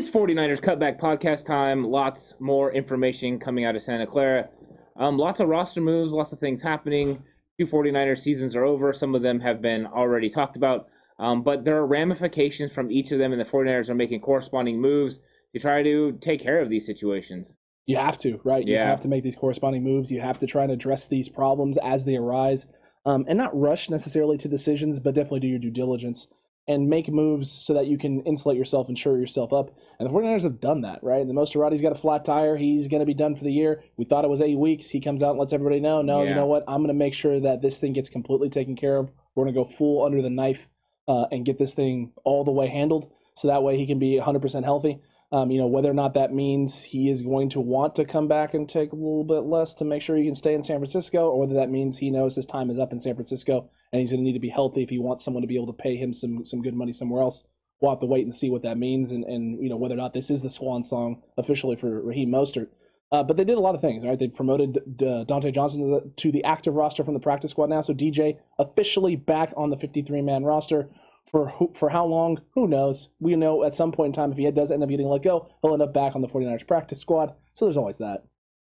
It's 0.00 0.08
49ers 0.08 0.62
Cutback 0.62 0.98
Podcast 0.98 1.44
time. 1.46 1.84
Lots 1.84 2.34
more 2.40 2.72
information 2.72 3.38
coming 3.38 3.66
out 3.66 3.76
of 3.76 3.82
Santa 3.82 4.06
Clara. 4.06 4.48
Um, 4.96 5.18
lots 5.18 5.40
of 5.40 5.48
roster 5.48 5.82
moves, 5.82 6.14
lots 6.14 6.32
of 6.32 6.38
things 6.38 6.62
happening. 6.62 7.22
Two 7.58 7.66
49ers 7.66 8.16
seasons 8.16 8.56
are 8.56 8.64
over. 8.64 8.94
Some 8.94 9.14
of 9.14 9.20
them 9.20 9.40
have 9.40 9.60
been 9.60 9.84
already 9.84 10.30
talked 10.30 10.56
about. 10.56 10.86
Um, 11.18 11.42
but 11.42 11.66
there 11.66 11.76
are 11.76 11.86
ramifications 11.86 12.72
from 12.72 12.90
each 12.90 13.12
of 13.12 13.18
them, 13.18 13.32
and 13.32 13.38
the 13.38 13.44
49ers 13.44 13.90
are 13.90 13.94
making 13.94 14.22
corresponding 14.22 14.80
moves 14.80 15.20
to 15.52 15.60
try 15.60 15.82
to 15.82 16.12
take 16.22 16.40
care 16.40 16.62
of 16.62 16.70
these 16.70 16.86
situations. 16.86 17.58
You 17.84 17.96
have 17.98 18.16
to, 18.20 18.40
right? 18.42 18.66
You 18.66 18.76
Yeah. 18.76 18.86
have 18.86 19.00
to 19.00 19.08
make 19.08 19.22
these 19.22 19.36
corresponding 19.36 19.84
moves. 19.84 20.10
You 20.10 20.22
have 20.22 20.38
to 20.38 20.46
try 20.46 20.62
and 20.62 20.72
address 20.72 21.08
these 21.08 21.28
problems 21.28 21.76
as 21.76 22.06
they 22.06 22.16
arise, 22.16 22.66
um, 23.04 23.26
and 23.28 23.36
not 23.36 23.54
rush 23.54 23.90
necessarily 23.90 24.38
to 24.38 24.48
decisions, 24.48 24.98
but 24.98 25.14
definitely 25.14 25.40
do 25.40 25.48
your 25.48 25.58
due 25.58 25.70
diligence 25.70 26.26
and 26.68 26.88
make 26.88 27.08
moves 27.08 27.50
so 27.50 27.74
that 27.74 27.86
you 27.86 27.98
can 27.98 28.20
insulate 28.22 28.56
yourself 28.56 28.88
and 28.88 28.98
shore 28.98 29.18
yourself 29.18 29.52
up. 29.52 29.76
And 29.98 30.08
the 30.08 30.12
49ers 30.12 30.44
have 30.44 30.60
done 30.60 30.82
that, 30.82 31.02
right? 31.02 31.20
And 31.20 31.28
the 31.28 31.34
most 31.34 31.54
Rotti's 31.54 31.80
got 31.80 31.92
a 31.92 31.96
flat 31.96 32.24
tire. 32.24 32.56
He's 32.56 32.86
going 32.86 33.00
to 33.00 33.06
be 33.06 33.14
done 33.14 33.34
for 33.34 33.44
the 33.44 33.52
year. 33.52 33.82
We 33.96 34.04
thought 34.04 34.24
it 34.24 34.30
was 34.30 34.40
eight 34.40 34.58
weeks. 34.58 34.88
He 34.88 35.00
comes 35.00 35.22
out 35.22 35.30
and 35.30 35.40
lets 35.40 35.52
everybody 35.52 35.80
know, 35.80 36.02
no, 36.02 36.22
you 36.22 36.34
know 36.34 36.46
what? 36.46 36.64
I'm 36.68 36.78
going 36.78 36.88
to 36.88 36.94
make 36.94 37.14
sure 37.14 37.40
that 37.40 37.62
this 37.62 37.80
thing 37.80 37.92
gets 37.92 38.08
completely 38.08 38.50
taken 38.50 38.76
care 38.76 38.96
of. 38.96 39.10
We're 39.34 39.44
going 39.44 39.54
to 39.54 39.60
go 39.60 39.64
full 39.64 40.04
under 40.04 40.22
the 40.22 40.30
knife 40.30 40.68
uh, 41.08 41.26
and 41.32 41.44
get 41.44 41.58
this 41.58 41.74
thing 41.74 42.12
all 42.24 42.44
the 42.44 42.52
way 42.52 42.68
handled 42.68 43.10
so 43.34 43.48
that 43.48 43.62
way 43.62 43.76
he 43.76 43.86
can 43.86 43.98
be 43.98 44.20
100% 44.20 44.64
healthy. 44.64 45.00
Um, 45.32 45.50
you 45.52 45.60
know, 45.60 45.68
whether 45.68 45.88
or 45.88 45.94
not 45.94 46.14
that 46.14 46.34
means 46.34 46.82
he 46.82 47.08
is 47.08 47.22
going 47.22 47.50
to 47.50 47.60
want 47.60 47.94
to 47.94 48.04
come 48.04 48.26
back 48.26 48.52
and 48.54 48.68
take 48.68 48.92
a 48.92 48.96
little 48.96 49.24
bit 49.24 49.44
less 49.44 49.74
to 49.74 49.84
make 49.84 50.02
sure 50.02 50.16
he 50.16 50.24
can 50.24 50.34
stay 50.34 50.54
in 50.54 50.62
San 50.62 50.78
Francisco, 50.78 51.28
or 51.28 51.38
whether 51.38 51.54
that 51.54 51.70
means 51.70 51.98
he 51.98 52.10
knows 52.10 52.34
his 52.34 52.46
time 52.46 52.68
is 52.68 52.80
up 52.80 52.92
in 52.92 52.98
San 52.98 53.14
Francisco 53.14 53.70
and 53.92 54.00
he's 54.00 54.10
going 54.10 54.20
to 54.20 54.24
need 54.24 54.34
to 54.34 54.40
be 54.40 54.48
healthy 54.48 54.82
if 54.82 54.90
he 54.90 54.98
wants 54.98 55.24
someone 55.24 55.42
to 55.42 55.46
be 55.46 55.56
able 55.56 55.66
to 55.66 55.72
pay 55.72 55.96
him 55.96 56.12
some 56.12 56.44
some 56.44 56.62
good 56.62 56.74
money 56.74 56.92
somewhere 56.92 57.22
else. 57.22 57.44
We'll 57.80 57.92
have 57.92 58.00
to 58.00 58.06
wait 58.06 58.24
and 58.24 58.34
see 58.34 58.50
what 58.50 58.62
that 58.62 58.76
means, 58.76 59.10
and, 59.10 59.24
and 59.24 59.62
you 59.62 59.68
know 59.68 59.76
whether 59.76 59.94
or 59.94 59.98
not 59.98 60.12
this 60.12 60.30
is 60.30 60.42
the 60.42 60.50
swan 60.50 60.82
song 60.82 61.22
officially 61.38 61.76
for 61.76 62.02
Raheem 62.02 62.30
Mostert. 62.30 62.68
Uh, 63.12 63.24
but 63.24 63.36
they 63.36 63.44
did 63.44 63.56
a 63.56 63.60
lot 63.60 63.74
of 63.74 63.80
things, 63.80 64.04
right? 64.04 64.18
They 64.20 64.28
promoted 64.28 64.96
D- 64.96 65.04
Dontae 65.04 65.52
Johnson 65.52 65.82
to 65.82 65.88
the, 65.88 66.12
to 66.16 66.30
the 66.30 66.44
active 66.44 66.76
roster 66.76 67.02
from 67.02 67.14
the 67.14 67.20
practice 67.20 67.50
squad 67.50 67.68
now, 67.68 67.80
so 67.80 67.92
DJ 67.92 68.38
officially 68.58 69.16
back 69.16 69.52
on 69.56 69.70
the 69.70 69.76
53 69.76 70.22
man 70.22 70.44
roster 70.44 70.88
for 71.30 71.48
who, 71.48 71.72
for 71.74 71.88
how 71.88 72.04
long? 72.06 72.40
Who 72.54 72.66
knows? 72.66 73.08
We 73.20 73.36
know 73.36 73.62
at 73.64 73.74
some 73.74 73.92
point 73.92 74.08
in 74.08 74.20
time 74.20 74.32
if 74.32 74.38
he 74.38 74.50
does 74.50 74.70
end 74.70 74.82
up 74.82 74.88
getting 74.88 75.06
let 75.06 75.22
go, 75.22 75.48
he'll 75.62 75.72
end 75.72 75.82
up 75.82 75.94
back 75.94 76.14
on 76.14 76.22
the 76.22 76.28
49ers 76.28 76.66
practice 76.66 77.00
squad. 77.00 77.34
So 77.52 77.66
there's 77.66 77.76
always 77.76 77.98
that. 77.98 78.24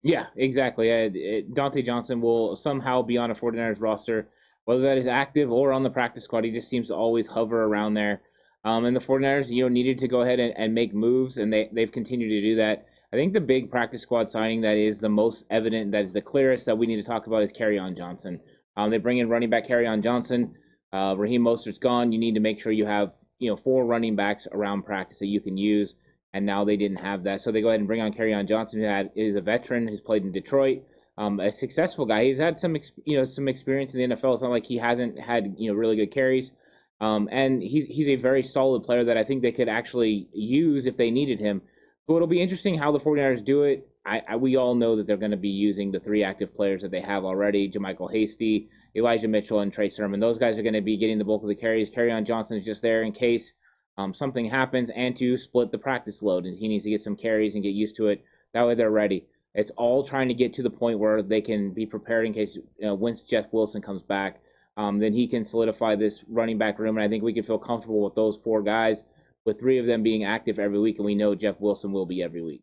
Yeah, 0.02 0.26
exactly. 0.36 0.86
Dontae 0.86 1.84
Johnson 1.84 2.20
will 2.20 2.56
somehow 2.56 3.02
be 3.02 3.16
on 3.16 3.30
a 3.30 3.34
49ers 3.34 3.80
roster, 3.80 4.28
whether 4.64 4.82
that 4.82 4.98
is 4.98 5.06
active 5.06 5.50
or 5.50 5.72
on 5.72 5.82
the 5.82 5.90
practice 5.90 6.24
squad. 6.24 6.44
He 6.44 6.50
just 6.50 6.68
seems 6.68 6.88
to 6.88 6.94
always 6.94 7.28
hover 7.28 7.64
around 7.64 7.94
there. 7.94 8.20
Um, 8.64 8.84
and 8.84 8.94
the 8.94 9.00
49ers, 9.00 9.50
you 9.50 9.62
know, 9.62 9.68
needed 9.68 9.98
to 10.00 10.08
go 10.08 10.22
ahead 10.22 10.38
and, 10.38 10.52
and 10.56 10.74
make 10.74 10.94
moves, 10.94 11.38
and 11.38 11.52
they, 11.52 11.68
they've 11.72 11.90
continued 11.90 12.28
to 12.28 12.40
do 12.40 12.56
that. 12.56 12.86
I 13.12 13.16
think 13.16 13.32
the 13.32 13.40
big 13.40 13.70
practice 13.70 14.02
squad 14.02 14.28
signing 14.28 14.60
that 14.62 14.76
is 14.76 14.98
the 14.98 15.08
most 15.08 15.46
evident, 15.50 15.92
that 15.92 16.04
is 16.04 16.12
the 16.12 16.20
clearest 16.20 16.66
that 16.66 16.78
we 16.78 16.86
need 16.86 16.96
to 16.96 17.02
talk 17.02 17.26
about 17.26 17.42
is 17.42 17.52
Kerryon 17.52 17.96
Johnson. 17.96 18.40
Um, 18.76 18.90
they 18.90 18.98
bring 18.98 19.18
in 19.18 19.28
running 19.28 19.50
back 19.50 19.66
Kerryon 19.66 20.02
Johnson. 20.02 20.54
Uh, 20.92 21.14
Raheem 21.16 21.42
Mostert's 21.42 21.78
gone. 21.78 22.12
You 22.12 22.18
need 22.18 22.34
to 22.34 22.40
make 22.40 22.60
sure 22.60 22.72
you 22.72 22.86
have, 22.86 23.14
you 23.38 23.50
know, 23.50 23.56
four 23.56 23.84
running 23.84 24.16
backs 24.16 24.46
around 24.52 24.82
practice 24.82 25.18
that 25.20 25.26
you 25.26 25.40
can 25.40 25.56
use 25.56 25.94
and 26.32 26.46
now 26.46 26.64
they 26.64 26.76
didn't 26.76 26.98
have 26.98 27.24
that. 27.24 27.40
So 27.40 27.52
they 27.52 27.60
go 27.60 27.68
ahead 27.68 27.80
and 27.80 27.86
bring 27.86 28.00
on 28.00 28.12
Kerryon 28.12 28.48
Johnson, 28.48 28.80
who 28.80 28.86
had, 28.86 29.10
is 29.14 29.36
a 29.36 29.40
veteran 29.40 29.86
who's 29.86 30.00
played 30.00 30.22
in 30.22 30.32
Detroit, 30.32 30.82
um, 31.18 31.40
a 31.40 31.52
successful 31.52 32.06
guy. 32.06 32.24
He's 32.24 32.38
had 32.38 32.58
some, 32.58 32.76
you 33.04 33.18
know, 33.18 33.24
some 33.24 33.48
experience 33.48 33.94
in 33.94 34.10
the 34.10 34.16
NFL. 34.16 34.34
It's 34.34 34.42
not 34.42 34.50
like 34.50 34.66
he 34.66 34.78
hasn't 34.78 35.20
had, 35.20 35.54
you 35.58 35.70
know, 35.70 35.76
really 35.76 35.96
good 35.96 36.10
carries. 36.10 36.52
Um, 37.00 37.28
and 37.32 37.62
he's 37.62 37.86
he's 37.86 38.08
a 38.08 38.14
very 38.14 38.44
solid 38.44 38.84
player 38.84 39.04
that 39.04 39.16
I 39.16 39.24
think 39.24 39.42
they 39.42 39.50
could 39.50 39.68
actually 39.68 40.28
use 40.32 40.86
if 40.86 40.96
they 40.96 41.10
needed 41.10 41.40
him. 41.40 41.60
So 42.06 42.14
it'll 42.14 42.28
be 42.28 42.40
interesting 42.40 42.78
how 42.78 42.92
the 42.92 43.00
49ers 43.00 43.44
do 43.44 43.64
it. 43.64 43.88
I, 44.06 44.22
I 44.28 44.36
we 44.36 44.56
all 44.56 44.76
know 44.76 44.96
that 44.96 45.06
they're 45.08 45.16
going 45.16 45.32
to 45.32 45.36
be 45.36 45.48
using 45.48 45.90
the 45.90 45.98
three 45.98 46.22
active 46.22 46.54
players 46.54 46.82
that 46.82 46.92
they 46.92 47.00
have 47.00 47.24
already: 47.24 47.68
JaMycal 47.68 48.12
Hasty, 48.12 48.68
Elijah 48.96 49.28
Mitchell, 49.28 49.60
and 49.60 49.72
Trey 49.72 49.88
Sermon. 49.88 50.20
Those 50.20 50.38
guys 50.38 50.58
are 50.58 50.62
going 50.62 50.74
to 50.74 50.80
be 50.80 50.96
getting 50.96 51.18
the 51.18 51.24
bulk 51.24 51.42
of 51.42 51.48
the 51.48 51.54
carries. 51.54 51.90
Kerryon 51.90 52.24
Johnson 52.24 52.58
is 52.58 52.64
just 52.64 52.82
there 52.82 53.02
in 53.02 53.12
case 53.12 53.52
um, 53.98 54.14
something 54.14 54.46
happens 54.46 54.90
and 54.90 55.16
to 55.16 55.36
split 55.36 55.70
the 55.70 55.78
practice 55.78 56.22
load, 56.22 56.44
and 56.46 56.58
he 56.58 56.68
needs 56.68 56.84
to 56.84 56.90
get 56.90 57.00
some 57.00 57.16
carries 57.16 57.54
and 57.54 57.62
get 57.62 57.70
used 57.70 57.96
to 57.96 58.08
it. 58.08 58.24
That 58.54 58.66
way, 58.66 58.74
they're 58.74 58.90
ready. 58.90 59.26
It's 59.54 59.70
all 59.70 60.02
trying 60.02 60.28
to 60.28 60.34
get 60.34 60.52
to 60.54 60.62
the 60.62 60.70
point 60.70 60.98
where 60.98 61.22
they 61.22 61.40
can 61.40 61.72
be 61.72 61.84
prepared 61.84 62.26
in 62.26 62.32
case 62.32 62.56
you 62.56 62.62
know, 62.80 62.94
once 62.94 63.24
Jeff 63.24 63.46
Wilson 63.52 63.82
comes 63.82 64.02
back, 64.02 64.40
um, 64.78 64.98
then 64.98 65.12
he 65.12 65.26
can 65.26 65.44
solidify 65.44 65.96
this 65.96 66.24
running 66.28 66.56
back 66.56 66.78
room. 66.78 66.96
And 66.96 67.04
I 67.04 67.08
think 67.08 67.22
we 67.22 67.34
can 67.34 67.42
feel 67.42 67.58
comfortable 67.58 68.02
with 68.02 68.14
those 68.14 68.38
four 68.38 68.62
guys, 68.62 69.04
with 69.44 69.60
three 69.60 69.78
of 69.78 69.86
them 69.86 70.02
being 70.02 70.24
active 70.24 70.58
every 70.58 70.78
week, 70.78 70.96
and 70.96 71.04
we 71.04 71.14
know 71.14 71.34
Jeff 71.34 71.60
Wilson 71.60 71.92
will 71.92 72.06
be 72.06 72.22
every 72.22 72.42
week. 72.42 72.62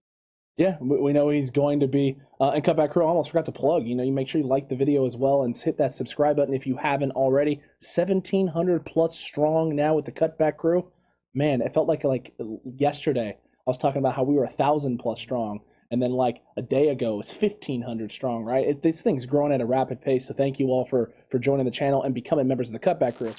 Yeah, 0.59 0.75
we 0.81 1.13
know 1.13 1.29
he's 1.29 1.51
going 1.51 1.79
to 1.79 1.87
be. 1.87 2.17
Uh, 2.41 2.49
and 2.49 2.61
Cutback 2.61 2.91
Crew, 2.91 3.05
I 3.05 3.07
almost 3.07 3.29
forgot 3.29 3.45
to 3.45 3.51
plug. 3.53 3.87
You 3.87 3.95
know, 3.95 4.03
you 4.03 4.11
make 4.11 4.27
sure 4.27 4.41
you 4.41 4.47
like 4.47 4.67
the 4.67 4.75
video 4.75 5.05
as 5.05 5.15
well 5.15 5.43
and 5.43 5.55
hit 5.55 5.77
that 5.77 5.93
subscribe 5.93 6.35
button 6.35 6.53
if 6.53 6.67
you 6.67 6.75
haven't 6.75 7.13
already. 7.13 7.61
1,700 7.79 8.85
plus 8.85 9.17
strong 9.17 9.73
now 9.73 9.95
with 9.95 10.03
the 10.03 10.11
Cutback 10.11 10.57
Crew. 10.57 10.91
Man, 11.33 11.61
it 11.61 11.73
felt 11.73 11.87
like 11.87 12.03
like 12.03 12.33
yesterday 12.77 13.37
I 13.37 13.69
was 13.69 13.77
talking 13.77 13.99
about 13.99 14.15
how 14.15 14.23
we 14.23 14.35
were 14.35 14.43
a 14.43 14.49
thousand 14.49 14.97
plus 14.97 15.21
strong, 15.21 15.61
and 15.91 16.03
then 16.03 16.11
like 16.11 16.41
a 16.57 16.61
day 16.61 16.89
ago 16.89 17.13
it 17.13 17.17
was 17.17 17.33
1,500 17.33 18.11
strong. 18.11 18.43
Right? 18.43 18.67
It, 18.67 18.83
this 18.83 19.01
thing's 19.01 19.25
growing 19.25 19.53
at 19.53 19.61
a 19.61 19.65
rapid 19.65 20.01
pace. 20.01 20.27
So 20.27 20.33
thank 20.33 20.59
you 20.59 20.67
all 20.71 20.83
for 20.83 21.13
for 21.29 21.39
joining 21.39 21.67
the 21.67 21.71
channel 21.71 22.03
and 22.03 22.13
becoming 22.13 22.49
members 22.49 22.67
of 22.67 22.73
the 22.73 22.79
Cutback 22.79 23.15
Crew. 23.15 23.33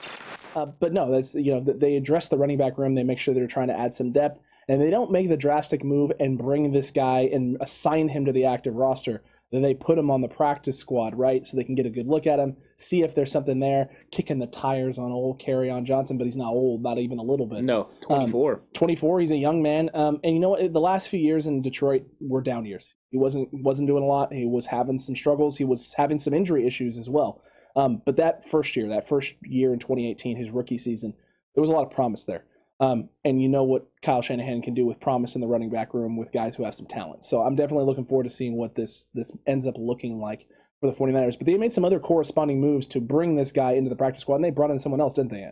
Uh, 0.55 0.65
but 0.65 0.95
no, 0.95 1.11
that's 1.11 1.35
you 1.35 1.53
know 1.53 1.61
they 1.61 1.97
address 1.97 2.29
the 2.29 2.39
running 2.39 2.57
back 2.57 2.79
room. 2.79 2.95
They 2.95 3.05
make 3.05 3.19
sure 3.19 3.35
they're 3.35 3.47
trying 3.47 3.69
to 3.69 3.79
add 3.79 3.93
some 3.93 4.11
depth 4.11 4.39
and 4.69 4.81
they 4.81 4.91
don't 4.91 5.11
make 5.11 5.29
the 5.29 5.37
drastic 5.37 5.85
move 5.85 6.13
and 6.21 6.39
bring 6.39 6.73
this 6.73 6.91
guy 6.91 7.29
and 7.33 7.57
assign 7.61 8.09
him 8.09 8.25
to 8.25 8.33
the 8.33 8.45
active 8.45 8.75
roster. 8.75 9.23
Then 9.53 9.63
they 9.63 9.75
put 9.75 9.99
him 9.99 10.11
on 10.13 10.21
the 10.21 10.29
practice 10.29 10.79
squad, 10.79 11.19
right? 11.19 11.45
So 11.45 11.57
they 11.57 11.65
can 11.65 11.75
get 11.75 11.87
a 11.87 11.91
good 11.91 12.07
look 12.07 12.27
at 12.27 12.39
him, 12.39 12.57
see 12.77 13.03
if 13.03 13.17
there's 13.17 13.33
something 13.33 13.59
there, 13.59 13.91
kicking 14.13 14.39
the 14.39 14.47
tires 14.47 14.97
on 14.97 15.11
old 15.11 15.43
Kerryon 15.43 15.85
Johnson, 15.85 16.19
but 16.19 16.25
he's 16.25 16.37
not 16.37 16.53
old, 16.53 16.83
not 16.83 16.99
even 16.99 17.19
a 17.19 17.23
little 17.23 17.47
bit. 17.47 17.65
No, 17.65 17.89
24. 18.03 18.63
24, 18.75 19.21
he's 19.21 19.31
a 19.33 19.37
young 19.37 19.61
man. 19.61 19.91
Um, 19.93 20.21
and 20.23 20.35
you 20.35 20.41
know 20.41 20.51
what? 20.51 20.73
The 20.73 20.81
last 20.81 21.09
few 21.09 21.19
years 21.19 21.47
in 21.47 21.63
Detroit 21.63 22.05
were 22.21 22.43
down 22.43 22.65
years. 22.65 22.95
He 23.11 23.19
wasn't 23.19 23.49
wasn't 23.53 23.89
doing 23.89 24.05
a 24.05 24.07
lot. 24.07 24.33
He 24.33 24.47
was 24.47 24.67
having 24.67 24.99
some 24.99 25.17
struggles. 25.17 25.57
He 25.57 25.65
was 25.65 25.95
having 25.95 26.21
some 26.21 26.33
injury 26.33 26.65
issues 26.65 26.97
as 26.97 27.11
well. 27.11 27.43
Um, 27.75 28.03
but 28.07 28.17
that 28.17 28.49
first 28.49 28.77
year, 28.77 28.89
that 28.89 29.09
first 29.09 29.35
year 29.43 29.73
in 29.73 29.81
2018, 29.81 30.37
his 30.37 30.51
rookie 30.51 30.79
season, 30.79 31.15
there 31.55 31.61
was 31.61 31.71
a 31.71 31.73
lot 31.73 31.85
of 31.85 31.91
promise 31.91 32.25
there. 32.25 32.45
Um, 32.81 33.11
and 33.25 33.43
you 33.43 33.49
know 33.49 33.63
what 33.63 33.87
Kyle 34.01 34.23
Shanahan 34.23 34.63
can 34.63 34.73
do 34.73 34.87
with 34.87 35.01
promise 35.01 35.35
in 35.35 35.43
the 35.43 35.47
running 35.47 35.69
back 35.69 35.93
room 35.93 36.17
with 36.17 36.33
guys 36.33 36.57
who 36.57 36.65
have 36.65 36.75
some 36.75 36.87
talent. 36.87 37.25
So 37.25 37.43
I'm 37.43 37.55
definitely 37.55 37.85
looking 37.85 38.07
forward 38.07 38.25
to 38.25 38.31
seeing 38.31 38.57
what 38.57 38.75
this 38.75 39.11
this 39.13 39.31
ends 39.47 39.67
up 39.67 39.75
looking 39.77 40.19
like 40.19 40.47
for 40.81 40.91
the 40.91 40.97
49ers. 40.97 41.37
But 41.37 41.47
they 41.47 41.59
made 41.59 41.75
some 41.75 41.85
other 41.85 42.01
corresponding 42.01 42.59
moves 42.59 42.89
to 42.89 43.01
bring 43.01 43.37
this 43.37 43.53
guy 43.53 43.73
into 43.73 43.91
the 43.91 43.97
practice 43.97 44.23
squad, 44.23 44.37
and 44.37 44.45
they 44.45 44.51
brought 44.51 44.71
in 44.71 44.79
someone 44.81 45.01
else, 45.01 45.15
didn't 45.15 45.31
they? 45.31 45.51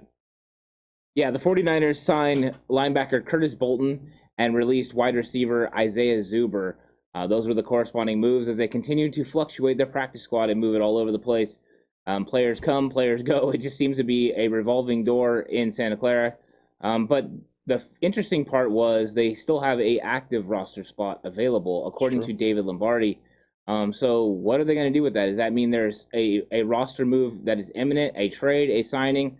Yeah, 1.14 1.30
the 1.30 1.38
49ers 1.38 1.96
signed 1.96 2.56
linebacker 2.70 3.24
Curtis 3.24 3.54
Bolton 3.54 4.10
and 4.38 4.54
released 4.54 4.94
wide 4.94 5.14
receiver 5.14 5.74
Isaiah 5.76 6.18
Zuber. 6.18 6.76
Uh, 7.14 7.26
those 7.26 7.46
were 7.46 7.54
the 7.54 7.62
corresponding 7.62 8.20
moves 8.20 8.48
as 8.48 8.56
they 8.56 8.68
continued 8.68 9.12
to 9.14 9.24
fluctuate 9.24 9.76
their 9.76 9.86
practice 9.86 10.22
squad 10.22 10.48
and 10.48 10.60
move 10.60 10.76
it 10.76 10.80
all 10.80 10.96
over 10.96 11.12
the 11.12 11.18
place. 11.18 11.58
Um, 12.06 12.24
players 12.24 12.58
come, 12.60 12.88
players 12.88 13.22
go. 13.22 13.50
It 13.54 13.58
just 13.58 13.76
seems 13.76 13.98
to 13.98 14.04
be 14.04 14.32
a 14.36 14.48
revolving 14.48 15.04
door 15.04 15.40
in 15.40 15.70
Santa 15.70 15.96
Clara. 15.96 16.34
Um, 16.80 17.06
but 17.06 17.28
the 17.66 17.74
f- 17.74 17.84
interesting 18.00 18.44
part 18.44 18.70
was 18.70 19.14
they 19.14 19.34
still 19.34 19.60
have 19.60 19.80
a 19.80 20.00
active 20.00 20.48
roster 20.48 20.82
spot 20.82 21.20
available, 21.24 21.86
according 21.86 22.22
to 22.22 22.32
David 22.32 22.64
Lombardi. 22.64 23.20
Um, 23.66 23.92
so 23.92 24.24
what 24.24 24.60
are 24.60 24.64
they 24.64 24.74
going 24.74 24.90
to 24.90 24.98
do 24.98 25.02
with 25.02 25.14
that? 25.14 25.26
Does 25.26 25.36
that 25.36 25.52
mean 25.52 25.70
there's 25.70 26.06
a, 26.14 26.42
a 26.50 26.62
roster 26.62 27.04
move 27.04 27.44
that 27.44 27.58
is 27.58 27.70
imminent, 27.74 28.14
a 28.16 28.30
trade, 28.30 28.70
a 28.70 28.82
signing? 28.82 29.38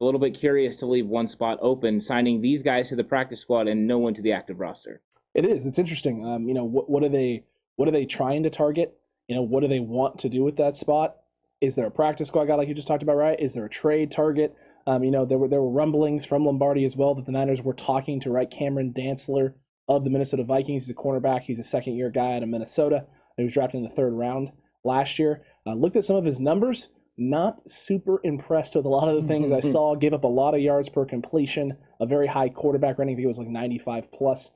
A 0.00 0.04
little 0.04 0.20
bit 0.20 0.34
curious 0.34 0.76
to 0.76 0.86
leave 0.86 1.06
one 1.06 1.26
spot 1.26 1.58
open, 1.60 2.00
signing 2.00 2.40
these 2.40 2.62
guys 2.62 2.88
to 2.88 2.96
the 2.96 3.04
practice 3.04 3.40
squad 3.40 3.68
and 3.68 3.86
no 3.86 3.98
one 3.98 4.14
to 4.14 4.22
the 4.22 4.32
active 4.32 4.60
roster. 4.60 5.00
It 5.34 5.44
is. 5.44 5.66
It's 5.66 5.78
interesting. 5.78 6.26
Um, 6.26 6.48
you 6.48 6.54
know, 6.54 6.64
what 6.64 6.88
what 6.88 7.04
are 7.04 7.08
they 7.08 7.44
what 7.76 7.88
are 7.88 7.92
they 7.92 8.06
trying 8.06 8.42
to 8.44 8.50
target? 8.50 8.96
You 9.28 9.36
know, 9.36 9.42
what 9.42 9.60
do 9.60 9.68
they 9.68 9.80
want 9.80 10.18
to 10.20 10.28
do 10.28 10.42
with 10.42 10.56
that 10.56 10.74
spot? 10.76 11.16
Is 11.60 11.74
there 11.74 11.86
a 11.86 11.90
practice 11.90 12.28
squad 12.28 12.46
guy 12.46 12.54
like 12.54 12.68
you 12.68 12.74
just 12.74 12.88
talked 12.88 13.02
about, 13.02 13.16
right? 13.16 13.38
Is 13.38 13.54
there 13.54 13.64
a 13.64 13.70
trade 13.70 14.10
target? 14.10 14.56
Um, 14.86 15.04
you 15.04 15.10
know, 15.10 15.24
there 15.24 15.38
were 15.38 15.48
there 15.48 15.60
were 15.60 15.70
rumblings 15.70 16.24
from 16.24 16.44
Lombardi 16.44 16.84
as 16.84 16.96
well 16.96 17.14
that 17.14 17.26
the 17.26 17.32
Niners 17.32 17.62
were 17.62 17.74
talking 17.74 18.20
to 18.20 18.30
right 18.30 18.50
Cameron 18.50 18.92
Dantzler 18.92 19.54
of 19.88 20.04
the 20.04 20.10
Minnesota 20.10 20.44
Vikings. 20.44 20.86
He's 20.86 20.90
a 20.90 20.94
cornerback. 20.94 21.42
He's 21.42 21.58
a 21.58 21.64
second 21.64 21.96
year 21.96 22.10
guy 22.10 22.36
out 22.36 22.42
of 22.42 22.48
Minnesota. 22.48 23.06
He 23.36 23.44
was 23.44 23.54
drafted 23.54 23.78
in 23.78 23.84
the 23.84 23.94
third 23.94 24.12
round 24.12 24.52
last 24.84 25.18
year. 25.18 25.42
Uh, 25.66 25.74
looked 25.74 25.96
at 25.96 26.04
some 26.04 26.16
of 26.16 26.24
his 26.24 26.40
numbers. 26.40 26.88
Not 27.16 27.68
super 27.68 28.20
impressed 28.22 28.76
with 28.76 28.84
a 28.84 28.88
lot 28.88 29.08
of 29.08 29.20
the 29.20 29.28
things 29.28 29.50
I 29.50 29.60
saw. 29.72 29.94
Gave 29.94 30.14
up 30.14 30.24
a 30.24 30.28
lot 30.28 30.54
of 30.54 30.60
yards 30.60 30.88
per 30.88 31.04
completion. 31.04 31.76
A 32.00 32.06
very 32.06 32.26
high 32.26 32.48
quarterback 32.48 32.98
rating. 32.98 33.14
I 33.14 33.16
think 33.16 33.24
it 33.24 33.28
was 33.28 33.38
like 33.38 33.48
95 33.48 34.12
plus. 34.12 34.50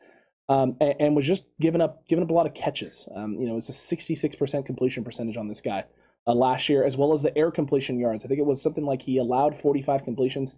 Um, 0.48 0.76
and, 0.80 0.94
and, 0.98 1.16
was 1.16 1.26
just 1.26 1.46
giving 1.60 1.80
up 1.80 2.06
giving 2.08 2.24
up 2.24 2.30
a 2.30 2.34
lot 2.34 2.46
of 2.46 2.54
catches. 2.54 3.08
Um, 3.14 3.34
you 3.40 3.46
know, 3.46 3.56
it's 3.56 3.69
a 3.69 3.96
66% 3.96 4.66
completion 4.66 5.04
percentage 5.04 5.36
on 5.36 5.48
this 5.48 5.60
guy 5.60 5.84
uh, 6.26 6.34
last 6.34 6.69
year, 6.69 6.84
as 6.84 6.96
well 6.96 7.12
as 7.12 7.22
the 7.22 7.36
air 7.36 7.50
completion 7.50 7.98
yards. 7.98 8.24
I 8.24 8.28
think 8.28 8.40
it 8.40 8.46
was 8.46 8.62
something 8.62 8.84
like 8.84 9.02
he 9.02 9.19
allowed 9.19 9.56
45 9.56 10.04
completions, 10.04 10.56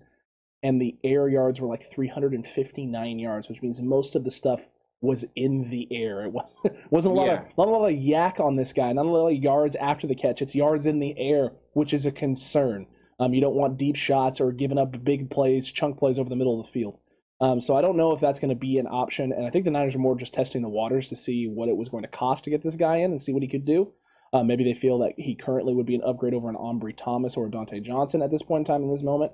and 0.63 0.81
the 0.81 0.97
air 1.05 1.29
yards 1.29 1.61
were 1.61 1.69
like 1.69 1.91
359 1.91 3.19
yards, 3.19 3.49
which 3.49 3.63
means 3.63 3.81
most 3.83 4.15
of 4.15 4.25
the 4.25 4.31
stuff 4.31 4.69
was 5.01 5.25
in 5.37 5.69
the 5.71 5.87
air. 5.91 6.25
It 6.25 6.33
was 6.33 6.55
wasn't 6.91 7.15
a 7.15 7.17
lot 7.17 7.27
yeah. 7.27 7.41
of 7.43 7.59
not 7.59 7.69
a 7.69 7.71
lot 7.71 7.89
of 7.89 7.99
YAC 7.99 8.41
on 8.41 8.57
this 8.57 8.73
guy, 8.73 8.93
not 8.93 9.07
a 9.07 9.11
lot 9.11 9.29
of 9.29 9.43
yards 9.43 9.77
after 9.77 10.07
the 10.07 10.15
catch. 10.15 10.43
It's 10.43 10.55
yards 10.55 10.87
in 10.87 10.99
the 10.99 11.15
air, 11.19 11.53
which 11.73 11.93
is 11.93 12.07
a 12.07 12.13
concern. 12.13 12.87
Um, 13.21 13.33
you 13.33 13.41
don't 13.41 13.55
want 13.55 13.79
deep 13.79 13.97
shots 13.97 14.41
or 14.41 14.51
giving 14.51 14.79
up 14.79 15.05
big 15.05 15.31
plays, 15.31 15.71
chunk 15.71 15.99
plays 15.99 16.19
over 16.19 16.29
the 16.29 16.37
middle 16.37 16.59
of 16.59 16.67
the 16.67 16.73
field. 16.73 16.99
Um, 17.41 17.61
so 17.61 17.77
I 17.77 17.81
don't 17.81 17.97
know 17.97 18.13
if 18.13 18.21
that's 18.21 18.41
going 18.41 18.51
to 18.51 18.57
be 18.57 18.79
an 18.79 18.87
option. 18.87 19.33
And 19.33 19.47
I 19.47 19.51
think 19.51 19.65
the 19.65 19.71
Niners 19.71 19.95
are 19.95 20.01
more 20.01 20.17
just 20.17 20.33
testing 20.33 20.63
the 20.63 20.69
waters 20.69 21.09
to 21.09 21.17
see 21.17 21.47
what 21.47 21.69
it 21.69 21.77
was 21.77 21.89
going 21.89 22.03
to 22.03 22.09
cost 22.09 22.45
to 22.45 22.51
get 22.51 22.63
this 22.63 22.77
guy 22.77 22.97
in 22.97 23.11
and 23.11 23.21
see 23.21 23.33
what 23.33 23.43
he 23.43 23.49
could 23.49 23.65
do. 23.65 23.93
Uh, 24.35 24.43
maybe 24.43 24.65
they 24.65 24.75
feel 24.75 24.99
that 24.99 25.13
he 25.17 25.37
currently 25.37 25.73
would 25.73 25.87
be 25.87 25.95
an 25.95 26.03
upgrade 26.03 26.35
over 26.35 26.49
an 26.49 26.57
Ambry 26.57 26.93
Thomas 26.95 27.37
or 27.37 27.47
a 27.47 27.51
Dontae 27.51 27.81
Johnson 27.81 28.21
at 28.21 28.33
this 28.33 28.43
point 28.43 28.63
in 28.63 28.65
time 28.65 28.83
in 28.83 28.91
this 28.91 29.05
moment. 29.05 29.31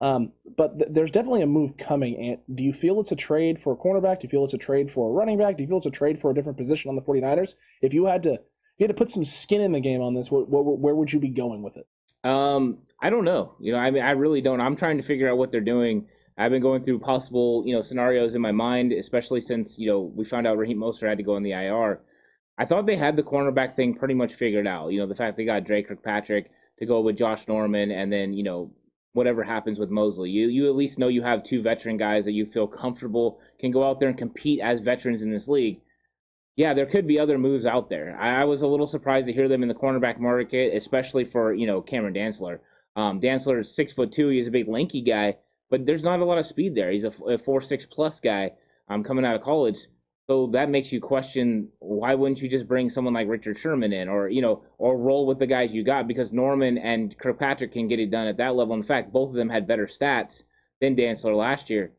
Um, 0.00 0.30
but 0.56 0.78
th- 0.78 0.92
there's 0.92 1.10
definitely 1.10 1.42
a 1.42 1.46
move 1.46 1.76
coming. 1.76 2.16
And 2.16 2.56
do 2.56 2.62
you 2.62 2.72
feel 2.72 3.00
it's 3.00 3.10
a 3.10 3.16
trade 3.16 3.60
for 3.60 3.72
a 3.72 3.76
cornerback? 3.76 4.20
Do 4.20 4.26
you 4.26 4.28
feel 4.28 4.44
it's 4.44 4.54
a 4.54 4.58
trade 4.58 4.92
for 4.92 5.10
a 5.10 5.12
running 5.12 5.38
back? 5.38 5.56
Do 5.56 5.64
you 5.64 5.68
feel 5.68 5.78
it's 5.78 5.86
a 5.86 5.90
trade 5.90 6.20
for 6.20 6.30
a 6.30 6.34
different 6.34 6.56
position 6.56 6.88
on 6.88 6.94
the 6.94 7.02
49ers? 7.02 7.54
If 7.82 7.92
you 7.92 8.06
had 8.06 8.22
to, 8.22 8.30
you 8.30 8.84
had 8.84 8.88
to 8.88 8.94
put 8.94 9.10
some 9.10 9.24
skin 9.24 9.60
in 9.60 9.72
the 9.72 9.80
game 9.80 10.00
on 10.00 10.14
this, 10.14 10.30
what, 10.30 10.48
what, 10.48 10.62
where 10.78 10.94
would 10.94 11.12
you 11.12 11.18
be 11.18 11.30
going 11.30 11.62
with 11.62 11.76
it? 11.76 11.88
Um, 12.22 12.78
I 13.02 13.10
don't 13.10 13.24
know. 13.24 13.56
You 13.58 13.72
know, 13.72 13.78
I 13.78 13.90
mean, 13.90 14.04
I 14.04 14.12
really 14.12 14.40
don't. 14.40 14.60
I'm 14.60 14.76
trying 14.76 14.98
to 14.98 15.02
figure 15.02 15.28
out 15.28 15.36
what 15.36 15.50
they're 15.50 15.60
doing. 15.60 16.06
I've 16.38 16.52
been 16.52 16.62
going 16.62 16.84
through 16.84 17.00
possible, 17.00 17.64
you 17.66 17.74
know, 17.74 17.80
scenarios 17.80 18.36
in 18.36 18.40
my 18.40 18.52
mind, 18.52 18.92
especially 18.92 19.40
since 19.40 19.78
you 19.78 19.88
know 19.88 20.00
we 20.00 20.24
found 20.24 20.46
out 20.46 20.58
Raheem 20.58 20.78
Mostert 20.78 21.08
had 21.08 21.18
to 21.18 21.24
go 21.24 21.34
on 21.36 21.42
the 21.42 21.52
IR. 21.52 22.00
I 22.58 22.64
thought 22.64 22.86
they 22.86 22.96
had 22.96 23.16
the 23.16 23.22
cornerback 23.22 23.74
thing 23.74 23.94
pretty 23.94 24.14
much 24.14 24.34
figured 24.34 24.66
out. 24.66 24.88
You 24.92 25.00
know, 25.00 25.06
the 25.06 25.14
fact 25.14 25.36
they 25.36 25.44
got 25.44 25.64
Dre 25.64 25.82
Kirkpatrick 25.82 26.50
to 26.78 26.86
go 26.86 27.00
with 27.00 27.16
Josh 27.16 27.48
Norman, 27.48 27.90
and 27.90 28.12
then 28.12 28.32
you 28.32 28.42
know 28.42 28.72
whatever 29.12 29.44
happens 29.44 29.78
with 29.78 29.90
Moseley, 29.90 30.30
you 30.30 30.48
you 30.48 30.68
at 30.68 30.76
least 30.76 30.98
know 30.98 31.08
you 31.08 31.22
have 31.22 31.42
two 31.42 31.62
veteran 31.62 31.96
guys 31.96 32.24
that 32.24 32.32
you 32.32 32.46
feel 32.46 32.66
comfortable 32.66 33.40
can 33.58 33.70
go 33.70 33.88
out 33.88 33.98
there 33.98 34.08
and 34.08 34.18
compete 34.18 34.60
as 34.60 34.84
veterans 34.84 35.22
in 35.22 35.30
this 35.30 35.48
league. 35.48 35.80
Yeah, 36.56 36.72
there 36.72 36.86
could 36.86 37.06
be 37.06 37.18
other 37.18 37.36
moves 37.36 37.66
out 37.66 37.88
there. 37.88 38.16
I, 38.18 38.42
I 38.42 38.44
was 38.44 38.62
a 38.62 38.68
little 38.68 38.86
surprised 38.86 39.26
to 39.26 39.32
hear 39.32 39.48
them 39.48 39.62
in 39.62 39.68
the 39.68 39.74
cornerback 39.74 40.20
market, 40.20 40.74
especially 40.74 41.24
for 41.24 41.52
you 41.52 41.66
know 41.66 41.80
Cameron 41.80 42.14
Dantzler. 42.14 42.60
Um, 42.96 43.20
Dantzler 43.20 43.58
is 43.58 43.74
six 43.74 43.92
foot 43.92 44.12
two. 44.12 44.28
He's 44.28 44.48
a 44.48 44.52
big 44.52 44.68
lanky 44.68 45.02
guy 45.02 45.36
but 45.70 45.86
there's 45.86 46.04
not 46.04 46.20
a 46.20 46.24
lot 46.24 46.38
of 46.38 46.46
speed 46.46 46.74
there. 46.74 46.90
He's 46.90 47.04
a, 47.04 47.12
a 47.26 47.38
four 47.38 47.60
six 47.60 47.86
plus 47.86 48.20
guy 48.20 48.52
um, 48.88 49.02
coming 49.02 49.24
out 49.24 49.34
of 49.34 49.42
college. 49.42 49.88
So 50.26 50.46
that 50.52 50.70
makes 50.70 50.90
you 50.90 51.00
question 51.00 51.68
why 51.80 52.14
wouldn't 52.14 52.40
you 52.40 52.48
just 52.48 52.66
bring 52.66 52.88
someone 52.88 53.12
like 53.12 53.28
Richard 53.28 53.58
Sherman 53.58 53.92
in, 53.92 54.08
or 54.08 54.28
you 54.28 54.40
know, 54.40 54.62
or 54.78 54.96
roll 54.96 55.26
with 55.26 55.38
the 55.38 55.46
guys 55.46 55.74
you 55.74 55.84
got 55.84 56.08
because 56.08 56.32
Norman 56.32 56.78
and 56.78 57.16
Kirkpatrick 57.18 57.72
can 57.72 57.88
get 57.88 58.00
it 58.00 58.10
done 58.10 58.26
at 58.26 58.38
that 58.38 58.54
level. 58.54 58.74
In 58.74 58.82
fact, 58.82 59.12
both 59.12 59.28
of 59.28 59.34
them 59.34 59.50
had 59.50 59.66
better 59.66 59.86
stats 59.86 60.42
than 60.80 60.96
Dantzler 60.96 61.36
last 61.36 61.68
year, 61.68 61.92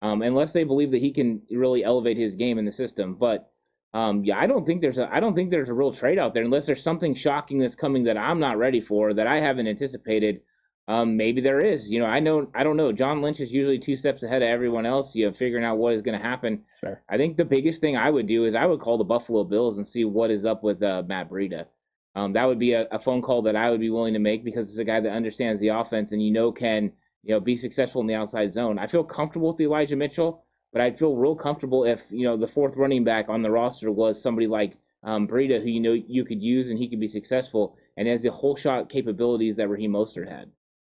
um, 0.00 0.22
unless 0.22 0.52
they 0.52 0.62
believe 0.62 0.92
that 0.92 1.00
he 1.00 1.10
can 1.10 1.42
really 1.50 1.82
elevate 1.82 2.16
his 2.16 2.36
game 2.36 2.56
in 2.56 2.64
the 2.64 2.72
system. 2.72 3.16
But 3.16 3.50
um, 3.94 4.24
yeah, 4.24 4.38
I 4.38 4.46
don't 4.46 4.64
think 4.64 4.80
there's 4.80 4.98
a 4.98 5.12
I 5.12 5.18
don't 5.18 5.34
think 5.34 5.50
there's 5.50 5.68
a 5.68 5.74
real 5.74 5.92
trade 5.92 6.20
out 6.20 6.34
there 6.34 6.44
unless 6.44 6.66
there's 6.66 6.82
something 6.82 7.14
shocking 7.14 7.58
that's 7.58 7.74
coming 7.74 8.04
that 8.04 8.16
I'm 8.16 8.38
not 8.38 8.58
ready 8.58 8.80
for 8.80 9.12
that 9.12 9.26
I 9.26 9.40
haven't 9.40 9.66
anticipated 9.66 10.40
um, 10.88 11.16
maybe 11.16 11.40
there 11.40 11.60
is. 11.60 11.90
You 11.90 12.00
know, 12.00 12.06
I 12.06 12.20
know 12.20 12.50
I 12.54 12.64
don't 12.64 12.76
know. 12.76 12.92
John 12.92 13.22
Lynch 13.22 13.40
is 13.40 13.52
usually 13.52 13.78
two 13.78 13.96
steps 13.96 14.22
ahead 14.22 14.42
of 14.42 14.48
everyone 14.48 14.86
else. 14.86 15.14
You 15.14 15.26
know, 15.26 15.32
figuring 15.32 15.64
out 15.64 15.78
what 15.78 15.94
is 15.94 16.02
going 16.02 16.18
to 16.18 16.24
happen. 16.24 16.62
That's 16.66 16.80
fair. 16.80 17.02
I 17.08 17.16
think 17.16 17.36
the 17.36 17.44
biggest 17.44 17.80
thing 17.80 17.96
I 17.96 18.10
would 18.10 18.26
do 18.26 18.44
is 18.44 18.54
I 18.54 18.66
would 18.66 18.80
call 18.80 18.98
the 18.98 19.04
Buffalo 19.04 19.44
Bills 19.44 19.76
and 19.76 19.86
see 19.86 20.04
what 20.04 20.30
is 20.30 20.44
up 20.44 20.62
with 20.62 20.82
uh, 20.82 21.02
Matt 21.06 21.30
Breida. 21.30 21.66
Um, 22.14 22.32
that 22.34 22.44
would 22.44 22.58
be 22.58 22.72
a, 22.72 22.86
a, 22.90 22.98
phone 22.98 23.22
call 23.22 23.40
that 23.42 23.56
I 23.56 23.70
would 23.70 23.80
be 23.80 23.88
willing 23.88 24.12
to 24.12 24.18
make 24.18 24.44
because 24.44 24.68
it's 24.68 24.78
a 24.78 24.84
guy 24.84 25.00
that 25.00 25.12
understands 25.12 25.60
the 25.60 25.68
offense 25.68 26.12
and 26.12 26.22
you 26.22 26.30
know 26.30 26.52
can 26.52 26.92
you 27.22 27.32
know 27.32 27.40
be 27.40 27.56
successful 27.56 28.02
in 28.02 28.06
the 28.06 28.14
outside 28.14 28.52
zone. 28.52 28.78
I 28.78 28.86
feel 28.86 29.04
comfortable 29.04 29.48
with 29.48 29.60
Elijah 29.60 29.96
Mitchell, 29.96 30.44
but 30.72 30.82
I'd 30.82 30.98
feel 30.98 31.16
real 31.16 31.36
comfortable 31.36 31.84
if 31.84 32.10
you 32.10 32.24
know 32.24 32.36
the 32.36 32.46
fourth 32.46 32.76
running 32.76 33.04
back 33.04 33.28
on 33.28 33.40
the 33.40 33.50
roster 33.50 33.90
was 33.90 34.20
somebody 34.20 34.46
like 34.46 34.76
um, 35.04 35.26
Breida, 35.26 35.62
who 35.62 35.68
you 35.68 35.80
know 35.80 35.92
you 35.92 36.24
could 36.24 36.42
use 36.42 36.68
and 36.68 36.78
he 36.78 36.88
could 36.88 37.00
be 37.00 37.08
successful 37.08 37.76
and 37.96 38.08
has 38.08 38.22
the 38.22 38.30
whole 38.30 38.56
shot 38.56 38.88
capabilities 38.88 39.56
that 39.56 39.68
Raheem 39.68 39.92
Mostert 39.92 40.28
had. 40.28 40.50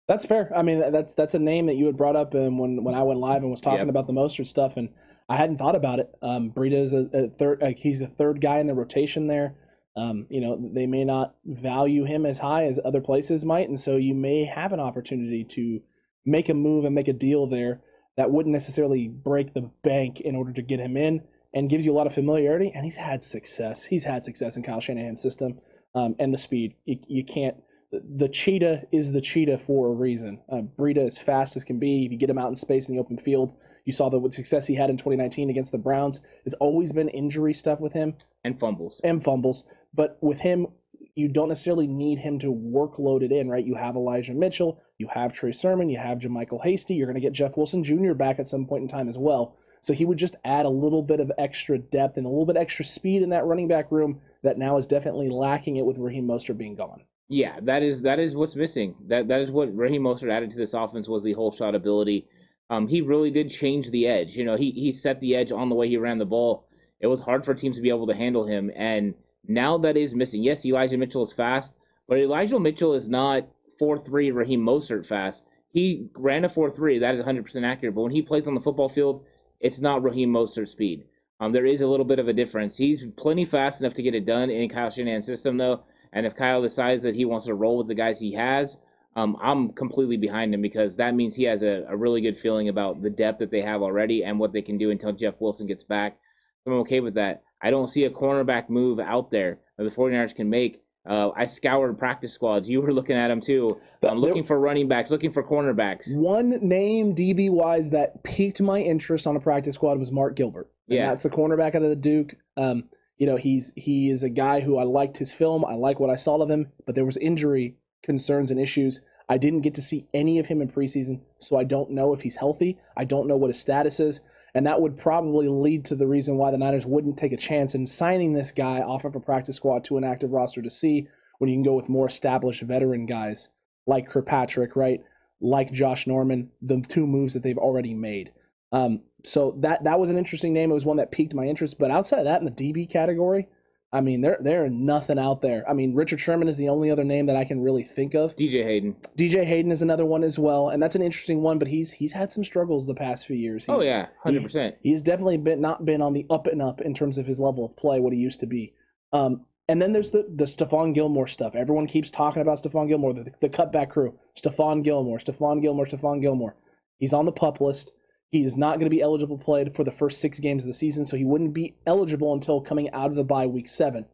That's 0.08 0.25
fair. 0.25 0.53
I 0.55 0.62
mean, 0.62 0.93
that's 0.93 1.14
that's 1.14 1.35
a 1.35 1.38
name 1.38 1.67
that 1.67 1.76
you 1.76 1.87
had 1.87 1.97
brought 1.97 2.14
up 2.14 2.35
um, 2.35 2.58
when 2.58 2.85
when 2.85 2.94
I 2.94 3.03
went 3.03 3.19
live 3.19 3.43
and 3.43 3.50
was 3.50 3.61
talking 3.61 3.81
yep. 3.81 3.88
about 3.88 4.06
the 4.06 4.12
Mostert 4.12 4.47
stuff, 4.47 4.76
and 4.76 4.91
I 5.29 5.37
hadn't 5.37 5.58
thought 5.58 5.75
about 5.75 5.99
it. 5.99 6.14
Um, 6.23 6.53
Breida 6.53 6.81
is 6.81 6.93
a, 6.93 7.08
a 7.12 7.29
third. 7.29 7.61
Like 7.61 7.79
he's 7.79 8.00
a 8.00 8.06
third 8.06 8.41
guy 8.41 8.61
in 8.61 8.69
the 8.69 8.75
rotation 8.75 9.26
there. 9.26 9.56
Um, 9.97 10.26
you 10.29 10.41
know, 10.41 10.58
they 10.75 10.87
may 10.87 11.05
not 11.05 11.35
value 11.44 12.05
him 12.05 12.25
as 12.25 12.38
high 12.38 12.67
as 12.67 12.79
other 12.85 13.00
places 13.00 13.44
might, 13.44 13.69
and 13.69 13.81
so 13.81 13.97
you 13.97 14.14
may 14.14 14.44
have 14.44 14.73
an 14.73 14.81
opportunity 14.81 15.43
to 15.43 15.81
make 16.25 16.49
a 16.50 16.55
move 16.55 16.85
and 16.85 16.94
make 16.94 17.08
a 17.08 17.12
deal 17.12 17.47
there 17.47 17.81
that 18.17 18.31
wouldn't 18.31 18.53
necessarily 18.53 19.08
break 19.08 19.55
the 19.55 19.70
bank 19.82 20.20
in 20.20 20.37
order 20.37 20.53
to 20.53 20.62
get 20.62 20.79
him 20.79 20.97
in, 20.97 21.20
and 21.53 21.69
gives 21.69 21.85
you 21.85 21.93
a 21.93 21.97
lot 21.97 22.06
of 22.06 22.14
familiarity. 22.14 22.70
And 22.73 22.85
he's 22.85 22.97
had 22.97 23.25
success. 23.25 23.85
He's 23.85 24.05
had 24.05 24.23
success 24.23 24.56
in 24.56 24.62
Kyle 24.62 24.81
Shanahan's 24.81 25.20
system, 25.20 25.58
um, 25.97 26.14
and 26.20 26.32
the 26.32 26.38
speed. 26.38 26.75
You, 26.85 26.99
you 27.08 27.25
can't 27.25 27.56
the 27.93 28.29
cheetah 28.29 28.83
is 28.93 29.12
the 29.12 29.21
cheetah 29.21 29.59
for 29.59 29.88
a 29.88 29.93
reason. 29.93 30.41
Uh, 30.50 30.62
Breida 30.79 31.05
is 31.05 31.19
fast 31.19 31.56
as 31.56 31.65
can 31.65 31.79
be. 31.79 32.05
If 32.05 32.12
you 32.12 32.19
get 32.19 32.31
him 32.31 32.38
out 32.38 32.49
in 32.49 32.56
space 32.56 32.88
in 32.88 32.94
the 32.94 33.00
open 33.00 33.17
field, 33.17 33.55
you 33.85 33.93
saw 33.93 34.09
the 34.09 34.31
success 34.31 34.67
he 34.67 34.75
had 34.75 34.91
in 34.91 34.97
2019 34.97 35.50
against 35.50 35.73
the 35.73 35.79
Browns. 35.79 36.21
It's 36.44 36.55
always 36.56 36.93
been 36.93 37.09
injury 37.09 37.55
stuff 37.55 37.81
with 37.81 37.93
him 37.93 38.15
and 38.44 38.59
fumbles 38.59 39.00
and 39.05 39.23
fumbles. 39.23 39.65
But 39.94 40.19
with 40.21 40.41
him, 40.41 40.67
you 41.15 41.29
don't 41.29 41.49
necessarily 41.49 41.87
need 41.87 42.19
him 42.19 42.38
to 42.41 42.53
workload 42.53 43.23
it 43.23 43.33
in, 43.33 43.49
right? 43.49 43.65
You 43.65 43.75
have 43.75 43.97
Elijah 43.97 44.35
Mitchell, 44.35 44.82
you 44.99 45.09
have 45.09 45.32
Trey 45.32 45.53
Sermon, 45.53 45.89
you 45.89 45.99
have 45.99 46.19
JaMycal 46.19 46.62
Hasty. 46.62 46.94
You're 46.94 47.06
going 47.06 47.15
to 47.15 47.21
get 47.21 47.32
Jeff 47.32 47.56
Wilson 47.56 47.85
Jr. 47.85 48.13
back 48.13 48.39
at 48.39 48.46
some 48.46 48.67
point 48.67 48.82
in 48.82 48.89
time 48.89 49.08
as 49.08 49.17
well. 49.17 49.56
So 49.81 49.93
he 49.93 50.05
would 50.05 50.19
just 50.19 50.37
add 50.44 50.67
a 50.67 50.70
little 50.70 51.03
bit 51.03 51.20
of 51.20 51.31
extra 51.39 51.79
depth 51.79 52.17
and 52.17 52.27
a 52.27 52.29
little 52.29 52.46
bit 52.46 52.56
extra 52.56 52.84
speed 52.84 53.22
in 53.22 53.31
that 53.31 53.44
running 53.44 53.69
back 53.69 53.93
room 53.93 54.20
that 54.43 54.58
now 54.58 54.77
is 54.77 54.87
definitely 54.87 55.29
lacking 55.31 55.77
it 55.77 55.87
with 55.87 55.99
Raheem 55.99 56.27
Mostert 56.27 56.58
being 56.58 56.75
gone. 56.75 57.03
Yeah, 57.29 57.59
that 57.63 57.83
is 57.83 58.03
that 58.03 58.21
is 58.21 58.37
what's 58.37 58.55
missing. 58.55 58.95
That 59.09 59.29
that 59.29 59.41
is 59.41 59.51
what 59.51 59.77
Raheem 59.77 60.03
Mostert 60.03 60.31
added 60.31 60.51
to 60.51 60.56
this 60.56 60.75
offense 60.75 61.09
was 61.09 61.25
the 61.25 61.33
whole 61.33 61.51
shot 61.51 61.75
ability. 61.75 62.27
Um, 62.71 62.87
he 62.89 63.01
really 63.01 63.31
did 63.31 63.49
change 63.49 63.91
the 63.91 64.06
edge. 64.06 64.37
You 64.37 64.45
know, 64.45 64.56
he 64.56 64.71
he 64.71 64.93
set 64.93 65.21
the 65.21 65.35
edge 65.35 65.51
on 65.51 65.69
the 65.69 65.75
way 65.75 65.89
he 65.89 65.97
ran 65.97 66.19
the 66.19 66.25
ball. 66.25 66.69
It 67.01 67.09
was 67.09 67.21
hard 67.21 67.45
for 67.45 67.53
teams 67.53 67.77
to 67.77 67.83
be 67.83 67.89
able 67.89 68.06
to 68.06 68.15
handle 68.15 68.47
him, 68.47 68.71
and 68.77 69.15
now 69.47 69.77
that 69.79 69.97
is 69.97 70.15
missing. 70.15 70.43
Yes, 70.43 70.65
Elijah 70.65 70.97
Mitchell 70.97 71.25
is 71.25 71.33
fast, 71.33 71.75
but 72.09 72.19
Elijah 72.19 72.61
Mitchell 72.61 72.95
is 72.95 73.09
not 73.09 73.49
four 73.79 73.99
three 73.99 74.31
Raheem 74.31 74.65
Mostert 74.65 75.05
fast. 75.05 75.45
He 75.73 76.09
ran 76.17 76.45
a 76.45 76.49
four 76.49 76.71
three. 76.71 77.01
That 77.01 77.15
is 77.15 77.21
100 77.21 77.45
percent 77.45 77.65
accurate. 77.65 77.95
But 77.97 78.03
when 78.03 78.13
he 78.13 78.23
plays 78.23 78.47
on 78.47 78.55
the 78.55 78.61
football 78.61 78.89
field, 78.89 79.25
it's 79.61 79.81
not 79.81 80.03
Raheem 80.05 80.33
Mostert 80.33 80.69
speed. 80.69 81.05
Um, 81.41 81.53
there 81.53 81.67
is 81.67 81.83
a 81.83 81.87
little 81.87 82.06
bit 82.06 82.19
of 82.19 82.29
a 82.29 82.33
difference. 82.33 82.77
He's 82.77 83.06
plenty 83.17 83.45
fast 83.45 83.81
enough 83.81 83.95
to 83.95 84.03
get 84.03 84.15
it 84.15 84.25
done 84.25 84.49
in 84.49 84.69
Kyle 84.69 84.91
Shanahan's 84.91 85.27
system, 85.27 85.59
though. 85.59 85.83
And 86.13 86.27
if 86.27 86.34
Kyle 86.34 86.63
decides 86.63 87.03
that 87.03 87.15
he 87.15 87.25
wants 87.25 87.46
to 87.46 87.55
roll 87.55 87.79
with 87.79 87.89
the 87.89 87.94
guys 87.94 88.20
he 88.20 88.32
has, 88.34 88.77
um, 89.17 89.36
I'm 89.41 89.70
completely 89.70 90.19
behind 90.19 90.53
him 90.53 90.60
because 90.60 90.96
that 90.96 91.15
means 91.15 91.34
he 91.34 91.44
has 91.44 91.63
a, 91.63 91.86
a, 91.89 91.96
really 91.96 92.20
good 92.20 92.36
feeling 92.36 92.69
about 92.69 93.01
the 93.01 93.08
depth 93.08 93.39
that 93.39 93.51
they 93.51 93.63
have 93.63 93.81
already 93.81 94.22
and 94.22 94.39
what 94.39 94.53
they 94.53 94.60
can 94.60 94.77
do 94.77 94.91
until 94.91 95.10
Jeff 95.13 95.41
Wilson 95.41 95.67
gets 95.67 95.82
back. 95.82 96.19
So 96.65 96.72
I'm 96.72 96.79
okay 96.81 97.01
with 97.01 97.15
that. 97.15 97.43
I 97.63 97.70
don't 97.70 97.86
see 97.86 98.05
a 98.05 98.10
cornerback 98.10 98.69
move 98.69 99.01
out 99.01 99.31
there 99.31 99.58
that 99.79 99.84
the 99.84 99.91
49ers 99.91 100.34
can 100.34 100.51
make. 100.51 100.82
Uh, 101.08 101.31
I 101.36 101.46
scoured 101.46 101.96
practice 101.98 102.32
squads. 102.32 102.69
You 102.69 102.82
were 102.82 102.93
looking 102.93 103.17
at 103.17 103.29
them 103.29 103.41
too. 103.41 103.70
I'm 104.03 104.19
looking 104.19 104.44
for 104.44 104.58
running 104.58 104.89
backs, 104.89 105.10
looking 105.10 105.31
for 105.31 105.43
cornerbacks. 105.43 106.15
One 106.15 106.51
name 106.60 107.15
DB 107.15 107.48
wise 107.48 107.91
that 107.91 108.22
piqued 108.25 108.60
my 108.60 108.81
interest 108.81 109.27
on 109.27 109.36
a 109.36 109.41
practice 109.41 109.77
squad 109.77 109.98
was 109.98 110.10
Mark 110.10 110.34
Gilbert. 110.34 110.69
And 110.89 110.98
yeah, 110.98 111.06
that's 111.06 111.22
the 111.22 111.31
cornerback 111.31 111.75
out 111.75 111.82
of 111.82 111.91
the 111.91 111.96
Duke. 111.96 112.34
Um, 112.56 112.84
you 113.19 113.27
know, 113.27 113.37
he's 113.37 113.73
he 113.77 114.11
is 114.11 114.23
a 114.23 114.29
guy 114.29 114.61
who 114.61 114.77
I 114.77 114.85
liked 114.85 115.17
his 115.17 115.32
film. 115.32 115.65
I 115.65 115.75
like 115.75 115.99
what 115.99 116.11
I 116.11 116.17
saw 116.17 116.37
of 116.41 116.51
him, 116.51 116.73
but 116.85 116.94
there 116.94 117.05
was 117.05 117.17
injury 117.17 117.77
concerns 118.03 118.51
and 118.51 118.61
issues. 118.61 119.01
I 119.29 119.39
didn't 119.39 119.63
get 119.63 119.75
to 119.75 119.82
see 119.82 120.06
any 120.15 120.39
of 120.39 120.46
him 120.46 120.61
in 120.61 120.69
preseason, 120.69 121.20
so 121.39 121.56
I 121.56 121.65
don't 121.65 121.91
know 121.91 122.13
if 122.13 122.20
he's 122.20 122.37
healthy. 122.37 122.79
I 122.96 123.05
don't 123.05 123.27
know 123.27 123.37
what 123.37 123.49
his 123.49 123.58
status 123.58 123.99
is, 123.99 124.20
and 124.55 124.67
that 124.67 124.81
would 124.81 124.96
probably 124.96 125.49
lead 125.49 125.85
to 125.87 125.96
the 125.96 126.06
reason 126.06 126.37
why 126.37 126.51
the 126.51 126.58
Niners 126.58 126.87
wouldn't 126.87 127.19
take 127.19 127.32
a 127.32 127.37
chance 127.37 127.75
in 127.75 127.87
signing 127.87 128.32
this 128.32 128.53
guy 128.53 128.81
off 128.81 129.05
of 129.05 129.17
a 129.17 129.20
practice 129.20 129.56
squad 129.56 129.82
to 129.85 129.96
an 129.96 130.05
active 130.05 130.32
roster 130.32 130.63
to 130.63 130.70
see 130.70 131.08
when 131.39 131.51
you 131.51 131.56
can 131.56 131.63
go 131.63 131.75
with 131.75 131.89
more 131.89 132.06
established 132.06 132.63
veteran 132.63 133.06
guys 133.06 133.49
like 133.87 134.08
Kirkpatrick, 134.08 134.77
right? 134.77 135.03
Like 135.41 135.73
Josh 135.73 136.06
Norman, 136.06 136.51
the 136.63 136.81
two 136.89 137.06
moves 137.06 137.35
that 137.35 137.43
they've 137.43 137.58
already 137.58 137.94
made. 137.94 138.32
Um, 138.73 139.01
so 139.25 139.56
that 139.61 139.85
that 139.85 139.99
was 139.99 140.11
an 140.11 140.19
interesting 140.19 140.53
name. 140.53 140.70
It 140.70 140.75
was 140.75 140.85
one 140.85 140.99
that 140.99 141.11
piqued 141.11 141.35
my 141.35 141.44
interest. 141.44 141.79
But 141.79 141.91
outside 141.91 142.20
of 142.20 142.25
that, 142.27 142.41
in 142.41 142.44
the 142.44 142.51
DB 142.51 142.89
category, 142.89 143.49
I 143.93 144.01
mean, 144.01 144.20
there 144.20 144.39
there 144.41 144.65
are 144.65 144.69
nothing 144.69 145.19
out 145.19 145.41
there. 145.41 145.69
I 145.69 145.73
mean, 145.73 145.94
Richard 145.94 146.20
Sherman 146.20 146.49
is 146.49 146.56
the 146.56 146.69
only 146.69 146.91
other 146.91 147.05
name 147.05 147.27
that 147.27 147.37
I 147.37 147.44
can 147.44 147.61
really 147.63 147.85
think 147.85 148.15
of. 148.15 148.37
DJ 148.37 148.65
Hayden. 148.65 148.96
DJ 149.17 149.44
Hayden 149.44 149.73
is 149.73 149.82
another 149.82 150.05
one 150.05 150.25
as 150.25 150.39
well, 150.39 150.70
and 150.70 150.82
that's 150.82 150.96
an 150.96 151.03
interesting 151.03 151.41
one. 151.41 151.58
But 151.58 151.69
he's 151.69 151.93
he's 151.93 152.13
had 152.13 152.31
some 152.31 152.44
struggles 152.44 152.87
the 152.87 152.94
past 152.94 153.27
few 153.27 153.37
years. 153.37 153.67
He, 153.67 153.73
oh 153.73 153.81
yeah, 153.81 154.08
hundred 154.23 154.43
percent. 154.43 154.77
He's 154.82 155.03
definitely 155.03 155.39
been 155.39 155.61
not 155.61 155.85
been 155.85 156.03
on 156.03 156.13
the 156.13 156.27
up 156.31 156.46
and 156.46 156.61
up 156.61 156.81
in 156.81 156.94
terms 156.94 157.17
of 157.17 157.27
his 157.27 157.41
level 157.41 157.65
of 157.65 157.77
play, 157.77 158.01
what 158.01 158.13
he 158.13 158.19
used 158.19 158.41
to 158.41 158.46
be. 158.46 158.75
Um, 159.13 159.46
and 159.69 159.81
then 159.81 159.93
there's 159.93 160.11
the 160.11 160.27
the 160.35 160.44
Stephon 160.44 160.93
Gilmore 160.93 161.27
stuff. 161.27 161.55
Everyone 161.55 161.87
keeps 161.87 162.11
talking 162.11 162.43
about 162.43 162.58
Stephon 162.58 162.89
Gilmore, 162.89 163.15
the, 163.15 163.32
the 163.41 163.49
cutback 163.49 163.91
crew. 163.91 164.19
Stephon 164.37 164.82
Gilmore, 164.82 165.19
Stephon 165.19 165.63
Gilmore, 165.63 165.87
Stephon 165.87 166.20
Gilmore. 166.20 166.56
He's 166.99 167.13
on 167.13 167.25
the 167.25 167.32
pup 167.32 167.61
list. 167.61 167.93
He 168.31 168.43
is 168.43 168.56
not 168.56 168.79
going 168.79 168.91
to 168.91 168.97
be 168.97 169.03
eligible 169.03 169.39
to 169.39 169.45
play 169.45 169.69
for 169.69 169.85
the 169.85 169.93
first 169.93 170.21
six 170.21 170.41
games 170.41 170.65
of 170.65 170.69
the 170.69 170.75
season, 170.75 171.05
so 171.05 171.17
he 171.17 171.25
wouldn't 171.25 171.55
be 171.55 171.77
eligible 171.87 172.33
until 172.33 172.61
coming 172.61 172.91
out 172.91 173.11
of 173.11 173.17
the 173.17 173.25
bye 173.25 173.47
week 173.47 173.69
seven. 173.69 174.05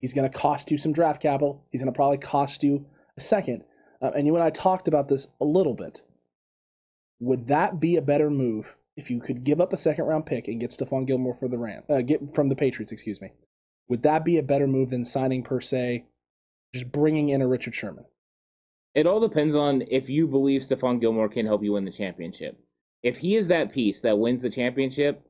He's 0.00 0.12
going 0.12 0.30
to 0.30 0.38
cost 0.38 0.70
you 0.70 0.76
some 0.76 0.92
draft 0.92 1.22
capital. 1.22 1.64
He's 1.70 1.80
going 1.80 1.92
to 1.92 1.96
probably 1.96 2.18
cost 2.18 2.62
you 2.62 2.84
a 3.16 3.20
second. 3.20 3.64
Uh, 4.02 4.10
and 4.14 4.26
you 4.26 4.34
and 4.34 4.44
I 4.44 4.50
talked 4.50 4.88
about 4.88 5.08
this 5.08 5.28
a 5.40 5.44
little 5.44 5.74
bit. 5.74 6.02
Would 7.20 7.46
that 7.46 7.80
be 7.80 7.96
a 7.96 8.02
better 8.02 8.28
move 8.28 8.76
if 8.96 9.10
you 9.10 9.20
could 9.20 9.44
give 9.44 9.60
up 9.60 9.72
a 9.72 9.78
second 9.78 10.04
round 10.04 10.26
pick 10.26 10.48
and 10.48 10.60
get 10.60 10.70
Stephon 10.70 11.06
Gilmore 11.06 11.36
for 11.36 11.48
the 11.48 11.58
Ram, 11.58 11.84
uh, 11.88 12.02
get 12.02 12.34
from 12.34 12.48
the 12.48 12.56
Patriots, 12.56 12.92
excuse 12.92 13.20
me? 13.20 13.30
Would 13.88 14.02
that 14.02 14.24
be 14.24 14.38
a 14.38 14.42
better 14.42 14.66
move 14.66 14.90
than 14.90 15.04
signing 15.04 15.42
per 15.42 15.60
se, 15.60 16.04
just 16.74 16.90
bringing 16.90 17.30
in 17.30 17.40
a 17.40 17.46
Richard 17.48 17.74
Sherman? 17.74 18.04
It 18.94 19.06
all 19.06 19.20
depends 19.20 19.56
on 19.56 19.82
if 19.90 20.08
you 20.08 20.26
believe 20.26 20.60
Stephon 20.60 21.00
Gilmore 21.00 21.28
can 21.28 21.46
help 21.46 21.64
you 21.64 21.72
win 21.72 21.84
the 21.84 21.90
championship. 21.90 22.58
If 23.04 23.18
he 23.18 23.36
is 23.36 23.46
that 23.48 23.72
piece 23.72 24.00
that 24.00 24.18
wins 24.18 24.42
the 24.42 24.50
championship, 24.50 25.24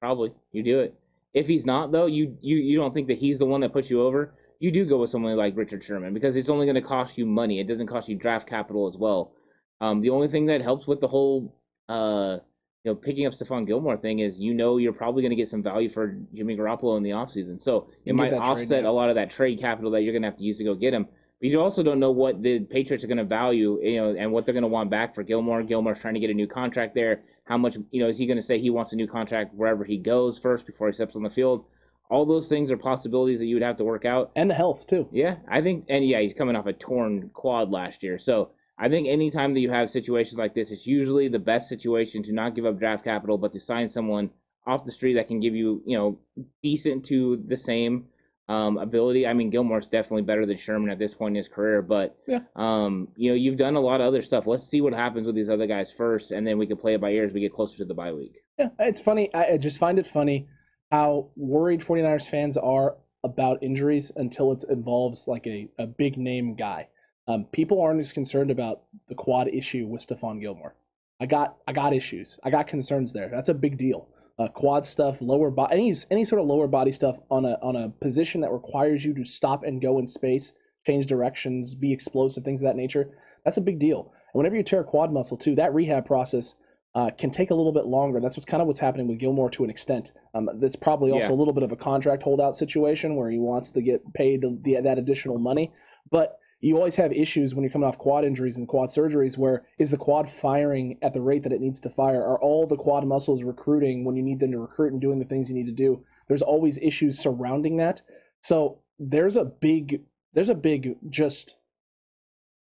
probably 0.00 0.32
you 0.52 0.62
do 0.62 0.80
it. 0.80 0.94
If 1.34 1.48
he's 1.48 1.66
not, 1.66 1.92
though, 1.92 2.06
you 2.06 2.38
you 2.40 2.56
you 2.56 2.78
don't 2.78 2.94
think 2.94 3.08
that 3.08 3.18
he's 3.18 3.38
the 3.38 3.46
one 3.46 3.60
that 3.60 3.72
puts 3.72 3.90
you 3.90 4.00
over. 4.00 4.32
You 4.60 4.70
do 4.70 4.86
go 4.86 4.98
with 4.98 5.10
someone 5.10 5.36
like 5.36 5.56
Richard 5.56 5.82
Sherman 5.82 6.14
because 6.14 6.36
it's 6.36 6.48
only 6.48 6.64
going 6.64 6.76
to 6.76 6.80
cost 6.80 7.18
you 7.18 7.26
money. 7.26 7.60
It 7.60 7.66
doesn't 7.66 7.88
cost 7.88 8.08
you 8.08 8.16
draft 8.16 8.48
capital 8.48 8.88
as 8.88 8.96
well. 8.96 9.32
Um, 9.80 10.00
the 10.00 10.10
only 10.10 10.28
thing 10.28 10.46
that 10.46 10.62
helps 10.62 10.86
with 10.86 11.00
the 11.00 11.08
whole 11.08 11.52
uh, 11.88 12.38
you 12.84 12.92
know, 12.92 12.94
picking 12.94 13.26
up 13.26 13.32
Stephon 13.32 13.66
Gilmore 13.66 13.96
thing 13.96 14.18
is 14.18 14.38
you 14.38 14.52
know 14.52 14.76
you're 14.76 14.92
probably 14.92 15.22
going 15.22 15.30
to 15.30 15.36
get 15.36 15.48
some 15.48 15.62
value 15.62 15.88
for 15.88 16.16
Jimmy 16.34 16.56
Garoppolo 16.56 16.96
in 16.98 17.02
the 17.02 17.10
offseason. 17.10 17.60
So 17.60 17.88
it 18.04 18.14
might 18.14 18.32
offset 18.34 18.84
a 18.84 18.92
lot 18.92 19.08
of 19.08 19.14
that 19.16 19.30
trade 19.30 19.58
capital 19.58 19.90
that 19.92 20.02
you're 20.02 20.12
going 20.12 20.22
to 20.22 20.28
have 20.28 20.36
to 20.36 20.44
use 20.44 20.58
to 20.58 20.64
go 20.64 20.74
get 20.74 20.92
him. 20.92 21.08
But 21.40 21.50
you 21.50 21.60
also 21.60 21.82
don't 21.82 22.00
know 22.00 22.10
what 22.10 22.42
the 22.42 22.60
Patriots 22.60 23.04
are 23.04 23.08
going 23.08 23.18
to 23.18 23.24
value, 23.24 23.78
you 23.82 23.96
know, 23.96 24.14
and 24.16 24.32
what 24.32 24.46
they're 24.46 24.54
going 24.54 24.62
to 24.62 24.68
want 24.68 24.90
back 24.90 25.14
for 25.14 25.22
Gilmore. 25.22 25.62
Gilmore's 25.62 25.98
trying 25.98 26.14
to 26.14 26.20
get 26.20 26.30
a 26.30 26.34
new 26.34 26.46
contract 26.46 26.94
there. 26.94 27.22
How 27.44 27.58
much, 27.58 27.76
you 27.90 28.02
know, 28.02 28.08
is 28.08 28.18
he 28.18 28.26
going 28.26 28.38
to 28.38 28.42
say 28.42 28.58
he 28.58 28.70
wants 28.70 28.92
a 28.92 28.96
new 28.96 29.06
contract 29.06 29.54
wherever 29.54 29.84
he 29.84 29.98
goes 29.98 30.38
first 30.38 30.66
before 30.66 30.86
he 30.86 30.94
steps 30.94 31.16
on 31.16 31.22
the 31.22 31.30
field? 31.30 31.64
All 32.08 32.24
those 32.24 32.48
things 32.48 32.70
are 32.70 32.76
possibilities 32.76 33.40
that 33.40 33.46
you 33.46 33.56
would 33.56 33.62
have 33.62 33.76
to 33.78 33.84
work 33.84 34.04
out. 34.04 34.30
And 34.36 34.48
the 34.48 34.54
health, 34.54 34.86
too. 34.86 35.08
Yeah, 35.12 35.36
I 35.48 35.60
think, 35.60 35.86
and 35.88 36.06
yeah, 36.06 36.20
he's 36.20 36.34
coming 36.34 36.56
off 36.56 36.66
a 36.66 36.72
torn 36.72 37.30
quad 37.34 37.70
last 37.70 38.02
year. 38.02 38.18
So 38.18 38.50
I 38.78 38.88
think 38.88 39.08
anytime 39.08 39.52
that 39.52 39.60
you 39.60 39.70
have 39.70 39.90
situations 39.90 40.38
like 40.38 40.54
this, 40.54 40.70
it's 40.70 40.86
usually 40.86 41.28
the 41.28 41.38
best 41.38 41.68
situation 41.68 42.22
to 42.24 42.32
not 42.32 42.54
give 42.54 42.66
up 42.66 42.78
draft 42.78 43.04
capital, 43.04 43.38
but 43.38 43.52
to 43.52 43.60
sign 43.60 43.88
someone 43.88 44.30
off 44.66 44.84
the 44.84 44.92
street 44.92 45.14
that 45.14 45.28
can 45.28 45.40
give 45.40 45.54
you, 45.54 45.82
you 45.86 45.96
know, 45.96 46.18
decent 46.62 47.04
to 47.06 47.42
the 47.46 47.56
same 47.56 48.06
um, 48.48 48.76
ability. 48.76 49.26
I 49.26 49.32
mean, 49.32 49.50
Gilmore's 49.50 49.86
definitely 49.86 50.22
better 50.22 50.44
than 50.46 50.56
Sherman 50.56 50.90
at 50.90 50.98
this 50.98 51.14
point 51.14 51.32
in 51.32 51.36
his 51.36 51.48
career, 51.48 51.82
but 51.82 52.16
yeah. 52.26 52.40
um, 52.56 53.08
you 53.16 53.30
know, 53.30 53.36
you've 53.36 53.56
done 53.56 53.76
a 53.76 53.80
lot 53.80 54.00
of 54.00 54.06
other 54.06 54.22
stuff. 54.22 54.46
Let's 54.46 54.64
see 54.64 54.80
what 54.80 54.92
happens 54.92 55.26
with 55.26 55.34
these 55.34 55.48
other 55.48 55.66
guys 55.66 55.90
first, 55.90 56.30
and 56.30 56.46
then 56.46 56.58
we 56.58 56.66
can 56.66 56.76
play 56.76 56.94
it 56.94 57.00
by 57.00 57.10
ear 57.10 57.24
as 57.24 57.32
we 57.32 57.40
get 57.40 57.52
closer 57.52 57.78
to 57.78 57.84
the 57.84 57.94
bye 57.94 58.12
week. 58.12 58.40
Yeah, 58.58 58.68
it's 58.78 59.00
funny. 59.00 59.34
I 59.34 59.56
just 59.56 59.78
find 59.78 59.98
it 59.98 60.06
funny 60.06 60.46
how 60.90 61.30
worried 61.36 61.80
49ers 61.80 62.28
fans 62.28 62.56
are 62.56 62.96
about 63.24 63.62
injuries 63.62 64.12
until 64.16 64.52
it 64.52 64.64
involves 64.68 65.26
like 65.26 65.46
a, 65.46 65.68
a 65.78 65.86
big 65.86 66.18
name 66.18 66.54
guy. 66.54 66.88
Um, 67.26 67.46
people 67.46 67.80
aren't 67.80 68.00
as 68.00 68.12
concerned 68.12 68.50
about 68.50 68.82
the 69.08 69.14
quad 69.14 69.48
issue 69.48 69.86
with 69.86 70.06
Stephon 70.06 70.40
Gilmore. 70.40 70.74
I 71.20 71.26
got 71.26 71.56
I 71.66 71.72
got 71.72 71.94
issues. 71.94 72.38
I 72.44 72.50
got 72.50 72.66
concerns 72.66 73.12
there. 73.12 73.28
That's 73.28 73.48
a 73.48 73.54
big 73.54 73.78
deal. 73.78 74.08
Uh, 74.36 74.48
quad 74.48 74.84
stuff, 74.84 75.20
lower 75.20 75.48
body, 75.48 75.74
any 75.74 75.94
any 76.10 76.24
sort 76.24 76.40
of 76.40 76.48
lower 76.48 76.66
body 76.66 76.90
stuff 76.90 77.16
on 77.30 77.44
a 77.44 77.56
on 77.62 77.76
a 77.76 77.88
position 78.00 78.40
that 78.40 78.50
requires 78.50 79.04
you 79.04 79.14
to 79.14 79.24
stop 79.24 79.62
and 79.62 79.80
go 79.80 80.00
in 80.00 80.06
space, 80.08 80.54
change 80.84 81.06
directions, 81.06 81.72
be 81.72 81.92
explosive, 81.92 82.42
things 82.42 82.60
of 82.60 82.66
that 82.66 82.74
nature. 82.74 83.16
That's 83.44 83.58
a 83.58 83.60
big 83.60 83.78
deal. 83.78 84.12
And 84.32 84.38
whenever 84.38 84.56
you 84.56 84.64
tear 84.64 84.80
a 84.80 84.84
quad 84.84 85.12
muscle 85.12 85.36
too, 85.36 85.54
that 85.54 85.72
rehab 85.72 86.04
process 86.04 86.56
uh, 86.94 87.10
can 87.16 87.30
take 87.30 87.50
a 87.50 87.54
little 87.54 87.72
bit 87.72 87.86
longer. 87.86 88.20
That's 88.20 88.36
what's 88.36 88.46
kind 88.46 88.60
of 88.60 88.66
what's 88.66 88.80
happening 88.80 89.08
with 89.08 89.18
Gilmore 89.18 89.50
to 89.50 89.64
an 89.64 89.70
extent. 89.70 90.12
Um, 90.34 90.48
that's 90.54 90.76
probably 90.76 91.10
also 91.12 91.28
yeah. 91.28 91.34
a 91.34 91.38
little 91.38 91.54
bit 91.54 91.62
of 91.62 91.72
a 91.72 91.76
contract 91.76 92.22
holdout 92.22 92.56
situation 92.56 93.16
where 93.16 93.30
he 93.30 93.38
wants 93.38 93.70
to 93.70 93.82
get 93.82 94.00
paid 94.14 94.44
the, 94.62 94.80
that 94.80 94.98
additional 94.98 95.38
money, 95.38 95.72
but 96.10 96.38
you 96.64 96.78
always 96.78 96.96
have 96.96 97.12
issues 97.12 97.54
when 97.54 97.62
you're 97.62 97.70
coming 97.70 97.86
off 97.86 97.98
quad 97.98 98.24
injuries 98.24 98.56
and 98.56 98.66
quad 98.66 98.88
surgeries 98.88 99.36
where 99.36 99.66
is 99.78 99.90
the 99.90 99.98
quad 99.98 100.28
firing 100.30 100.98
at 101.02 101.12
the 101.12 101.20
rate 101.20 101.42
that 101.42 101.52
it 101.52 101.60
needs 101.60 101.78
to 101.80 101.90
fire? 101.90 102.22
Are 102.22 102.40
all 102.40 102.66
the 102.66 102.76
quad 102.76 103.06
muscles 103.06 103.44
recruiting 103.44 104.02
when 104.02 104.16
you 104.16 104.22
need 104.22 104.40
them 104.40 104.52
to 104.52 104.58
recruit 104.58 104.92
and 104.92 105.00
doing 105.00 105.18
the 105.18 105.26
things 105.26 105.50
you 105.50 105.54
need 105.54 105.66
to 105.66 105.72
do? 105.72 106.02
There's 106.26 106.40
always 106.40 106.78
issues 106.78 107.18
surrounding 107.18 107.76
that. 107.76 108.00
So 108.40 108.78
there's 108.98 109.36
a 109.36 109.44
big 109.44 110.04
there's 110.32 110.48
a 110.48 110.54
big 110.54 110.96
just 111.10 111.56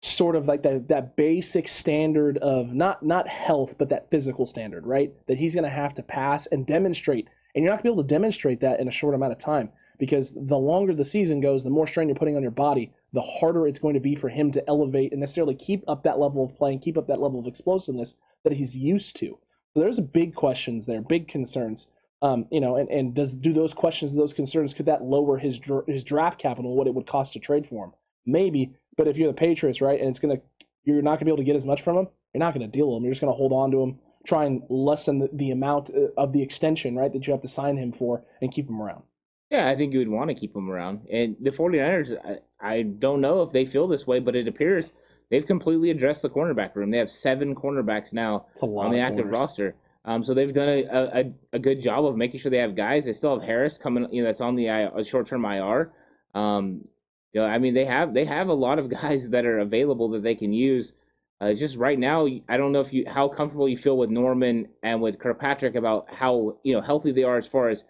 sort 0.00 0.35
of 0.35 0.49
like 0.49 0.64
that 0.64 0.88
that 0.88 1.16
basic 1.16 1.68
standard 1.68 2.38
of 2.38 2.75
not 2.75 3.04
not 3.04 3.28
health 3.28 3.78
but 3.78 3.88
that 3.90 4.11
physical 4.11 4.47
standard, 4.47 4.85
right? 4.85 5.12
That 5.28 5.38
he's 5.38 5.54
going 5.54 5.62
to 5.62 5.71
have 5.71 5.94
to 5.94 6.02
pass 6.02 6.47
and 6.47 6.66
demonstrate 6.66 7.28
and 7.54 7.62
you're 7.62 7.71
not 7.71 7.76
going 7.76 7.85
to 7.85 7.90
be 7.90 8.00
able 8.00 8.09
to 8.09 8.14
demonstrate 8.14 8.61
that 8.61 8.80
in 8.80 8.88
a 8.88 8.92
short 8.92 9.14
amount 9.14 9.32
of 9.32 9.38
time 9.38 9.71
because 9.99 10.35
the 10.35 10.59
longer 10.59 10.92
the 10.92 11.04
season 11.04 11.40
goes, 11.40 11.62
the 11.62 11.71
more 11.71 11.87
strain 11.87 12.09
you're 12.09 12.16
putting 12.16 12.35
on 12.35 12.42
your 12.42 12.50
body, 12.50 12.92
the 13.12 13.21
harder 13.21 13.66
it's 13.66 13.78
going 13.78 13.95
to 13.95 14.00
be 14.00 14.14
for 14.14 14.28
him 14.28 14.50
to 14.52 14.69
elevate 14.69 15.12
and 15.12 15.21
necessarily 15.21 15.54
keep 15.54 15.85
up 15.87 16.02
that 16.02 16.19
level 16.19 16.45
of 16.45 16.57
play 16.57 16.73
and 16.73 16.81
keep 16.81 16.97
up 16.97 17.07
that 17.09 17.21
level 17.21 17.40
of 17.40 17.47
explosiveness 17.47 18.14
that 18.45 18.54
he's 18.54 18.76
used 18.76 19.16
to. 19.16 19.38
So 19.75 19.81
there's 19.81 20.00
big 20.00 20.35
questions 20.35 20.87
there, 20.87 21.00
big 21.00 21.28
concerns. 21.28 21.87
Um, 22.21 22.47
you 22.52 22.61
know, 22.61 22.76
and, 22.76 22.88
and 22.88 23.14
does 23.14 23.35
do 23.35 23.52
those 23.52 23.75
questions, 23.75 24.14
those 24.14 24.33
concerns, 24.33 24.75
could 24.75 24.87
that 24.87 25.02
lower 25.02 25.38
his 25.38 25.61
his 25.88 26.04
draft 26.04 26.38
capital, 26.38 26.76
what 26.76 26.87
it 26.87 26.95
would 26.95 27.07
cost 27.07 27.33
to 27.33 27.40
trade 27.40 27.66
for 27.66 27.87
him? 27.87 27.92
Maybe, 28.25 28.75
but 28.97 29.09
if 29.09 29.16
you're 29.16 29.26
the 29.26 29.35
Patriots, 29.35 29.81
right, 29.81 29.99
and 29.99 30.09
it's 30.09 30.21
gonna, 30.21 30.40
you're 30.85 31.02
not 31.02 31.16
gonna 31.16 31.25
be 31.25 31.31
able 31.31 31.38
to 31.38 31.45
get 31.45 31.57
as 31.57 31.66
much 31.66 31.83
from 31.83 31.97
him. 31.97 32.09
You're 32.33 32.38
not 32.38 32.54
gonna 32.54 32.69
deal 32.69 32.88
with 32.88 32.99
him. 32.99 33.04
You're 33.04 33.12
just 33.12 33.21
gonna 33.21 33.33
hold 33.33 33.52
on 33.52 33.73
to 33.73 33.83
him, 33.83 33.99
try 34.25 34.45
and 34.45 34.62
lessen 34.69 35.19
the, 35.19 35.31
the 35.33 35.50
amount 35.50 35.90
uh, 35.90 36.09
of 36.16 36.33
the 36.33 36.42
extension, 36.42 36.95
right, 36.95 37.12
that 37.12 37.26
you 37.26 37.33
have 37.33 37.42
to 37.42 37.49
sign 37.49 37.76
him 37.76 37.92
for, 37.92 38.25
and 38.40 38.52
keep 38.52 38.69
him 38.69 38.81
around. 38.81 39.02
Yeah, 39.52 39.68
I 39.68 39.76
think 39.76 39.92
you 39.92 39.99
would 39.99 40.09
want 40.09 40.30
to 40.30 40.35
keep 40.35 40.56
him 40.56 40.71
around. 40.71 41.06
And 41.12 41.37
the 41.38 41.50
49ers, 41.50 42.16
I, 42.25 42.66
I 42.66 42.82
don't 42.82 43.21
know 43.21 43.42
if 43.42 43.50
they 43.50 43.66
feel 43.66 43.87
this 43.87 44.06
way, 44.06 44.18
but 44.18 44.35
it 44.35 44.49
appears 44.49 44.92
they've 45.30 45.47
completely 45.47 45.90
addressed 45.90 46.23
the 46.23 46.30
cornerback 46.30 46.75
room. 46.75 46.90
They 46.90 46.97
have 46.97 47.11
seven 47.11 47.54
cornerbacks 47.54 48.14
now 48.14 48.47
on 48.62 48.90
the 48.90 49.00
active 49.00 49.25
corners. 49.25 49.38
roster. 49.38 49.75
Um, 50.06 50.25
so 50.25 50.32
they've 50.32 50.52
done 50.52 50.71
a, 50.71 50.85
a, 50.90 51.32
a, 51.52 51.59
good 51.59 51.80
job 51.82 52.06
of 52.06 52.16
making 52.16 52.40
sure 52.40 52.50
they 52.50 52.59
have 52.59 52.75
guys. 52.75 53.04
They 53.04 53.12
still 53.12 53.38
have 53.38 53.47
Harris 53.47 53.76
coming, 53.76 54.09
you 54.11 54.23
know, 54.23 54.28
that's 54.28 54.40
on 54.40 54.56
the 54.56 55.04
short 55.04 55.26
term 55.26 55.44
IR. 55.44 55.92
Um, 56.35 56.88
you 57.35 57.40
know, 57.40 57.47
I 57.47 57.59
mean, 57.59 57.75
they 57.75 57.85
have 57.85 58.14
they 58.14 58.25
have 58.25 58.49
a 58.49 58.54
lot 58.54 58.78
of 58.78 58.88
guys 59.02 59.28
that 59.30 59.44
are 59.44 59.59
available 59.59 60.09
that 60.11 60.23
they 60.23 60.35
can 60.35 60.52
use. 60.52 60.92
Uh, 61.42 61.52
just 61.52 61.76
right 61.76 61.99
now, 61.99 62.26
I 62.49 62.56
don't 62.56 62.73
know 62.73 62.80
if 62.80 62.92
you 62.92 63.04
how 63.06 63.28
comfortable 63.28 63.68
you 63.68 63.76
feel 63.76 63.99
with 63.99 64.09
Norman 64.11 64.68
and 64.82 65.02
with 65.02 65.18
Kirkpatrick 65.18 65.75
about 65.75 66.12
how 66.12 66.56
you 66.64 66.75
know 66.75 66.80
healthy 66.80 67.12
they 67.12 67.25
are 67.25 67.37
as 67.37 67.47
far 67.47 67.68
as 67.68 67.85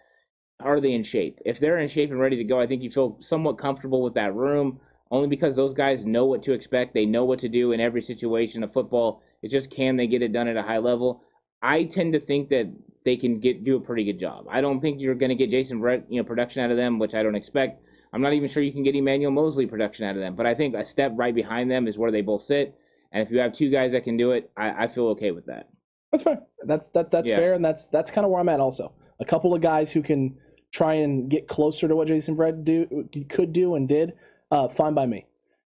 are 0.63 0.79
they 0.79 0.93
in 0.93 1.03
shape? 1.03 1.39
If 1.45 1.59
they're 1.59 1.77
in 1.77 1.87
shape 1.87 2.11
and 2.11 2.19
ready 2.19 2.37
to 2.37 2.43
go, 2.43 2.59
I 2.59 2.67
think 2.67 2.81
you 2.81 2.89
feel 2.89 3.17
somewhat 3.19 3.57
comfortable 3.57 4.01
with 4.01 4.15
that 4.15 4.33
room 4.33 4.79
only 5.11 5.27
because 5.27 5.55
those 5.55 5.73
guys 5.73 6.05
know 6.05 6.25
what 6.25 6.41
to 6.43 6.53
expect. 6.53 6.93
They 6.93 7.05
know 7.05 7.23
what 7.23 7.39
to 7.39 7.49
do 7.49 7.71
in 7.71 7.79
every 7.79 8.01
situation 8.01 8.63
of 8.63 8.73
football. 8.73 9.21
It's 9.41 9.53
just 9.53 9.69
can 9.69 9.95
they 9.95 10.07
get 10.07 10.23
it 10.23 10.31
done 10.31 10.47
at 10.47 10.57
a 10.57 10.63
high 10.63 10.79
level? 10.79 11.23
I 11.61 11.83
tend 11.83 12.13
to 12.13 12.19
think 12.19 12.49
that 12.49 12.73
they 13.05 13.15
can 13.17 13.39
get 13.39 13.63
do 13.63 13.75
a 13.75 13.79
pretty 13.79 14.03
good 14.03 14.17
job. 14.17 14.47
I 14.49 14.61
don't 14.61 14.79
think 14.79 14.99
you're 14.99 15.15
going 15.15 15.29
to 15.29 15.35
get 15.35 15.49
Jason 15.49 15.79
Verrett, 15.79 16.05
you 16.09 16.21
know, 16.21 16.23
production 16.23 16.63
out 16.63 16.71
of 16.71 16.77
them, 16.77 16.99
which 16.99 17.13
I 17.13 17.21
don't 17.21 17.35
expect. 17.35 17.83
I'm 18.11 18.21
not 18.21 18.33
even 18.33 18.47
sure 18.47 18.63
you 18.63 18.71
can 18.71 18.83
get 18.83 18.95
Emmanuel 18.95 19.31
Moseley 19.31 19.65
production 19.65 20.05
out 20.05 20.15
of 20.15 20.21
them, 20.21 20.35
but 20.35 20.45
I 20.45 20.55
think 20.55 20.75
a 20.75 20.85
step 20.85 21.11
right 21.15 21.33
behind 21.33 21.69
them 21.69 21.87
is 21.87 21.97
where 21.97 22.11
they 22.11 22.21
both 22.21 22.41
sit. 22.41 22.75
And 23.11 23.21
if 23.21 23.31
you 23.31 23.39
have 23.39 23.53
two 23.53 23.69
guys 23.69 23.91
that 23.91 24.03
can 24.03 24.17
do 24.17 24.31
it, 24.31 24.51
I, 24.57 24.83
I 24.83 24.87
feel 24.87 25.07
okay 25.09 25.31
with 25.31 25.45
that. 25.45 25.69
That's 26.11 26.23
fair. 26.23 26.39
That's 26.65 26.89
that 26.89 27.11
that's 27.11 27.29
yeah. 27.29 27.37
fair, 27.37 27.53
and 27.53 27.63
that's 27.63 27.87
that's 27.87 28.11
kind 28.11 28.25
of 28.25 28.31
where 28.31 28.39
I'm 28.39 28.49
at. 28.49 28.59
Also, 28.59 28.93
a 29.19 29.25
couple 29.25 29.53
of 29.53 29.61
guys 29.61 29.91
who 29.91 30.01
can 30.01 30.37
try 30.73 30.95
and 30.95 31.29
get 31.29 31.47
closer 31.47 31.87
to 31.87 31.95
what 31.95 32.07
Jason 32.07 32.35
Verrett 32.35 32.63
do 32.63 33.07
could 33.29 33.53
do 33.53 33.75
and 33.75 33.87
did, 33.87 34.13
uh, 34.51 34.67
fine 34.67 34.93
by 34.93 35.05
me. 35.05 35.25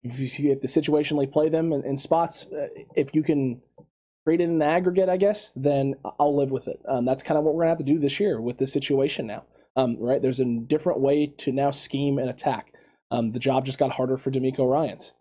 If 0.03 0.19
you 0.19 0.49
get 0.49 0.63
the 0.63 0.69
situationally 0.69 1.31
play 1.31 1.49
them 1.49 1.73
in, 1.73 1.85
in 1.85 1.97
spots, 1.97 2.47
uh, 2.47 2.69
if 2.95 3.15
you 3.15 3.23
can 3.23 3.61
create 4.25 4.41
it 4.41 4.45
in 4.45 4.59
the 4.59 4.65
aggregate, 4.65 5.09
I 5.09 5.17
guess, 5.17 5.51
then 5.57 5.97
I'll 6.19 6.37
live 6.37 6.51
with 6.51 6.69
it. 6.69 6.81
Um, 6.87 7.05
that's 7.05 7.23
kind 7.23 7.39
of 7.39 7.45
what 7.45 7.55
we're 7.55 7.63
gonna 7.63 7.71
have 7.71 7.79
to 7.79 7.85
do 7.85 7.99
this 7.99 8.21
year 8.21 8.41
with 8.41 8.59
this 8.59 8.73
situation 8.73 9.27
now. 9.27 9.45
Um, 9.77 9.97
right? 9.99 10.21
There's 10.21 10.41
a 10.41 10.45
different 10.45 11.01
way 11.01 11.27
to 11.39 11.53
now 11.53 11.71
scheme 11.71 12.19
and 12.19 12.31
attack. 12.31 12.73
Um, 13.11 13.33
the 13.33 13.39
job 13.39 13.67
just 13.67 13.79
got 13.79 13.91
harder 13.91 14.17
for 14.17 14.31
DeMeco 14.31 14.71
Ryans. 14.71 15.15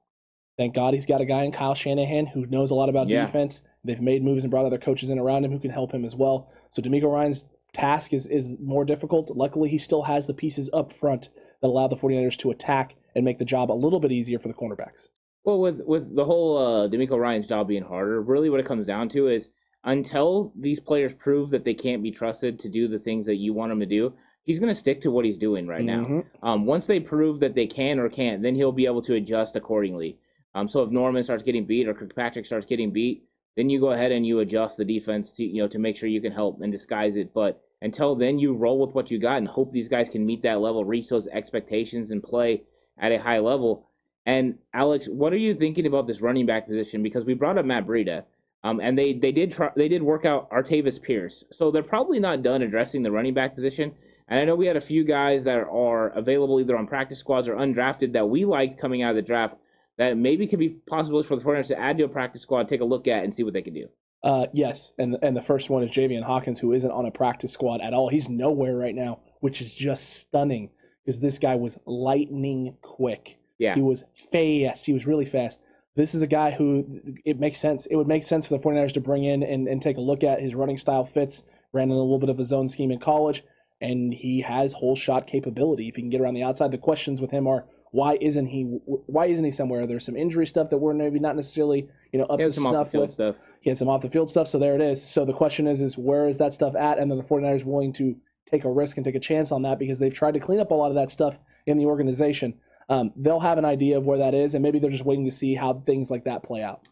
Thank 0.58 0.76
God 0.76 0.94
he's 0.94 1.06
got 1.06 1.22
a 1.22 1.26
guy 1.26 1.44
in 1.44 1.52
Kyle 1.52 1.76
Shanahan 1.76 2.28
who 2.28 2.46
knows 2.46 2.72
a 2.72 2.76
lot 2.76 2.90
about 2.90 3.08
yeah. 3.08 3.26
defense 3.26 3.64
They've 3.84 4.02
made 4.02 4.24
moves 4.24 4.44
and 4.44 4.52
brought 4.52 4.66
other 4.66 4.78
coaches 4.78 5.10
in 5.10 5.20
around 5.20 5.46
him 5.46 5.52
who 5.52 5.60
can 5.60 5.72
help 5.72 5.94
him 5.94 6.04
as 6.04 6.16
well. 6.16 6.52
So 6.70 6.82
DeMeco 6.82 7.12
Ryans' 7.12 7.46
task 7.74 8.14
is 8.14 8.28
is 8.28 8.58
more 8.60 8.86
difficult. 8.86 9.30
Luckily, 9.36 9.70
he 9.70 9.78
still 9.78 10.04
has 10.04 10.28
the 10.28 10.34
pieces 10.34 10.70
up 10.74 10.92
front 10.94 11.30
that 11.62 11.68
allow 11.68 11.88
the 11.88 11.96
49ers 11.96 12.38
to 12.38 12.52
attack 12.52 12.96
and 13.16 13.26
make 13.26 13.38
the 13.40 13.46
job 13.46 13.72
a 13.72 13.74
little 13.74 14.00
bit 14.00 14.12
easier 14.12 14.40
for 14.40 14.48
the 14.48 14.54
cornerbacks. 14.54 15.08
Well, 15.44 15.60
with 15.60 15.82
with 15.86 16.16
the 16.16 16.26
whole 16.26 16.58
uh, 16.58 16.88
DeMeco 16.90 17.18
Ryans' 17.18 17.48
job 17.48 17.68
being 17.68 17.84
harder, 17.84 18.22
really 18.22 18.50
what 18.50 18.60
it 18.60 18.66
comes 18.66 18.86
down 18.88 19.10
to 19.10 19.28
is 19.28 19.50
until 19.84 20.52
these 20.58 20.80
players 20.80 21.14
prove 21.14 21.50
that 21.52 21.64
they 21.64 21.74
can't 21.74 22.04
be 22.04 22.12
trusted 22.12 22.60
to 22.60 22.70
do 22.70 22.88
the 22.88 23.00
things 23.00 23.26
that 23.26 23.38
you 23.38 23.54
want 23.54 23.72
them 23.72 23.80
to 23.80 23.86
do, 23.86 24.14
he's 24.44 24.60
going 24.60 24.70
to 24.72 24.76
stick 24.78 25.00
to 25.02 25.10
what 25.12 25.24
he's 25.24 25.38
doing 25.38 25.68
right 25.68 25.82
Mhm. 25.82 25.86
now. 25.86 26.24
Um, 26.44 26.66
once 26.66 26.86
they 26.86 27.00
prove 27.00 27.40
that 27.40 27.56
they 27.56 27.66
can 27.66 27.98
or 27.98 28.10
can't, 28.10 28.42
then 28.44 28.56
he'll 28.56 28.74
be 28.74 28.86
able 28.86 29.02
to 29.04 29.16
adjust 29.16 29.56
accordingly. 29.56 30.18
Um, 30.54 30.68
so 30.68 30.84
if 30.84 30.92
Norman 30.92 31.24
starts 31.24 31.44
getting 31.44 31.66
beat 31.66 31.88
or 31.88 31.94
Kirkpatrick 31.94 32.46
starts 32.46 32.66
getting 32.66 32.92
beat, 32.92 33.24
then 33.60 33.70
you 33.70 33.78
go 33.82 33.92
ahead 33.92 34.14
and 34.14 34.26
you 34.26 34.40
adjust 34.40 34.78
the 34.78 34.86
defense 34.86 35.32
to 35.32 35.44
you 35.44 35.62
know 35.62 35.68
to 35.68 35.78
make 35.78 35.98
sure 35.98 36.08
you 36.08 36.22
can 36.22 36.32
help 36.32 36.62
and 36.62 36.72
disguise 36.72 37.18
it. 37.18 37.34
But 37.34 37.62
until 37.82 38.16
then, 38.16 38.40
you 38.40 38.54
roll 38.54 38.80
with 38.80 38.96
what 38.96 39.12
you 39.12 39.20
got 39.20 39.38
and 39.38 39.50
hope 39.50 39.72
these 39.72 39.90
guys 39.90 40.08
can 40.08 40.26
meet 40.26 40.42
that 40.44 40.62
level, 40.62 40.86
reach 40.86 41.10
those 41.10 41.28
expectations, 41.28 42.10
and 42.10 42.24
play 42.24 42.64
at 42.98 43.12
a 43.12 43.18
high 43.18 43.40
level. 43.40 43.86
And 44.26 44.60
Alex, 44.74 45.08
what 45.08 45.34
are 45.34 45.38
you 45.38 45.54
thinking 45.54 45.86
about 45.86 46.08
this 46.08 46.22
running 46.22 46.46
back 46.46 46.68
position? 46.68 47.04
Because 47.04 47.26
we 47.26 47.34
brought 47.34 47.58
up 47.58 47.66
Matt 47.66 47.86
Breida, 47.86 48.24
um, 48.64 48.80
and 48.80 48.98
they 48.98 49.12
they 49.12 49.34
did 49.34 49.52
try 49.52 49.72
they 49.76 49.90
did 49.90 50.04
work 50.04 50.24
out 50.24 50.50
Artavis 50.52 51.02
Pierce, 51.02 51.44
so 51.52 51.70
they're 51.70 51.84
probably 51.84 52.20
not 52.20 52.42
done 52.42 52.62
addressing 52.62 53.04
the 53.04 53.12
running 53.12 53.34
back 53.34 53.56
position. 53.56 53.92
And 54.30 54.40
I 54.40 54.46
know 54.46 54.56
we 54.56 54.68
had 54.68 54.78
a 54.78 54.82
few 54.82 55.04
guys 55.04 55.44
that 55.44 55.58
are 55.58 56.10
available 56.10 56.62
either 56.62 56.78
on 56.78 56.88
practice 56.88 57.20
squads 57.20 57.50
or 57.50 57.56
undrafted 57.56 58.14
that 58.14 58.30
we 58.30 58.46
liked 58.46 58.80
coming 58.80 59.02
out 59.02 59.10
of 59.10 59.16
the 59.18 59.22
draft 59.22 59.56
that 60.00 60.18
maybe 60.18 60.48
could 60.48 60.60
be 60.60 60.70
possibilities 60.70 61.28
for 61.28 61.36
the 61.36 61.44
49ers 61.44 61.68
to 61.68 61.80
add 61.80 61.98
to 61.98 62.06
a 62.06 62.10
practice 62.10 62.42
squad, 62.42 62.68
take 62.68 62.82
a 62.82 62.86
look 62.86 63.08
at, 63.08 63.24
and 63.24 63.36
see 63.36 63.44
what 63.44 63.54
they 63.54 63.62
can 63.62 63.74
do. 63.74 63.88
Uh, 64.24 64.48
yes, 64.54 64.94
and 64.98 65.18
and 65.22 65.36
the 65.36 65.42
first 65.42 65.70
one 65.70 65.84
is 65.84 65.92
Javian 65.92 66.24
Hawkins, 66.24 66.60
who 66.60 66.74
isn't 66.74 66.92
on 66.92 67.06
a 67.06 67.12
practice 67.12 67.52
squad 67.52 67.82
at 67.82 67.94
all. 67.94 68.10
He's 68.10 68.28
nowhere 68.28 68.76
right 68.76 68.96
now, 68.96 69.20
which 69.42 69.62
is 69.62 69.74
just 69.74 70.22
stunning 70.22 70.72
because 71.06 71.20
this 71.20 71.38
guy 71.38 71.56
was 71.56 71.78
lightning 71.86 72.76
quick. 72.82 73.38
Yeah. 73.60 73.76
He 73.76 73.82
was 73.82 74.04
fast. 74.32 74.86
He 74.86 74.94
was 74.94 75.06
really 75.06 75.26
fast. 75.26 75.62
This 75.96 76.16
is 76.16 76.22
a 76.22 76.28
guy 76.28 76.52
who 76.52 77.02
it 77.26 77.40
makes 77.40 77.60
sense. 77.60 77.86
It 77.86 77.96
would 77.96 78.08
make 78.08 78.24
sense 78.24 78.46
for 78.48 78.58
the 78.58 78.64
49ers 78.64 78.94
to 78.94 79.02
bring 79.02 79.26
in 79.26 79.44
and, 79.44 79.68
and 79.68 79.82
take 79.82 79.98
a 79.98 80.02
look 80.02 80.24
at. 80.24 80.42
His 80.42 80.56
running 80.56 80.78
style 80.78 81.04
fits, 81.04 81.44
ran 81.74 81.90
in 81.90 81.92
a 81.92 82.00
little 82.00 82.20
bit 82.20 82.30
of 82.30 82.40
a 82.40 82.46
zone 82.46 82.70
scheme 82.70 82.92
in 82.92 83.00
college, 83.00 83.44
and 83.82 84.14
he 84.14 84.42
has 84.42 84.74
whole 84.74 84.96
shot 84.96 85.28
capability. 85.28 85.90
If 85.90 85.96
he 85.96 86.02
can 86.02 86.10
get 86.10 86.22
around 86.22 86.36
the 86.36 86.44
outside, 86.44 86.72
the 86.72 86.78
questions 86.78 87.22
with 87.22 87.32
him 87.32 87.48
are 87.48 87.66
why 87.92 88.18
isn't 88.22 88.48
he 88.48 88.64
why 88.64 89.26
isn't 89.28 89.44
he 89.44 89.52
somewhere? 89.52 89.86
There's 89.88 90.06
some 90.06 90.16
injury 90.16 90.46
stuff 90.46 90.70
that 90.70 90.78
we're 90.78 90.94
maybe 90.94 91.20
not 91.20 91.36
necessarily 91.36 91.88
you 92.12 92.20
know 92.20 92.26
up 92.26 92.40
He 92.40 92.46
to 92.46 92.48
has 92.50 92.56
some 92.56 92.68
off 92.68 92.72
the 92.74 92.78
snuff 92.78 92.92
field 92.92 93.02
with. 93.04 93.12
stuff. 93.12 93.36
He 93.62 93.70
had 93.70 93.78
some 93.78 93.90
off 93.90 94.02
the 94.02 94.10
field 94.10 94.30
stuff, 94.30 94.48
so 94.48 94.60
there 94.60 94.76
it 94.76 94.82
is. 94.82 95.02
So 95.02 95.26
the 95.26 95.34
question 95.34 95.68
is, 95.68 95.82
is 95.82 95.98
where 95.98 96.28
is 96.28 96.38
that 96.38 96.54
stuff 96.54 96.76
at? 96.76 97.00
And 97.00 97.10
then 97.10 97.18
the 97.18 97.24
49ers 97.24 97.66
willing 97.66 97.92
to 97.94 98.16
take 98.46 98.64
a 98.64 98.72
risk 98.72 98.98
and 98.98 99.06
take 99.06 99.16
a 99.16 99.20
chance 99.20 99.52
on 99.52 99.62
that 99.64 99.80
because 99.80 100.00
they've 100.00 100.14
tried 100.14 100.34
to 100.34 100.40
clean 100.40 100.60
up 100.60 100.72
a 100.72 100.74
lot 100.74 100.90
of 100.90 100.96
that 100.96 101.10
stuff 101.10 101.38
in 101.66 101.78
the 101.78 101.86
organization. 101.86 102.54
Um, 102.90 103.12
they'll 103.16 103.40
have 103.40 103.58
an 103.60 103.66
idea 103.66 103.98
of 103.98 104.06
where 104.06 104.18
that 104.18 104.34
is, 104.34 104.56
and 104.56 104.64
maybe 104.64 104.80
they're 104.80 104.90
just 104.90 105.06
waiting 105.06 105.26
to 105.26 105.32
see 105.32 105.54
how 105.54 105.74
things 105.86 106.10
like 106.10 106.24
that 106.24 106.42
play 106.42 106.64
out. 106.64 106.88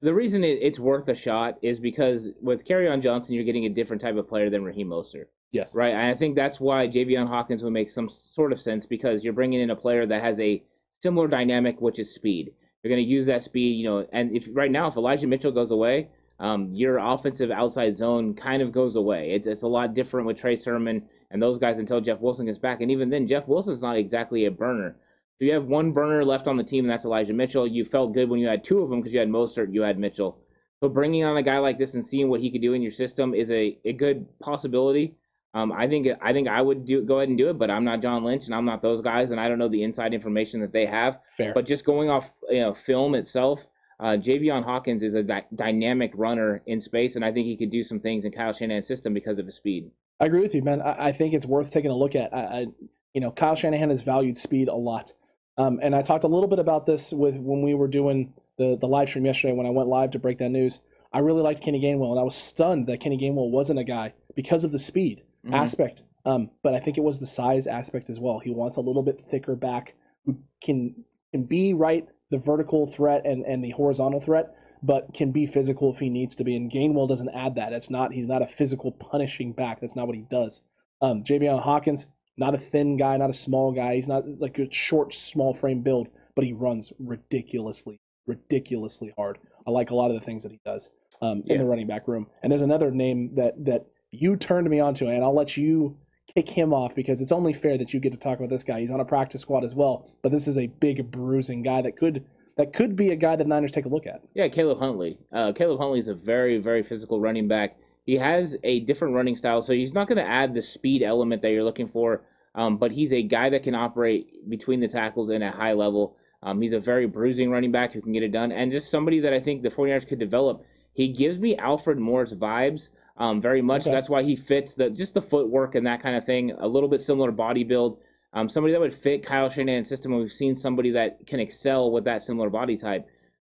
The 0.00 0.14
reason 0.14 0.44
it's 0.44 0.78
worth 0.80 1.08
a 1.08 1.14
shot 1.14 1.58
is 1.62 1.78
because 1.80 2.30
with 2.40 2.64
Kerryon 2.64 3.02
Johnson, 3.02 3.34
you're 3.34 3.44
getting 3.44 3.66
a 3.66 3.68
different 3.68 4.00
type 4.00 4.16
of 4.16 4.28
player 4.28 4.48
than 4.50 4.64
Raheem 4.64 4.88
Mostert. 4.88 5.26
Yes. 5.50 5.74
Right. 5.74 5.94
And 5.94 6.06
I 6.06 6.14
think 6.14 6.36
that's 6.36 6.60
why 6.60 6.88
Javian 6.88 7.26
Hawkins 7.26 7.64
would 7.64 7.72
make 7.72 7.88
some 7.88 8.08
sort 8.08 8.52
of 8.52 8.60
sense 8.60 8.86
because 8.86 9.24
you're 9.24 9.32
bringing 9.32 9.60
in 9.60 9.70
a 9.70 9.76
player 9.76 10.06
that 10.06 10.22
has 10.22 10.38
a 10.40 10.62
similar 11.00 11.26
dynamic, 11.26 11.80
which 11.80 11.98
is 11.98 12.14
speed. 12.14 12.52
You're 12.82 12.90
going 12.90 13.04
to 13.04 13.10
use 13.10 13.26
that 13.26 13.42
speed, 13.42 13.76
you 13.76 13.84
know. 13.84 14.06
And 14.12 14.36
if 14.36 14.48
right 14.52 14.70
now, 14.70 14.88
if 14.88 14.96
Elijah 14.96 15.26
Mitchell 15.26 15.52
goes 15.52 15.70
away, 15.70 16.08
um, 16.38 16.72
your 16.72 16.98
offensive 16.98 17.50
outside 17.50 17.96
zone 17.96 18.34
kind 18.34 18.62
of 18.62 18.72
goes 18.72 18.94
away. 18.94 19.32
It's 19.32 19.46
it's 19.46 19.62
a 19.62 19.68
lot 19.68 19.94
different 19.94 20.26
with 20.26 20.36
Trey 20.36 20.54
Sermon 20.54 21.04
and 21.30 21.42
those 21.42 21.58
guys 21.58 21.78
until 21.78 22.00
Jeff 22.00 22.20
Wilson 22.20 22.46
gets 22.46 22.58
back. 22.58 22.80
And 22.80 22.90
even 22.90 23.10
then, 23.10 23.26
Jeff 23.26 23.48
Wilson's 23.48 23.82
not 23.82 23.96
exactly 23.96 24.44
a 24.44 24.50
burner. 24.50 24.96
So 25.38 25.44
you 25.44 25.52
have 25.54 25.66
one 25.66 25.92
burner 25.92 26.24
left 26.24 26.48
on 26.48 26.56
the 26.56 26.64
team, 26.64 26.84
and 26.84 26.90
that's 26.90 27.04
Elijah 27.04 27.32
Mitchell. 27.32 27.66
You 27.66 27.84
felt 27.84 28.14
good 28.14 28.28
when 28.28 28.40
you 28.40 28.48
had 28.48 28.64
two 28.64 28.80
of 28.82 28.90
them 28.90 29.00
because 29.00 29.12
you 29.14 29.20
had 29.20 29.28
Mostert, 29.28 29.72
you 29.72 29.82
had 29.82 29.98
Mitchell. 29.98 30.38
So 30.80 30.88
bringing 30.88 31.24
on 31.24 31.36
a 31.36 31.42
guy 31.42 31.58
like 31.58 31.78
this 31.78 31.94
and 31.94 32.04
seeing 32.04 32.28
what 32.28 32.40
he 32.40 32.50
could 32.50 32.62
do 32.62 32.72
in 32.72 32.82
your 32.82 32.90
system 32.90 33.34
is 33.34 33.50
a, 33.50 33.78
a 33.84 33.92
good 33.92 34.26
possibility. 34.40 35.16
Um, 35.54 35.72
I 35.72 35.88
think 35.88 36.06
I 36.20 36.32
think 36.32 36.46
I 36.46 36.60
would 36.60 36.84
do 36.84 37.02
go 37.02 37.16
ahead 37.18 37.28
and 37.28 37.38
do 37.38 37.48
it, 37.48 37.58
but 37.58 37.70
I'm 37.70 37.84
not 37.84 38.02
John 38.02 38.22
Lynch 38.22 38.46
and 38.46 38.54
I'm 38.54 38.66
not 38.66 38.82
those 38.82 39.00
guys, 39.00 39.30
and 39.30 39.40
I 39.40 39.48
don't 39.48 39.58
know 39.58 39.68
the 39.68 39.82
inside 39.82 40.12
information 40.12 40.60
that 40.60 40.72
they 40.72 40.84
have. 40.86 41.20
Fair. 41.36 41.54
But 41.54 41.64
just 41.64 41.84
going 41.84 42.10
off 42.10 42.34
you 42.50 42.60
know 42.60 42.74
film 42.74 43.14
itself, 43.14 43.66
uh, 43.98 44.16
Javian 44.18 44.62
Hawkins 44.62 45.02
is 45.02 45.14
a 45.14 45.22
dy- 45.22 45.46
dynamic 45.54 46.12
runner 46.14 46.62
in 46.66 46.80
space, 46.80 47.16
and 47.16 47.24
I 47.24 47.32
think 47.32 47.46
he 47.46 47.56
could 47.56 47.70
do 47.70 47.82
some 47.82 47.98
things 47.98 48.24
in 48.26 48.32
Kyle 48.32 48.52
Shanahan's 48.52 48.86
system 48.86 49.14
because 49.14 49.38
of 49.38 49.46
his 49.46 49.56
speed. 49.56 49.90
I 50.20 50.26
agree 50.26 50.40
with 50.40 50.54
you, 50.54 50.62
man. 50.62 50.82
I, 50.82 51.08
I 51.08 51.12
think 51.12 51.32
it's 51.32 51.46
worth 51.46 51.72
taking 51.72 51.90
a 51.90 51.96
look 51.96 52.14
at. 52.14 52.34
I, 52.34 52.40
I, 52.40 52.66
you 53.14 53.20
know, 53.22 53.30
Kyle 53.30 53.54
Shanahan 53.54 53.88
has 53.88 54.02
valued 54.02 54.36
speed 54.36 54.68
a 54.68 54.74
lot, 54.74 55.14
um, 55.56 55.80
and 55.82 55.94
I 55.94 56.02
talked 56.02 56.24
a 56.24 56.28
little 56.28 56.48
bit 56.48 56.58
about 56.58 56.84
this 56.84 57.10
with 57.10 57.36
when 57.36 57.62
we 57.62 57.72
were 57.72 57.88
doing 57.88 58.34
the 58.58 58.76
the 58.76 58.86
live 58.86 59.08
stream 59.08 59.24
yesterday 59.24 59.54
when 59.54 59.66
I 59.66 59.70
went 59.70 59.88
live 59.88 60.10
to 60.10 60.18
break 60.18 60.38
that 60.38 60.50
news. 60.50 60.80
I 61.10 61.20
really 61.20 61.40
liked 61.40 61.62
Kenny 61.62 61.80
Gainwell, 61.80 62.10
and 62.10 62.20
I 62.20 62.22
was 62.22 62.34
stunned 62.36 62.86
that 62.88 63.00
Kenny 63.00 63.16
Gainwell 63.16 63.50
wasn't 63.50 63.78
a 63.78 63.84
guy 63.84 64.12
because 64.34 64.62
of 64.62 64.72
the 64.72 64.78
speed 64.78 65.22
Mhm. 65.48 65.54
aspect. 65.54 66.02
Um, 66.24 66.50
but 66.62 66.74
I 66.74 66.80
think 66.80 66.98
it 66.98 67.04
was 67.04 67.18
the 67.18 67.26
size 67.26 67.66
aspect 67.66 68.10
as 68.10 68.20
well. 68.20 68.38
He 68.38 68.50
wants 68.50 68.76
a 68.76 68.80
little 68.80 69.02
bit 69.02 69.20
thicker 69.20 69.56
back 69.56 69.94
who 70.24 70.38
can 70.62 71.04
can 71.32 71.44
be 71.44 71.74
right 71.74 72.08
the 72.30 72.38
vertical 72.38 72.86
threat 72.86 73.24
and, 73.26 73.44
and 73.46 73.64
the 73.64 73.70
horizontal 73.70 74.20
threat, 74.20 74.54
but 74.82 75.12
can 75.14 75.32
be 75.32 75.46
physical 75.46 75.90
if 75.90 75.98
he 75.98 76.10
needs 76.10 76.34
to 76.36 76.44
be. 76.44 76.56
And 76.56 76.70
Gainwell 76.70 77.08
doesn't 77.08 77.30
add 77.30 77.54
that. 77.54 77.72
It's 77.72 77.90
not 77.90 78.12
he's 78.12 78.28
not 78.28 78.42
a 78.42 78.46
physical 78.46 78.92
punishing 78.92 79.52
back. 79.52 79.80
That's 79.80 79.96
not 79.96 80.06
what 80.06 80.16
he 80.16 80.22
does. 80.22 80.62
Um, 81.00 81.22
Javian 81.22 81.60
Hawkins, 81.60 82.08
not 82.36 82.54
a 82.54 82.58
thin 82.58 82.96
guy, 82.96 83.16
not 83.16 83.30
a 83.30 83.34
small 83.34 83.72
guy. 83.72 83.94
He's 83.94 84.08
not 84.08 84.24
like 84.38 84.58
a 84.58 84.70
short, 84.70 85.14
small 85.14 85.54
frame 85.54 85.82
build, 85.82 86.08
but 86.34 86.44
he 86.44 86.52
runs 86.52 86.92
ridiculously, 86.98 88.00
ridiculously 88.26 89.12
hard. 89.16 89.38
I 89.66 89.70
like 89.70 89.90
a 89.90 89.94
lot 89.94 90.10
of 90.10 90.18
the 90.18 90.24
things 90.24 90.42
that 90.42 90.52
he 90.52 90.60
does 90.64 90.90
um, 91.22 91.42
in 91.46 91.58
the 91.58 91.64
running 91.64 91.86
back 91.86 92.08
room. 92.08 92.26
And 92.42 92.50
there's 92.50 92.62
another 92.62 92.90
name 92.90 93.34
that 93.34 93.64
that 93.64 93.86
you 94.10 94.36
turned 94.36 94.68
me 94.68 94.80
onto, 94.80 95.06
it, 95.06 95.14
and 95.14 95.24
I'll 95.24 95.34
let 95.34 95.56
you 95.56 95.96
kick 96.34 96.48
him 96.48 96.72
off 96.72 96.94
because 96.94 97.20
it's 97.20 97.32
only 97.32 97.52
fair 97.52 97.78
that 97.78 97.92
you 97.92 98.00
get 98.00 98.12
to 98.12 98.18
talk 98.18 98.38
about 98.38 98.50
this 98.50 98.64
guy. 98.64 98.80
He's 98.80 98.90
on 98.90 99.00
a 99.00 99.04
practice 99.04 99.40
squad 99.40 99.64
as 99.64 99.74
well, 99.74 100.10
but 100.22 100.30
this 100.30 100.46
is 100.46 100.58
a 100.58 100.66
big 100.66 101.10
bruising 101.10 101.62
guy 101.62 101.82
that 101.82 101.96
could 101.96 102.24
that 102.56 102.72
could 102.72 102.96
be 102.96 103.10
a 103.10 103.16
guy 103.16 103.36
that 103.36 103.46
Niners 103.46 103.70
take 103.70 103.84
a 103.84 103.88
look 103.88 104.06
at. 104.06 104.20
Yeah, 104.34 104.48
Caleb 104.48 104.80
Huntley. 104.80 105.16
Uh, 105.32 105.52
Caleb 105.52 105.78
Huntley 105.78 106.00
is 106.00 106.08
a 106.08 106.14
very, 106.14 106.58
very 106.58 106.82
physical 106.82 107.20
running 107.20 107.46
back. 107.46 107.76
He 108.04 108.16
has 108.16 108.56
a 108.64 108.80
different 108.80 109.14
running 109.14 109.36
style, 109.36 109.62
so 109.62 109.72
he's 109.72 109.94
not 109.94 110.08
going 110.08 110.18
to 110.18 110.28
add 110.28 110.54
the 110.54 110.62
speed 110.62 111.04
element 111.04 111.40
that 111.42 111.50
you're 111.50 111.62
looking 111.62 111.86
for. 111.86 112.22
Um, 112.56 112.76
but 112.76 112.90
he's 112.90 113.12
a 113.12 113.22
guy 113.22 113.48
that 113.50 113.62
can 113.62 113.76
operate 113.76 114.48
between 114.48 114.80
the 114.80 114.88
tackles 114.88 115.28
and 115.28 115.44
at 115.44 115.54
high 115.54 115.74
level. 115.74 116.16
Um, 116.42 116.60
he's 116.60 116.72
a 116.72 116.80
very 116.80 117.06
bruising 117.06 117.50
running 117.50 117.70
back 117.70 117.92
who 117.92 118.00
can 118.00 118.12
get 118.12 118.24
it 118.24 118.32
done, 118.32 118.50
and 118.50 118.72
just 118.72 118.90
somebody 118.90 119.20
that 119.20 119.32
I 119.32 119.38
think 119.38 119.62
the 119.62 119.68
49ers 119.68 120.08
could 120.08 120.18
develop. 120.18 120.64
He 120.92 121.08
gives 121.08 121.38
me 121.38 121.54
Alfred 121.56 121.98
Morris 121.98 122.34
vibes 122.34 122.90
um, 123.18 123.40
very 123.40 123.60
much. 123.60 123.82
Okay. 123.82 123.90
That's 123.90 124.08
why 124.08 124.22
he 124.22 124.36
fits 124.36 124.74
the 124.74 124.90
just 124.90 125.14
the 125.14 125.20
footwork 125.20 125.74
and 125.74 125.86
that 125.86 126.00
kind 126.00 126.16
of 126.16 126.24
thing. 126.24 126.52
A 126.52 126.66
little 126.66 126.88
bit 126.88 127.00
similar 127.00 127.30
body 127.30 127.64
build. 127.64 127.98
Um, 128.32 128.48
somebody 128.48 128.72
that 128.72 128.80
would 128.80 128.94
fit 128.94 129.26
Kyle 129.26 129.48
Shanahan's 129.48 129.88
system. 129.88 130.12
And 130.12 130.20
we've 130.20 130.30
seen 130.30 130.54
somebody 130.54 130.92
that 130.92 131.26
can 131.26 131.40
excel 131.40 131.90
with 131.90 132.04
that 132.04 132.22
similar 132.22 132.50
body 132.50 132.76
type. 132.76 133.06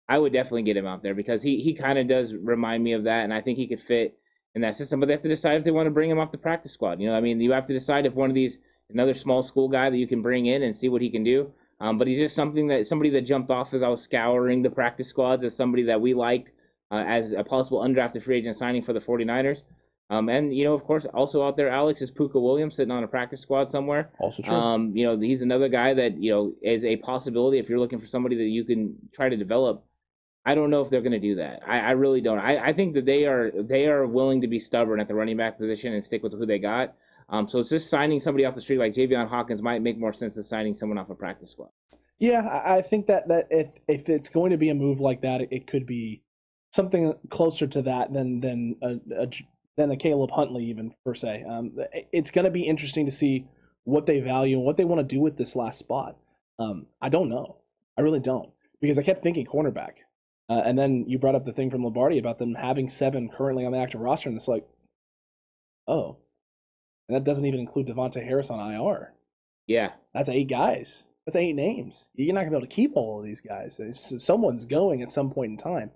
I 0.08 0.20
would 0.20 0.34
definitely 0.34 0.64
get 0.64 0.78
him 0.78 0.86
out 0.86 1.02
there 1.02 1.16
because 1.16 1.42
he 1.42 1.62
he 1.62 1.74
kind 1.74 1.98
of 1.98 2.08
does 2.08 2.36
remind 2.36 2.84
me 2.84 2.94
of 2.94 3.06
that, 3.06 3.24
and 3.24 3.34
I 3.34 3.42
think 3.42 3.58
he 3.58 3.68
could 3.68 3.80
fit 3.80 4.18
in 4.54 4.62
that 4.62 4.76
system. 4.76 5.00
But 5.00 5.08
they 5.08 5.14
have 5.14 5.24
to 5.24 5.30
decide 5.30 5.58
if 5.58 5.64
they 5.64 5.72
want 5.72 5.88
to 5.88 5.92
bring 5.92 6.12
him 6.12 6.20
off 6.20 6.32
the 6.32 6.38
practice 6.38 6.72
squad. 6.72 7.02
You 7.02 7.10
know, 7.10 7.16
I 7.16 7.22
mean, 7.22 7.42
you 7.42 7.52
have 7.54 7.66
to 7.66 7.74
decide 7.74 8.06
if 8.06 8.14
one 8.14 8.30
of 8.30 8.36
these 8.36 8.60
another 8.92 9.16
small 9.16 9.42
school 9.42 9.68
guy 9.68 9.90
that 9.90 9.98
you 9.98 10.08
can 10.08 10.22
bring 10.22 10.46
in 10.46 10.62
and 10.62 10.76
see 10.76 10.90
what 10.90 11.02
he 11.02 11.10
can 11.10 11.24
do. 11.24 11.52
Um, 11.80 11.98
but 11.98 12.08
he's 12.08 12.20
just 12.20 12.36
something 12.36 12.68
that 12.68 12.86
somebody 12.86 13.10
that 13.12 13.22
jumped 13.22 13.50
off 13.50 13.74
as 13.74 13.82
I 13.82 13.88
was 13.88 14.02
scouring 14.02 14.62
the 14.62 14.70
practice 14.70 15.10
squads 15.10 15.44
as 15.44 15.56
somebody 15.56 15.84
that 15.84 16.00
we 16.00 16.14
liked 16.14 16.52
uh, 16.92 17.04
as 17.08 17.34
a 17.34 17.44
possible 17.44 17.80
undrafted 17.80 18.24
free 18.24 18.38
agent 18.38 18.56
signing 18.56 18.82
for 18.82 18.94
the 18.94 19.00
49ers. 19.00 19.64
Um, 20.10 20.30
and 20.30 20.56
you 20.56 20.66
know, 20.66 20.74
of 20.74 20.84
course, 20.84 21.06
also 21.06 21.44
out 21.44 21.58
there, 21.58 21.70
Alex 21.70 22.02
is 22.02 22.12
Pooka 22.12 22.36
Williams 22.36 22.76
sitting 22.76 22.92
on 22.92 23.04
a 23.04 23.08
practice 23.08 23.42
squad 23.42 23.72
somewhere. 23.72 24.12
Also 24.20 24.44
true. 24.44 24.54
Um, 24.54 24.96
you 24.96 25.04
know, 25.04 25.20
he's 25.20 25.42
another 25.42 25.68
guy 25.68 25.96
that 25.96 26.22
you 26.22 26.32
know 26.32 26.54
is 26.62 26.86
a 26.86 26.98
possibility 26.98 27.58
if 27.58 27.70
you're 27.70 27.80
looking 27.80 28.00
for 28.00 28.06
somebody 28.06 28.36
that 28.36 28.44
you 28.44 28.64
can 28.64 28.96
try 29.12 29.30
to 29.30 29.36
develop. 29.36 29.84
I 30.48 30.54
don't 30.54 30.70
know 30.70 30.82
if 30.82 30.92
they're 30.92 31.02
going 31.02 31.12
to 31.14 31.20
do 31.20 31.36
that. 31.36 31.62
I, 31.68 31.80
I 31.80 31.92
really 31.92 32.22
don't. 32.22 32.38
I, 32.38 32.68
I 32.68 32.74
think 32.74 32.94
that 32.94 33.06
they 33.06 33.26
are 33.26 33.52
they 33.52 33.88
are 33.88 34.06
willing 34.06 34.42
to 34.42 34.48
be 34.48 34.60
stubborn 34.60 35.00
at 35.00 35.08
the 35.08 35.16
running 35.16 35.38
back 35.38 35.58
position 35.58 35.94
and 35.94 36.06
stick 36.06 36.22
with 36.22 36.34
who 36.34 36.46
they 36.46 36.60
got. 36.60 36.94
Um, 37.30 37.48
so 37.48 37.60
it's 37.60 37.72
just 37.72 37.90
signing 37.90 38.20
somebody 38.20 38.46
off 38.46 38.54
the 38.54 38.62
street 38.62 38.78
like 38.78 38.92
Javian 38.92 39.28
Hawkins 39.28 39.64
might 39.64 39.82
make 39.82 39.98
more 39.98 40.14
sense 40.14 40.36
than 40.36 40.44
signing 40.44 40.76
someone 40.76 41.00
off 41.00 41.10
a 41.10 41.16
practice 41.16 41.50
squad. 41.52 41.70
Yeah, 42.20 42.62
I 42.64 42.84
think 42.84 43.08
that 43.08 43.28
that 43.28 43.48
if 43.50 43.70
if 43.88 44.08
it's 44.08 44.30
going 44.30 44.52
to 44.52 44.58
be 44.58 44.70
a 44.70 44.76
move 44.76 45.00
like 45.00 45.22
that, 45.22 45.42
it 45.52 45.66
could 45.66 45.88
be 45.88 46.22
something 46.76 47.14
closer 47.30 47.66
to 47.66 47.82
that 47.84 48.14
than 48.14 48.42
than 48.42 48.76
a, 48.82 49.24
a 49.24 49.28
than 49.78 49.92
a 49.92 49.98
Caleb 49.98 50.32
Huntley 50.32 50.66
even 50.66 50.94
per 51.06 51.16
se. 51.16 51.44
Um, 51.50 51.78
it's 52.12 52.32
going 52.32 52.46
to 52.46 52.52
be 52.52 52.64
interesting 52.64 53.06
to 53.06 53.12
see 53.12 53.48
what 53.86 54.06
they 54.06 54.20
value 54.20 54.58
and 54.58 54.66
what 54.66 54.78
they 54.78 54.86
want 54.86 55.00
to 55.00 55.16
do 55.16 55.22
with 55.22 55.38
this 55.38 55.56
last 55.56 55.80
spot. 55.80 56.18
Um, 56.60 56.88
I 57.02 57.10
don't 57.10 57.30
know. 57.30 57.58
I 57.98 58.02
really 58.02 58.20
don't 58.20 58.50
because 58.82 59.00
I 59.00 59.04
kept 59.04 59.24
thinking 59.24 59.46
cornerback. 59.46 59.94
Uh, 60.48 60.62
and 60.64 60.78
then 60.78 61.06
you 61.08 61.18
brought 61.18 61.34
up 61.34 61.46
the 61.46 61.54
thing 61.54 61.72
from 61.72 61.84
Lombardi 61.84 62.20
about 62.20 62.38
them 62.38 62.54
having 62.54 62.88
seven 62.88 63.30
currently 63.30 63.66
on 63.66 63.72
the 63.72 63.80
active 63.80 64.00
roster, 64.00 64.30
and 64.30 64.36
it's 64.38 64.48
like, 64.48 64.64
oh, 65.88 66.18
and 67.10 67.16
that 67.16 67.24
doesn't 67.24 67.46
even 67.46 67.60
include 67.60 67.88
Davontae 67.88 68.24
Harris 68.24 68.52
on 68.52 68.60
IR. 68.74 69.14
Yeah, 69.66 69.94
That's 70.14 70.30
eight 70.30 70.48
guys. 70.48 71.06
That's 71.26 71.36
eight 71.36 71.56
names. 71.56 72.10
You're 72.14 72.36
not 72.36 72.42
gonna 72.42 72.52
be 72.52 72.58
able 72.58 72.68
to 72.68 72.76
keep 72.76 72.92
all 72.96 73.20
of 73.20 73.26
these 73.26 73.42
guys. 73.42 73.80
It's- 73.80 74.24
someone's 74.24 74.66
going 74.66 75.02
at 75.02 75.10
some 75.10 75.32
point 75.32 75.50
in 75.52 75.58
time. 75.58 75.90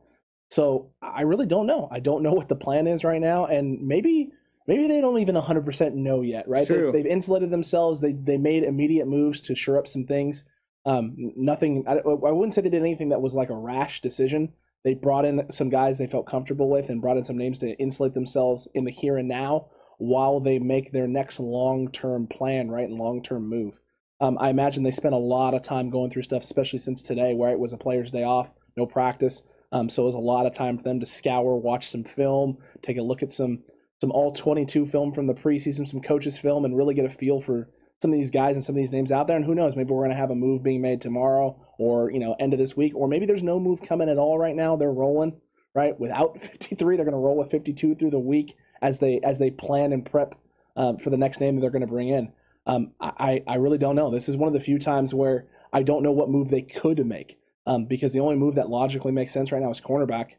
So 0.49 0.91
I 1.01 1.21
really 1.21 1.45
don't 1.45 1.67
know. 1.67 1.87
I 1.91 1.99
don't 1.99 2.23
know 2.23 2.33
what 2.33 2.49
the 2.49 2.55
plan 2.55 2.87
is 2.87 3.03
right 3.03 3.21
now, 3.21 3.45
and 3.45 3.81
maybe 3.81 4.31
maybe 4.67 4.87
they 4.87 5.01
don't 5.01 5.19
even 5.19 5.35
100% 5.35 5.93
know 5.93 6.21
yet. 6.21 6.47
Right? 6.47 6.67
They, 6.67 6.75
True. 6.75 6.91
they've 6.91 7.05
insulated 7.05 7.51
themselves. 7.51 8.01
They 8.01 8.13
they 8.13 8.37
made 8.37 8.63
immediate 8.63 9.07
moves 9.07 9.41
to 9.41 9.55
shore 9.55 9.77
up 9.77 9.87
some 9.87 10.05
things. 10.05 10.45
Um, 10.85 11.15
nothing. 11.35 11.83
I, 11.87 11.97
I 11.97 12.31
wouldn't 12.31 12.53
say 12.53 12.61
they 12.61 12.69
did 12.69 12.81
anything 12.81 13.09
that 13.09 13.21
was 13.21 13.35
like 13.35 13.49
a 13.49 13.55
rash 13.55 14.01
decision. 14.01 14.53
They 14.83 14.93
brought 14.93 15.25
in 15.25 15.51
some 15.51 15.69
guys 15.69 15.97
they 15.97 16.07
felt 16.07 16.25
comfortable 16.25 16.69
with 16.69 16.89
and 16.89 17.01
brought 17.01 17.17
in 17.17 17.23
some 17.23 17.37
names 17.37 17.59
to 17.59 17.77
insulate 17.77 18.13
themselves 18.13 18.67
in 18.73 18.85
the 18.85 18.91
here 18.91 19.17
and 19.17 19.27
now 19.27 19.67
while 19.99 20.39
they 20.39 20.57
make 20.59 20.91
their 20.91 21.07
next 21.07 21.39
long 21.39 21.91
term 21.91 22.25
plan, 22.25 22.71
right, 22.71 22.87
and 22.87 22.97
long 22.97 23.21
term 23.21 23.47
move. 23.47 23.79
Um, 24.21 24.37
I 24.39 24.49
imagine 24.49 24.83
they 24.83 24.91
spent 24.91 25.13
a 25.13 25.19
lot 25.19 25.53
of 25.53 25.61
time 25.61 25.89
going 25.89 26.09
through 26.09 26.23
stuff, 26.23 26.41
especially 26.41 26.79
since 26.79 27.01
today, 27.01 27.33
where 27.33 27.51
it 27.51 27.59
was 27.59 27.73
a 27.73 27.77
player's 27.77 28.11
day 28.11 28.23
off, 28.23 28.53
no 28.75 28.85
practice. 28.85 29.43
Um, 29.71 29.89
so 29.89 30.03
it 30.03 30.07
was 30.07 30.15
a 30.15 30.19
lot 30.19 30.45
of 30.45 30.53
time 30.53 30.77
for 30.77 30.83
them 30.83 30.99
to 30.99 31.05
scour, 31.05 31.55
watch 31.55 31.89
some 31.89 32.03
film, 32.03 32.57
take 32.81 32.97
a 32.97 33.01
look 33.01 33.21
at 33.23 33.31
some 33.31 33.63
some 34.01 34.11
all 34.11 34.31
22 34.31 34.85
film 34.85 35.11
from 35.11 35.27
the 35.27 35.33
preseason, 35.33 35.87
some 35.87 36.01
coaches 36.01 36.37
film, 36.37 36.63
and 36.63 36.77
really 36.77 36.93
get 36.93 37.05
a 37.05 37.09
feel 37.09 37.41
for 37.41 37.69
some 38.01 38.11
of 38.11 38.17
these 38.17 38.31
guys 38.31 38.55
and 38.55 38.63
some 38.63 38.73
of 38.73 38.77
these 38.77 38.93
names 38.93 39.11
out 39.11 39.27
there. 39.27 39.35
And 39.35 39.43
who 39.43 39.53
knows, 39.53 39.75
maybe 39.75 39.91
we're 39.91 40.05
going 40.05 40.11
to 40.11 40.15
have 40.15 40.31
a 40.31 40.35
move 40.35 40.63
being 40.63 40.81
made 40.81 41.01
tomorrow, 41.01 41.59
or 41.77 42.09
you 42.09 42.19
know, 42.19 42.35
end 42.39 42.53
of 42.53 42.59
this 42.59 42.77
week, 42.77 42.95
or 42.95 43.07
maybe 43.07 43.25
there's 43.25 43.43
no 43.43 43.59
move 43.59 43.81
coming 43.81 44.09
at 44.09 44.17
all 44.17 44.39
right 44.39 44.55
now. 44.55 44.75
They're 44.75 44.91
rolling 44.91 45.39
right 45.75 45.99
without 45.99 46.41
53. 46.41 46.95
They're 46.95 47.05
going 47.05 47.13
to 47.13 47.19
roll 47.19 47.37
with 47.37 47.51
52 47.51 47.95
through 47.95 48.11
the 48.11 48.19
week 48.19 48.55
as 48.81 48.99
they 48.99 49.19
as 49.23 49.37
they 49.37 49.51
plan 49.51 49.91
and 49.91 50.05
prep 50.05 50.35
um, 50.75 50.97
for 50.97 51.09
the 51.09 51.17
next 51.17 51.41
name 51.41 51.55
that 51.55 51.61
they're 51.61 51.69
going 51.69 51.81
to 51.81 51.87
bring 51.87 52.09
in. 52.09 52.31
Um, 52.65 52.91
I 53.01 53.43
I 53.47 53.55
really 53.55 53.77
don't 53.77 53.95
know. 53.95 54.11
This 54.11 54.29
is 54.29 54.37
one 54.37 54.47
of 54.47 54.53
the 54.53 54.59
few 54.59 54.79
times 54.79 55.13
where 55.13 55.47
I 55.73 55.83
don't 55.83 56.03
know 56.03 56.11
what 56.11 56.29
move 56.29 56.49
they 56.49 56.61
could 56.61 57.05
make 57.05 57.37
um, 57.65 57.85
because 57.85 58.13
the 58.13 58.19
only 58.19 58.35
move 58.35 58.55
that 58.55 58.69
logically 58.69 59.11
makes 59.11 59.33
sense 59.33 59.51
right 59.51 59.61
now 59.61 59.69
is 59.69 59.81
cornerback, 59.81 60.31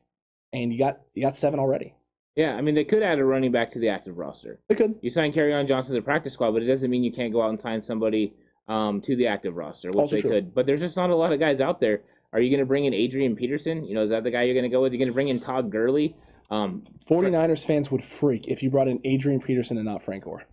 and 0.53 0.73
you 0.73 0.79
got 0.79 1.01
you 1.15 1.23
got 1.23 1.37
seven 1.37 1.61
already. 1.61 1.95
yeah. 2.37 2.55
I 2.55 2.61
mean, 2.61 2.75
they 2.75 2.85
could 2.85 3.03
add 3.03 3.19
a 3.19 3.25
running 3.25 3.53
back 3.53 3.71
to 3.73 3.79
the 3.79 3.89
active 3.89 4.19
roster. 4.19 4.59
They 4.69 4.75
could. 4.75 4.97
You 5.03 5.11
sign 5.11 5.33
Kerryon 5.33 5.67
Johnson 5.69 5.95
to 5.95 6.01
the 6.01 6.05
practice 6.05 6.33
squad, 6.33 6.53
but 6.53 6.63
it 6.63 6.67
doesn't 6.67 6.91
mean 6.91 7.05
you 7.05 7.13
can't 7.13 7.33
go 7.33 7.43
out 7.43 7.51
and 7.51 7.61
sign 7.61 7.81
somebody 7.81 8.35
um, 8.69 9.01
to 9.03 9.17
the 9.17 9.27
active 9.27 9.57
roster, 9.57 9.89
which 9.91 9.99
Also 9.99 10.17
they 10.17 10.23
true. 10.23 10.31
could. 10.31 10.55
But 10.55 10.67
there's 10.67 10.81
just 10.81 10.97
not 10.97 11.11
a 11.11 11.17
lot 11.17 11.33
of 11.33 11.41
guys 11.41 11.61
out 11.61 11.81
there. 11.81 12.01
Are 12.33 12.41
you 12.41 12.49
going 12.51 12.61
to 12.61 12.67
bring 12.67 12.85
in 12.85 12.95
Adrian 12.95 13.35
Peterson? 13.35 13.85
You 13.85 13.95
know, 13.95 14.03
is 14.05 14.11
that 14.11 14.23
the 14.23 14.31
guy 14.31 14.45
you're 14.45 14.55
going 14.55 14.63
to 14.63 14.69
go 14.75 14.81
with? 14.83 14.93
You're 14.93 14.99
going 15.01 15.09
to 15.09 15.15
bring 15.15 15.29
in 15.29 15.41
Todd 15.41 15.71
Gurley? 15.71 16.15
Um, 16.51 16.83
49ers 17.09 17.65
fans 17.67 17.91
would 17.91 18.03
freak 18.05 18.47
if 18.49 18.63
you 18.63 18.71
brought 18.71 18.87
in 18.89 19.01
Adrian 19.05 19.41
Peterson 19.41 19.77
and 19.77 19.87
not 19.87 20.03
Frank 20.03 20.25
Gore. 20.25 20.45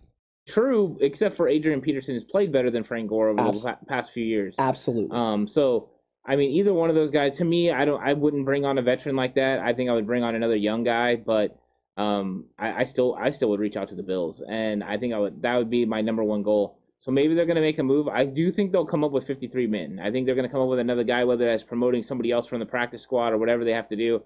true, 0.48 0.96
except 1.00 1.36
for 1.36 1.48
Adrian 1.48 1.80
Peterson 1.80 2.14
has 2.14 2.24
played 2.24 2.50
better 2.52 2.70
than 2.70 2.82
Frank 2.84 3.08
Gore 3.08 3.28
over 3.28 3.40
Abs- 3.40 3.62
the 3.64 3.76
past 3.86 4.12
few 4.12 4.24
years. 4.24 4.56
Absolutely. 4.58 5.16
Um, 5.16 5.46
so 5.46 5.90
I 6.28 6.36
mean, 6.36 6.50
either 6.50 6.74
one 6.74 6.90
of 6.90 6.94
those 6.94 7.10
guys. 7.10 7.38
To 7.38 7.44
me, 7.44 7.72
I 7.72 7.86
don't. 7.86 8.02
I 8.02 8.12
wouldn't 8.12 8.44
bring 8.44 8.66
on 8.66 8.76
a 8.76 8.82
veteran 8.82 9.16
like 9.16 9.34
that. 9.36 9.60
I 9.60 9.72
think 9.72 9.88
I 9.88 9.94
would 9.94 10.06
bring 10.06 10.22
on 10.22 10.34
another 10.34 10.56
young 10.56 10.84
guy, 10.84 11.16
but 11.16 11.58
um, 11.96 12.44
I, 12.58 12.80
I 12.80 12.84
still, 12.84 13.16
I 13.18 13.30
still 13.30 13.48
would 13.48 13.60
reach 13.60 13.76
out 13.76 13.88
to 13.88 13.94
the 13.94 14.02
Bills, 14.02 14.42
and 14.46 14.84
I 14.84 14.98
think 14.98 15.14
I 15.14 15.18
would. 15.18 15.42
That 15.42 15.56
would 15.56 15.70
be 15.70 15.86
my 15.86 16.02
number 16.02 16.22
one 16.22 16.42
goal. 16.42 16.78
So 17.00 17.12
maybe 17.12 17.34
they're 17.34 17.46
going 17.46 17.56
to 17.56 17.62
make 17.62 17.78
a 17.78 17.82
move. 17.82 18.08
I 18.08 18.24
do 18.26 18.50
think 18.50 18.72
they'll 18.72 18.84
come 18.84 19.04
up 19.04 19.12
with 19.12 19.26
53 19.26 19.68
men. 19.68 20.00
I 20.02 20.10
think 20.10 20.26
they're 20.26 20.34
going 20.34 20.48
to 20.48 20.52
come 20.52 20.60
up 20.60 20.68
with 20.68 20.80
another 20.80 21.04
guy, 21.04 21.24
whether 21.24 21.46
that's 21.46 21.62
promoting 21.62 22.02
somebody 22.02 22.30
else 22.32 22.48
from 22.48 22.58
the 22.58 22.66
practice 22.66 23.02
squad 23.02 23.32
or 23.32 23.38
whatever 23.38 23.64
they 23.64 23.72
have 23.72 23.88
to 23.88 23.96
do. 23.96 24.22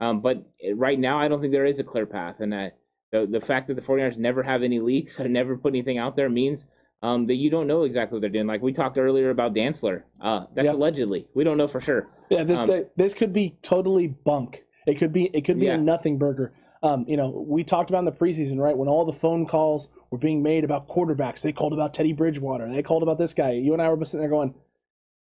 Um, 0.00 0.20
but 0.22 0.38
right 0.74 0.98
now, 0.98 1.20
I 1.20 1.28
don't 1.28 1.40
think 1.40 1.52
there 1.52 1.66
is 1.66 1.78
a 1.78 1.84
clear 1.84 2.06
path, 2.06 2.40
and 2.40 2.52
that 2.52 2.78
the 3.12 3.26
the 3.30 3.40
fact 3.40 3.68
that 3.68 3.74
the 3.74 3.82
49ers 3.82 4.18
never 4.18 4.42
have 4.42 4.64
any 4.64 4.80
leaks 4.80 5.20
or 5.20 5.28
never 5.28 5.56
put 5.56 5.74
anything 5.74 5.98
out 5.98 6.16
there 6.16 6.28
means 6.28 6.64
um, 7.06 7.26
that 7.26 7.34
you 7.36 7.50
don't 7.50 7.66
know 7.68 7.84
exactly 7.84 8.16
what 8.16 8.20
they're 8.20 8.30
doing. 8.30 8.46
Like 8.46 8.62
we 8.62 8.72
talked 8.72 8.98
earlier 8.98 9.30
about 9.30 9.54
Dantzler. 9.54 10.02
Uh, 10.20 10.46
that's 10.54 10.66
Yeah. 10.66 10.72
allegedly. 10.72 11.28
We 11.34 11.44
don't 11.44 11.56
know 11.56 11.68
for 11.68 11.80
sure. 11.80 12.08
Yeah, 12.30 12.42
this 12.42 12.58
Um, 12.58 12.84
this 12.96 13.14
could 13.14 13.32
be 13.32 13.56
totally 13.62 14.08
bunk. 14.08 14.64
It 14.86 14.94
could 14.94 15.12
be 15.12 15.26
it 15.26 15.42
could 15.44 15.58
be 15.60 15.66
Yeah. 15.66 15.74
a 15.74 15.78
nothing 15.78 16.18
burger. 16.18 16.52
Um, 16.82 17.04
you 17.08 17.16
know, 17.16 17.30
we 17.30 17.64
talked 17.64 17.90
about 17.90 18.00
in 18.00 18.04
the 18.04 18.12
preseason, 18.12 18.58
right? 18.58 18.76
When 18.76 18.88
all 18.88 19.04
the 19.04 19.12
phone 19.12 19.46
calls 19.46 19.88
were 20.10 20.18
being 20.18 20.42
made 20.42 20.64
about 20.64 20.88
quarterbacks, 20.88 21.40
they 21.40 21.52
called 21.52 21.72
about 21.72 21.94
Teddy 21.94 22.12
Bridgewater, 22.12 22.68
they 22.70 22.82
called 22.82 23.02
about 23.02 23.18
this 23.18 23.34
guy. 23.34 23.52
You 23.52 23.72
and 23.72 23.80
I 23.80 23.88
were 23.88 24.04
sitting 24.04 24.20
there 24.20 24.28
going, 24.30 24.54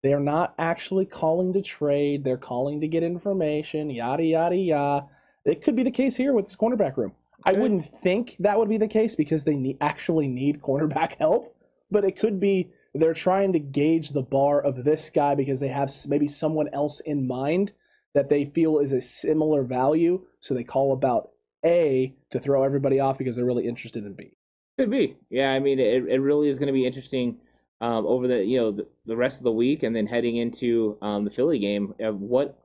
they're 0.03 0.19
not 0.19 0.53
actually 0.57 1.05
calling 1.05 1.53
to 1.53 1.61
trade. 1.61 2.23
They're 2.23 2.37
calling 2.37 2.79
to 2.81 2.87
get 2.87 3.03
information. 3.03 3.89
Yada 3.89 4.23
yada 4.23 4.55
yada. 4.55 5.07
It 5.45 5.61
could 5.63 5.75
be 5.75 5.83
the 5.83 5.91
case 5.91 6.15
here 6.15 6.33
with 6.33 6.45
this 6.45 6.55
cornerback 6.55 6.97
room. 6.97 7.13
I 7.43 7.53
wouldn't 7.53 7.85
think 7.85 8.35
that 8.39 8.57
would 8.59 8.69
be 8.69 8.77
the 8.77 8.87
case 8.87 9.15
because 9.15 9.43
they 9.43 9.55
need, 9.55 9.77
actually 9.81 10.27
need 10.27 10.61
cornerback 10.61 11.15
help, 11.19 11.50
but 11.91 12.05
it 12.05 12.17
could 12.17 12.39
be 12.39 12.71
they're 12.93 13.13
trying 13.13 13.53
to 13.53 13.59
gauge 13.59 14.09
the 14.09 14.21
bar 14.21 14.61
of 14.61 14.83
this 14.83 15.09
guy 15.09 15.35
because 15.35 15.59
they 15.59 15.67
have 15.67 15.91
maybe 16.07 16.27
someone 16.27 16.69
else 16.73 16.99
in 17.01 17.27
mind 17.27 17.73
that 18.13 18.29
they 18.29 18.45
feel 18.45 18.79
is 18.79 18.91
a 18.91 19.01
similar 19.01 19.63
value. 19.63 20.25
So 20.39 20.53
they 20.53 20.63
call 20.63 20.93
about 20.93 21.31
A 21.65 22.15
to 22.31 22.39
throw 22.39 22.63
everybody 22.63 22.99
off 22.99 23.17
because 23.17 23.35
they're 23.35 23.45
really 23.45 23.67
interested 23.67 24.05
in 24.05 24.13
B. 24.13 24.31
Could 24.77 24.89
be. 24.89 25.17
Yeah, 25.29 25.51
I 25.51 25.59
mean, 25.59 25.79
it, 25.79 26.05
it 26.07 26.19
really 26.19 26.49
is 26.49 26.59
going 26.59 26.67
to 26.67 26.73
be 26.73 26.85
interesting 26.85 27.37
um, 27.79 28.05
over 28.05 28.27
the 28.27 28.43
you 28.43 28.59
know 28.59 28.71
the, 28.71 28.87
the 29.05 29.15
rest 29.15 29.39
of 29.39 29.43
the 29.43 29.51
week, 29.51 29.83
and 29.83 29.95
then 29.95 30.07
heading 30.07 30.37
into 30.37 30.97
um, 31.01 31.25
the 31.25 31.31
Philly 31.31 31.59
game 31.59 31.93
of 31.99 32.19
what 32.19 32.59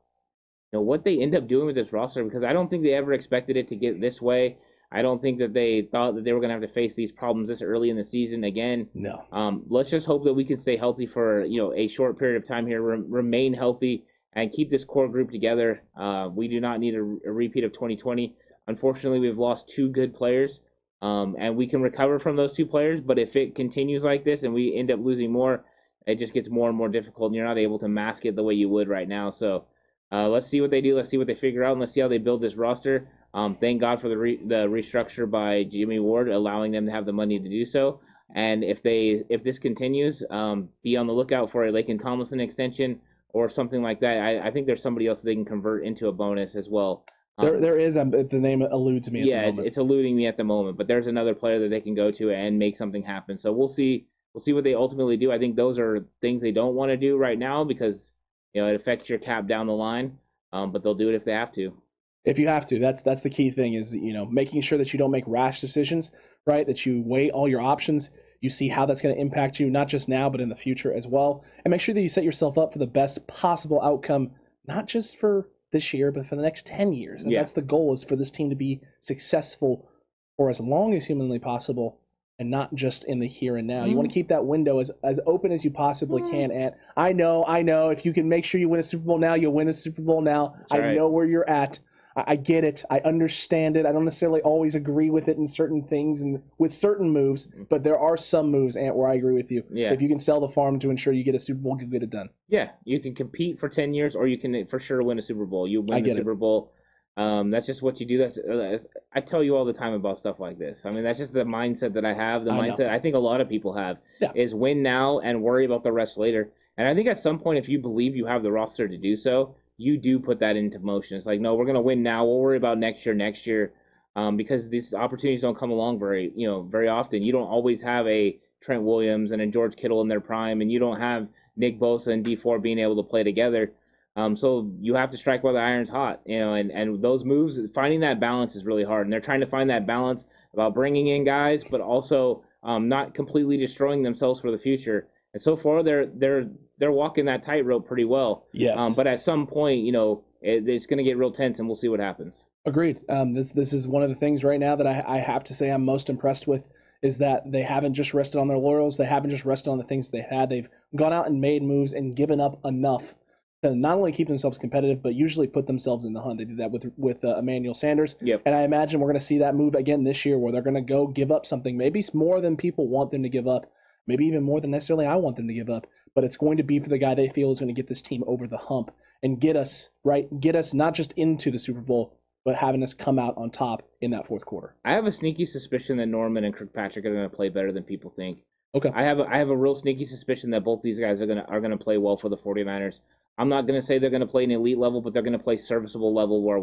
you 0.73 0.79
know 0.79 0.83
what 0.83 1.05
they 1.05 1.19
end 1.19 1.35
up 1.35 1.49
doing 1.49 1.67
with 1.67 1.75
this 1.75 1.93
roster 1.93 2.25
because 2.25 2.45
I 2.45 2.53
don't 2.53 2.69
think 2.69 2.83
they 2.83 2.95
ever 2.95 3.13
expected 3.13 3.57
it 3.57 3.69
to 3.69 3.77
get 3.77 4.01
this 4.01 4.21
way. 4.21 4.57
I 4.91 5.03
don't 5.03 5.21
think 5.21 5.39
that 5.39 5.53
they 5.53 5.83
thought 5.83 6.15
that 6.15 6.25
they 6.25 6.33
were 6.33 6.41
going 6.41 6.51
to 6.51 6.55
have 6.55 6.63
to 6.63 6.69
face 6.69 6.95
these 6.95 7.13
problems 7.13 7.49
this 7.49 7.63
early 7.63 7.91
in 7.91 7.97
the 7.97 8.05
season 8.05 8.45
again. 8.45 8.89
No. 8.95 9.25
Um, 9.33 9.65
let's 9.69 9.91
just 9.91 10.07
hope 10.07 10.25
that 10.25 10.35
we 10.35 10.45
can 10.45 10.57
stay 10.57 10.77
healthy 10.77 11.07
for 11.07 11.45
you 11.45 11.61
know 11.61 11.75
a 11.75 11.89
short 11.89 12.19
period 12.19 12.37
of 12.37 12.47
time 12.47 12.67
here, 12.67 12.81
re- 12.81 13.05
remain 13.07 13.55
healthy, 13.55 14.05
and 14.33 14.53
keep 14.53 14.71
this 14.71 14.85
core 14.85 15.09
group 15.09 15.31
together. 15.31 15.83
Uh, 15.99 16.29
we 16.33 16.47
do 16.49 16.61
not 16.61 16.79
need 16.79 16.95
a, 16.95 17.01
a 17.01 17.33
repeat 17.33 17.65
of 17.65 17.73
2020. 17.73 18.37
Unfortunately, 18.69 19.19
we've 19.19 19.39
lost 19.39 19.69
two 19.69 19.89
good 19.89 20.15
players, 20.15 20.61
um, 21.03 21.37
and 21.39 21.57
we 21.57 21.67
can 21.67 21.83
recover 21.83 22.19
from 22.19 22.37
those 22.37 22.53
two 22.53 22.67
players. 22.67 23.01
But 23.01 23.19
if 23.19 23.35
it 23.37 23.55
continues 23.55 24.05
like 24.05 24.25
this 24.25 24.43
and 24.45 24.55
we 24.55 24.77
end 24.77 24.91
up 24.91 25.01
losing 25.01 25.33
more, 25.33 25.65
it 26.07 26.19
just 26.19 26.35
gets 26.35 26.49
more 26.49 26.69
and 26.69 26.79
more 26.79 26.89
difficult, 26.89 27.29
and 27.29 27.37
you're 27.37 27.47
not 27.47 27.59
able 27.59 27.79
to 27.81 27.89
mask 27.89 28.25
it 28.25 28.37
the 28.37 28.43
way 28.43 28.55
you 28.55 28.69
would 28.69 28.89
right 28.89 29.09
now. 29.09 29.31
So 29.31 29.65
uh, 30.13 30.29
let's 30.29 30.47
see 30.47 30.61
what 30.61 30.71
they 30.71 30.81
do. 30.81 30.95
Let's 30.95 31.09
see 31.09 31.19
what 31.19 31.27
they 31.27 31.35
figure 31.35 31.65
out, 31.65 31.73
and 31.73 31.81
let's 31.81 31.93
see 31.93 32.01
how 32.01 32.09
they 32.09 32.19
build 32.19 32.41
this 32.41 32.55
roster. 32.55 33.09
Um, 33.37 33.55
thank 33.55 33.83
God 33.83 34.01
for 34.01 34.09
the 34.09 34.17
re- 34.17 34.41
the 34.43 34.67
restructure 34.67 35.31
by 35.31 35.63
Jimmy 35.65 36.01
Ward, 36.01 36.31
allowing 36.31 36.73
them 36.73 36.87
to 36.87 36.93
have 36.93 37.05
the 37.05 37.13
money 37.13 37.39
to 37.39 37.49
do 37.49 37.67
so. 37.67 38.01
And 38.35 38.65
if 38.65 38.83
they 38.83 39.25
if 39.29 39.45
this 39.45 39.59
continues, 39.59 40.23
um, 40.31 40.71
be 40.83 40.97
on 40.97 41.07
the 41.07 41.13
lookout 41.13 41.51
for 41.51 41.67
a 41.67 41.71
Laken 41.71 42.01
Tomlinson 42.01 42.41
extension 42.41 43.01
or 43.29 43.51
something 43.51 43.83
like 43.83 44.01
that. 44.01 44.17
I, 44.19 44.49
I 44.49 44.51
think 44.51 44.67
there's 44.67 44.81
somebody 44.81 45.07
else 45.07 45.21
they 45.21 45.35
can 45.35 45.45
convert 45.45 45.85
into 45.85 46.09
a 46.09 46.13
bonus 46.13 46.57
as 46.57 46.71
well. 46.71 47.05
Um, 47.37 47.47
There, 47.47 47.61
there 47.61 47.79
is. 47.79 47.99
Um, 47.99 48.11
the 48.11 48.39
name 48.39 48.63
eludes 48.63 49.11
me. 49.11 49.21
At 49.21 49.27
yeah, 49.27 49.41
it's, 49.43 49.59
it's 49.59 49.77
eluding 49.77 50.17
me 50.17 50.27
at 50.27 50.39
the 50.39 50.45
moment, 50.45 50.79
but 50.79 50.87
there's 50.87 51.07
another 51.07 51.35
player 51.35 51.59
that 51.61 51.69
they 51.69 51.83
can 51.83 51.95
go 51.95 52.11
to 52.13 52.31
and 52.31 52.59
make 52.59 52.75
something 52.75 53.03
happen. 53.03 53.37
So 53.37 53.53
we'll 53.53 53.69
see. 53.69 54.07
We'll 54.33 54.41
see 54.41 54.55
what 54.55 54.65
they 54.65 54.75
ultimately 54.75 55.19
do. 55.19 55.31
I 55.31 55.39
think 55.39 55.57
those 55.57 55.79
are 55.79 56.07
things 56.23 56.41
they 56.41 56.53
don't 56.53 56.75
want 56.75 56.91
to 56.91 56.97
do 56.97 57.19
right 57.19 57.39
now 57.39 57.65
because 57.65 58.13
you 58.55 58.63
know 58.63 58.69
it 58.69 58.75
affects 58.75 59.11
your 59.11 59.19
cap 59.19 59.47
down 59.47 59.67
the 59.67 59.75
line. 59.75 60.19
Um, 60.55 60.73
but 60.73 60.83
they'll 60.83 60.95
do 60.95 61.11
it 61.11 61.15
if 61.15 61.25
they 61.25 61.33
have 61.33 61.53
to. 61.53 61.77
If 62.27 62.39
you 62.39 62.49
have 62.49 62.67
to. 62.67 62.79
That's 62.79 63.01
that's 63.03 63.23
the 63.23 63.31
key 63.31 63.51
thing 63.51 63.75
is 63.75 63.95
you 63.95 64.13
know 64.13 64.27
making 64.27 64.61
sure 64.61 64.77
that 64.79 64.93
you 64.93 64.99
don't 64.99 65.11
make 65.11 65.25
rash 65.27 65.61
decisions 65.61 66.11
right? 66.49 66.65
That 66.69 66.87
you 66.87 67.03
weigh 67.05 67.29
all 67.33 67.49
your 67.49 67.61
options. 67.61 68.11
You 68.41 68.51
see 68.51 68.69
how 68.69 68.87
that's 68.87 69.03
going 69.03 69.13
to 69.13 69.21
impact 69.21 69.59
you 69.59 69.69
not 69.69 69.89
just 69.89 70.09
now 70.09 70.31
but 70.31 70.41
in 70.41 70.49
the 70.49 70.55
future 70.55 70.95
as 70.95 71.05
well. 71.05 71.45
And 71.65 71.73
make 71.73 71.81
sure 71.81 71.93
that 71.93 72.01
you 72.03 72.09
set 72.09 72.23
yourself 72.23 72.57
up 72.57 72.73
for 72.73 72.79
the 72.79 72.87
best 72.87 73.27
possible 73.27 73.83
outcome 73.83 74.31
not 74.69 74.87
just 74.87 75.19
for 75.19 75.49
this 75.73 75.93
year 75.93 76.13
but 76.13 76.25
for 76.25 76.37
the 76.37 76.43
next 76.43 76.67
10 76.67 76.93
years. 76.93 77.23
And 77.25 77.33
Yeah. 77.33 77.41
that's 77.41 77.51
the 77.51 77.63
goal 77.63 77.93
is 77.93 78.05
for 78.05 78.15
this 78.15 78.31
team 78.31 78.49
to 78.51 78.55
be 78.55 78.81
successful 79.01 79.89
for 80.37 80.49
as 80.51 80.61
long 80.61 80.95
as 80.95 81.05
humanly 81.07 81.41
possible 81.41 81.99
and 82.39 82.49
not 82.51 82.73
just 82.75 83.05
in 83.07 83.19
the 83.19 83.27
here 83.27 83.57
and 83.57 83.67
now. 83.67 83.85
You 83.85 83.95
Mm. 83.95 83.97
want 83.97 84.11
to 84.11 84.15
keep 84.15 84.29
that 84.29 84.45
window 84.47 84.79
as, 84.79 84.93
as 85.03 85.19
open 85.27 85.51
as 85.51 85.65
you 85.65 85.73
possibly 85.73 86.23
can 86.31 86.53
and 86.53 86.75
i 86.97 87.13
know 87.13 87.45
i 87.49 87.61
know. 87.63 87.89
If 87.89 88.05
you 88.05 88.13
can 88.13 88.29
make 88.29 88.45
sure 88.45 88.61
you 88.61 88.69
win 88.69 88.79
a 88.79 88.85
super 88.85 89.05
bowl 89.05 89.19
now 89.19 89.35
you'll 89.35 89.53
win 89.55 89.69
a 89.69 89.73
super 89.73 90.03
bowl 90.03 90.21
now. 90.21 90.55
That's 90.59 90.73
i 90.75 90.79
right. 90.79 90.97
know 90.97 91.09
where 91.09 91.25
you're 91.27 91.49
at 91.51 91.81
I, 92.17 92.25
I 92.29 92.37
get 92.37 92.65
it. 92.65 92.85
I 92.91 92.99
understand 93.01 93.77
it. 93.77 93.87
I 93.87 93.93
don't 93.93 94.05
necessarily 94.05 94.41
always 94.43 94.75
agree 94.75 95.11
with 95.11 95.29
it 95.29 95.37
in 95.37 95.47
certain 95.47 95.83
things 95.83 96.23
and 96.23 96.43
with 96.59 96.73
certain 96.73 97.11
moves, 97.11 97.49
but 97.69 97.85
there 97.85 97.99
are 97.99 98.17
some 98.17 98.51
moves, 98.51 98.77
Ant, 98.77 98.97
where 98.97 99.09
I 99.09 99.15
agree 99.15 99.35
with 99.35 99.51
you. 99.51 99.63
Yeah. 99.71 99.93
If 99.93 100.03
you 100.03 100.09
can 100.09 100.19
sell 100.19 100.41
the 100.41 100.49
farm 100.49 100.79
to 100.81 100.91
ensure 100.91 101.13
you 101.13 101.25
get 101.25 101.35
a 101.35 101.39
Super 101.39 101.61
Bowl, 101.61 101.77
you 101.81 101.87
get 101.87 102.03
it 102.03 102.11
done. 102.11 102.31
Yeah, 102.49 102.71
you 102.85 103.01
can 103.01 103.15
compete 103.15 103.61
for 103.61 103.69
ten 103.69 103.95
years, 103.95 104.17
or 104.17 104.27
you 104.27 104.39
can 104.39 104.67
for 104.67 104.79
sure 104.79 105.03
win 105.03 105.19
a 105.19 105.23
Super 105.23 105.47
Bowl. 105.47 105.69
You 105.69 105.81
win 105.83 105.97
the 105.97 106.01
get 106.01 106.13
it. 106.13 106.17
Super 106.17 106.35
Bowl. 106.35 106.73
Um, 107.19 107.51
that's 107.51 107.65
just 107.65 107.83
what 107.83 107.99
you 107.99 108.05
do. 108.05 108.19
That's, 108.19 108.37
uh, 108.37 108.57
that's 108.71 108.87
I 109.15 109.21
tell 109.21 109.43
you 109.43 109.57
all 109.57 109.65
the 109.65 109.73
time 109.73 109.95
about 109.95 110.19
stuff 110.19 110.39
like 110.39 110.59
this. 110.59 110.85
I 110.85 110.91
mean, 110.91 111.03
that's 111.03 111.19
just 111.19 111.33
the 111.33 111.45
mindset 111.45 111.95
that 111.95 112.05
I 112.05 112.13
have. 112.13 112.45
The 112.45 112.51
I 112.51 112.57
know. 112.67 112.73
mindset 112.75 112.91
I 112.91 112.99
think 112.99 113.15
a 113.15 113.19
lot 113.19 113.41
of 113.41 113.49
people 113.49 113.73
have 113.75 113.97
Yeah. 114.21 114.33
is 114.35 114.55
win 114.55 114.83
now 114.83 115.21
and 115.21 115.43
worry 115.43 115.65
about 115.65 115.83
the 115.83 115.93
rest 115.93 116.19
later. 116.19 116.51
And 116.77 116.87
I 116.87 116.95
think 116.95 117.09
at 117.09 117.17
some 117.17 117.39
point, 117.39 117.59
if 117.59 117.71
you 117.71 117.79
believe 117.79 118.15
you 118.17 118.27
have 118.27 118.43
the 118.43 118.53
roster 118.53 118.87
to 118.87 118.99
do 118.99 119.17
so, 119.17 119.55
you 119.79 119.99
do 119.99 120.19
put 120.19 120.39
that 120.41 120.57
into 120.57 120.79
motion. 120.79 121.17
It's 121.17 121.27
like, 121.27 121.41
no, 121.41 121.55
we're 121.55 121.67
gonna 121.67 121.81
win 121.81 122.03
now. 122.03 122.25
We'll 122.25 122.39
worry 122.39 122.57
about 122.57 122.79
next 122.79 123.05
year, 123.05 123.15
next 123.15 123.47
year, 123.47 123.73
um, 124.15 124.37
because 124.37 124.69
these 124.69 124.95
opportunities 124.95 125.43
don't 125.43 125.59
come 125.59 125.71
along 125.71 125.99
very, 125.99 126.33
you 126.35 126.47
know, 126.47 126.63
very 126.63 126.89
often. 126.89 127.23
You 127.23 127.33
don't 127.33 127.49
always 127.49 127.83
have 127.83 128.07
a 128.07 128.39
Trent 128.61 128.83
Williams 128.83 129.33
and 129.33 129.43
a 129.43 129.47
George 129.47 129.77
Kittle 129.77 130.01
in 130.01 130.09
their 130.09 130.21
prime, 130.21 130.61
and 130.61 130.73
you 130.73 130.79
don't 130.79 131.01
have 131.01 131.29
Nick 131.57 131.79
Bosa 131.79 132.13
and 132.13 132.25
Dee 132.25 132.37
Ford 132.37 132.63
being 132.63 132.79
able 132.79 132.97
to 132.97 133.09
play 133.09 133.23
together. 133.23 133.73
Um, 134.17 134.35
so 134.35 134.73
you 134.81 134.95
have 134.95 135.11
to 135.11 135.19
strike 135.19 135.45
while 135.45 135.53
the 135.53 135.61
iron's 135.61 135.91
hot, 135.91 136.23
you 136.25 136.39
know, 136.39 136.55
and, 136.55 136.71
and 136.71 137.03
those 137.03 137.25
moves, 137.25 137.61
finding 137.75 138.01
that 138.01 138.19
balance 138.19 138.57
is 138.57 138.65
really 138.65 138.85
hard. 138.85 139.07
And 139.07 139.13
they're 139.13 139.21
trying 139.21 139.41
to 139.41 139.47
find 139.47 139.69
that 139.69 139.87
balance 139.87 140.25
about 140.55 140.75
bringing 140.75 141.09
in 141.09 141.25
guys, 141.25 141.65
but 141.65 141.83
also 141.83 142.43
um, 142.63 142.89
not 142.89 143.13
completely 143.13 143.59
destroying 143.59 144.03
themselves 144.03 144.41
for 144.41 144.51
the 144.51 144.57
future. 144.57 145.09
And 145.35 145.43
so 145.43 145.55
far, 145.55 145.83
they're 145.83 146.07
they're 146.07 146.49
they're 146.79 146.93
walking 146.93 147.27
that 147.27 147.43
tightrope 147.43 147.87
pretty 147.87 148.05
well. 148.05 148.47
Yes. 148.53 148.81
Um, 148.81 148.95
but 148.95 149.07
at 149.07 149.21
some 149.21 149.47
point, 149.47 149.85
you 149.85 149.93
know, 149.93 150.25
it, 150.43 150.69
it's 150.69 150.87
going 150.87 150.99
to 150.99 151.05
get 151.05 151.17
real 151.17 151.33
tense, 151.33 151.59
and 151.59 151.69
we'll 151.69 151.77
see 151.77 151.89
what 151.89 152.01
happens. 152.01 152.47
Agreed. 152.65 153.03
Um, 153.09 153.35
this 153.35 153.53
this 153.53 153.73
is 153.73 153.87
one 153.87 154.03
of 154.03 154.09
the 154.09 154.15
things 154.15 154.45
right 154.45 154.61
now 154.61 154.77
that 154.77 154.87
I, 154.87 155.05
I 155.07 155.19
have 155.19 155.45
to 155.45 155.55
say 155.55 155.71
I'm 155.71 155.85
most 155.85 156.11
impressed 156.11 156.47
with 156.47 156.69
is 157.03 157.19
that 157.19 157.51
they 157.51 157.63
haven't 157.63 157.95
just 157.95 158.15
rested 158.15 158.39
on 158.39 158.49
their 158.49 158.59
laurels. 158.59 158.97
They 158.97 159.05
haven't 159.05 159.31
just 159.31 159.45
rested 159.45 159.71
on 159.71 159.79
the 159.79 159.85
things 159.85 160.09
they 160.09 160.23
had. 160.23 160.49
They've 160.49 160.69
gone 160.97 161.13
out 161.13 161.27
and 161.27 161.41
made 161.41 161.63
moves 161.63 161.93
and 161.93 162.17
given 162.17 162.41
up 162.41 162.59
enough 162.65 163.15
to 163.63 163.75
not 163.75 163.97
only 163.97 164.13
keep 164.13 164.29
themselves 164.29 164.59
competitive, 164.59 165.03
but 165.03 165.15
usually 165.15 165.47
put 165.47 165.67
themselves 165.67 166.05
in 166.05 166.13
the 166.13 166.21
hunt. 166.21 166.39
They 166.39 166.45
did 166.45 166.59
that 166.59 166.71
with 166.71 166.91
with 166.97 167.25
uh, 167.25 167.37
Emmanuel 167.37 167.75
Sanders. 167.75 168.17
Yep. 168.21 168.43
And 168.47 168.55
I 168.55 168.63
imagine 168.63 169.01
we're 169.01 169.09
going 169.09 169.19
to 169.19 169.25
see 169.25 169.39
that 169.39 169.55
move 169.55 169.75
again 169.75 170.05
this 170.05 170.25
year, 170.25 170.39
where 170.39 170.53
they're 170.53 170.63
going 170.63 170.75
to 170.75 170.81
go 170.81 171.07
give 171.07 171.31
up 171.31 171.47
something, 171.47 171.77
maybe 171.77 172.05
more 172.13 172.41
than 172.41 172.57
people 172.57 172.89
want 172.89 173.11
them 173.11 173.23
to 173.23 173.29
give 173.29 173.47
up, 173.47 173.71
maybe 174.07 174.27
even 174.27 174.43
more 174.43 174.61
than 174.61 174.71
necessarily 174.71 175.07
I 175.07 175.17
want 175.17 175.37
them 175.37 175.49
to 175.49 175.55
give 175.55 175.71
up. 175.71 175.87
But 176.17 176.25
it's 176.25 176.37
going 176.37 176.57
to 176.57 176.65
be 176.65 176.81
for 176.81 176.89
the 176.89 176.99
guy 176.99 177.15
they 177.15 177.29
feel 177.29 177.53
is 177.53 177.61
going 177.61 177.69
to 177.69 177.81
get 177.81 177.87
this 177.87 178.03
team 178.03 178.25
over 178.27 178.49
the 178.49 178.57
hump 178.57 178.91
and 179.23 179.39
get 179.39 179.55
us 179.55 179.91
right, 180.03 180.41
get 180.41 180.57
us 180.57 180.75
not 180.75 180.95
just 180.95 181.13
into 181.13 181.51
the 181.51 181.59
Super 181.59 181.81
Bowl, 181.81 182.19
but 182.45 182.57
having 182.57 182.83
us 182.83 182.95
come 182.95 183.19
out 183.19 183.37
on 183.37 183.51
top 183.51 183.89
in 184.01 184.11
that 184.13 184.27
fourth 184.27 184.45
quarter. 184.47 184.75
I 184.85 184.93
have 184.95 185.07
a 185.07 185.13
sneaky 185.13 185.45
suspicion 185.45 185.99
that 185.99 186.07
Norman 186.07 186.45
and 186.45 186.55
Kirkpatrick 186.55 187.05
are 187.05 187.13
going 187.13 187.29
to 187.29 187.37
play 187.37 187.51
better 187.51 187.71
than 187.71 187.85
people 187.85 188.11
think. 188.11 188.39
Okay. 188.75 188.91
I 188.95 189.05
have 189.05 189.21
a, 189.21 189.25
I 189.25 189.39
have 189.39 189.51
a 189.51 189.57
real 189.57 189.75
sneaky 189.75 190.05
suspicion 190.05 190.51
that 190.51 190.65
both 190.65 190.83
these 190.83 190.99
guys 190.99 191.23
are 191.23 191.27
gonna 191.27 191.47
are 191.49 191.63
gonna 191.63 191.79
play 191.79 191.97
well 191.97 192.17
for 192.17 192.29
the 192.29 192.37
49ers. 192.37 193.01
I'm 193.39 193.49
not 193.49 193.67
gonna 193.67 193.81
say 193.81 193.99
they're 193.99 194.11
gonna 194.11 194.27
play 194.27 194.45
an 194.45 194.51
elite 194.51 194.77
level, 194.77 195.01
but 195.01 195.15
they're 195.15 195.23
gonna 195.23 195.39
play 195.39 195.57
serviceable 195.57 196.13
level 196.13 196.43
where 196.43 196.63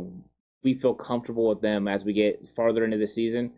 we 0.64 0.76
feel 0.76 0.94
comfortable 0.94 1.50
with 1.50 1.62
them 1.62 1.88
as 1.88 2.06
we 2.06 2.14
get 2.14 2.48
farther 2.48 2.86
into 2.86 2.98
the 2.98 3.08
season. 3.08 3.52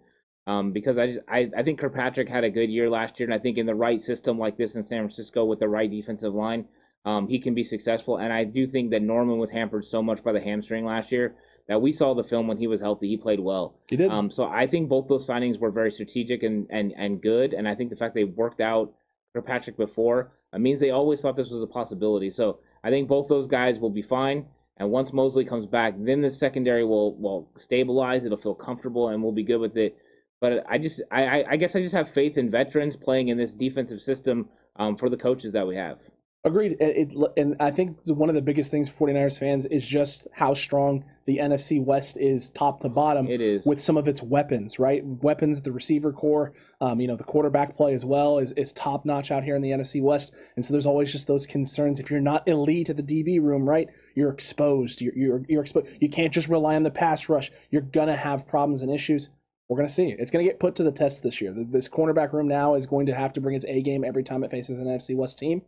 Um, 0.47 0.71
because 0.71 0.97
I 0.97 1.07
just 1.07 1.19
I, 1.27 1.49
I 1.57 1.63
think 1.63 1.79
Kirkpatrick 1.79 2.29
had 2.29 2.43
a 2.43 2.49
good 2.49 2.69
year 2.69 2.89
last 2.89 3.19
year, 3.19 3.27
and 3.27 3.33
I 3.33 3.39
think 3.39 3.57
in 3.57 3.65
the 3.65 3.75
right 3.75 3.99
system 3.99 4.37
like 4.37 4.57
this 4.57 4.75
in 4.75 4.83
San 4.83 4.99
Francisco 4.99 5.43
with 5.45 5.59
the 5.59 5.67
right 5.67 5.89
defensive 5.89 6.35
line, 6.35 6.65
um, 7.03 7.27
he 7.27 7.39
can 7.39 7.55
be 7.55 7.63
successful. 7.63 8.17
And 8.17 8.31
I 8.31 8.43
do 8.43 8.67
think 8.67 8.91
that 8.91 9.01
Norman 9.01 9.39
was 9.39 9.51
hampered 9.51 9.85
so 9.85 10.03
much 10.03 10.23
by 10.23 10.33
the 10.33 10.41
hamstring 10.41 10.85
last 10.85 11.11
year 11.11 11.35
that 11.67 11.81
we 11.81 11.91
saw 11.91 12.13
the 12.13 12.23
film 12.23 12.47
when 12.47 12.57
he 12.57 12.67
was 12.67 12.81
healthy, 12.81 13.07
he 13.07 13.17
played 13.17 13.39
well. 13.39 13.75
He 13.89 13.95
did. 13.95 14.11
Um, 14.11 14.29
so 14.29 14.45
I 14.45 14.67
think 14.67 14.87
both 14.87 15.07
those 15.07 15.27
signings 15.27 15.59
were 15.59 15.71
very 15.71 15.91
strategic 15.91 16.43
and 16.43 16.67
and 16.69 16.93
and 16.97 17.21
good. 17.21 17.53
And 17.53 17.67
I 17.67 17.75
think 17.75 17.89
the 17.89 17.95
fact 17.95 18.13
they 18.13 18.23
worked 18.23 18.61
out 18.61 18.93
Kirkpatrick 19.33 19.77
before 19.77 20.31
uh, 20.53 20.59
means 20.59 20.79
they 20.79 20.91
always 20.91 21.21
thought 21.21 21.35
this 21.35 21.51
was 21.51 21.63
a 21.63 21.67
possibility. 21.67 22.29
So 22.29 22.59
I 22.83 22.89
think 22.89 23.07
both 23.07 23.27
those 23.27 23.47
guys 23.47 23.79
will 23.79 23.89
be 23.89 24.03
fine. 24.03 24.45
And 24.77 24.91
once 24.91 25.13
Moseley 25.13 25.45
comes 25.45 25.65
back, 25.65 25.95
then 25.97 26.21
the 26.21 26.29
secondary 26.29 26.83
will 26.83 27.15
will 27.15 27.49
stabilize. 27.55 28.25
It'll 28.25 28.37
feel 28.37 28.55
comfortable, 28.55 29.09
and 29.09 29.23
we'll 29.23 29.31
be 29.31 29.43
good 29.43 29.59
with 29.59 29.77
it. 29.77 29.97
But 30.45 30.63
I 30.69 30.77
just, 30.77 31.01
I, 31.09 31.43
I 31.49 31.55
guess, 31.55 31.75
I 31.75 31.81
just 31.81 31.95
have 31.95 32.07
faith 32.07 32.37
in 32.37 32.51
veterans 32.51 32.95
playing 32.95 33.29
in 33.29 33.37
this 33.39 33.55
defensive 33.55 33.99
system 33.99 34.47
um, 34.75 34.95
for 34.95 35.09
the 35.09 35.17
coaches 35.17 35.53
that 35.53 35.65
we 35.65 35.75
have. 35.75 36.03
Agreed. 36.43 36.77
It, 36.79 37.11
it, 37.11 37.31
and 37.35 37.55
I 37.59 37.71
think 37.71 37.97
one 38.05 38.29
of 38.29 38.35
the 38.35 38.43
biggest 38.43 38.69
things 38.69 38.87
for 38.87 39.07
49ers 39.07 39.39
fans 39.39 39.65
is 39.65 39.87
just 39.87 40.27
how 40.33 40.53
strong 40.53 41.03
the 41.25 41.39
NFC 41.39 41.83
West 41.83 42.17
is 42.19 42.51
top 42.51 42.81
to 42.81 42.89
bottom 42.89 43.27
It 43.27 43.41
is 43.41 43.65
with 43.65 43.81
some 43.81 43.97
of 43.97 44.07
its 44.07 44.21
weapons, 44.21 44.77
right? 44.77 45.03
Weapons, 45.03 45.61
the 45.61 45.71
receiver 45.71 46.13
core, 46.13 46.53
um, 46.79 47.01
you 47.01 47.07
know, 47.07 47.15
the 47.15 47.23
quarterback 47.23 47.75
play 47.75 47.95
as 47.95 48.05
well 48.05 48.37
is, 48.37 48.51
is 48.51 48.71
top 48.73 49.03
notch 49.03 49.31
out 49.31 49.43
here 49.43 49.55
in 49.55 49.63
the 49.63 49.71
NFC 49.71 49.99
West. 49.99 50.35
And 50.55 50.63
so 50.63 50.71
there's 50.73 50.85
always 50.85 51.11
just 51.11 51.25
those 51.25 51.47
concerns. 51.47 51.99
If 51.99 52.11
you're 52.11 52.19
not 52.19 52.47
elite 52.47 52.91
at 52.91 52.97
the 52.97 53.01
DB 53.01 53.41
room, 53.41 53.67
right, 53.67 53.87
you're 54.13 54.29
exposed. 54.29 55.01
You're, 55.01 55.15
you're, 55.15 55.41
you're 55.49 55.63
exposed. 55.63 55.87
You 55.99 56.09
can't 56.09 56.31
just 56.31 56.49
rely 56.49 56.75
on 56.75 56.83
the 56.83 56.91
pass 56.91 57.29
rush. 57.29 57.51
You're 57.71 57.81
going 57.81 58.09
to 58.09 58.15
have 58.15 58.47
problems 58.47 58.83
and 58.83 58.93
issues. 58.93 59.31
We're 59.67 59.77
going 59.77 59.87
to 59.87 59.93
see. 59.93 60.15
It's 60.17 60.29
going 60.29 60.45
to 60.45 60.49
get 60.49 60.59
put 60.59 60.75
to 60.75 60.83
the 60.83 60.91
test 60.91 61.23
this 61.23 61.41
year. 61.41 61.53
This 61.55 61.89
cornerback 61.89 62.33
room 62.33 62.47
now 62.47 62.75
is 62.75 62.85
going 62.85 63.07
to 63.07 63.15
have 63.15 63.33
to 63.33 63.41
bring 63.41 63.55
its 63.55 63.65
A 63.65 63.81
game 63.81 64.03
every 64.03 64.23
time 64.23 64.43
it 64.43 64.51
faces 64.51 64.79
an 64.79 64.85
NFC 64.85 65.15
West 65.15 65.39
team. 65.39 65.63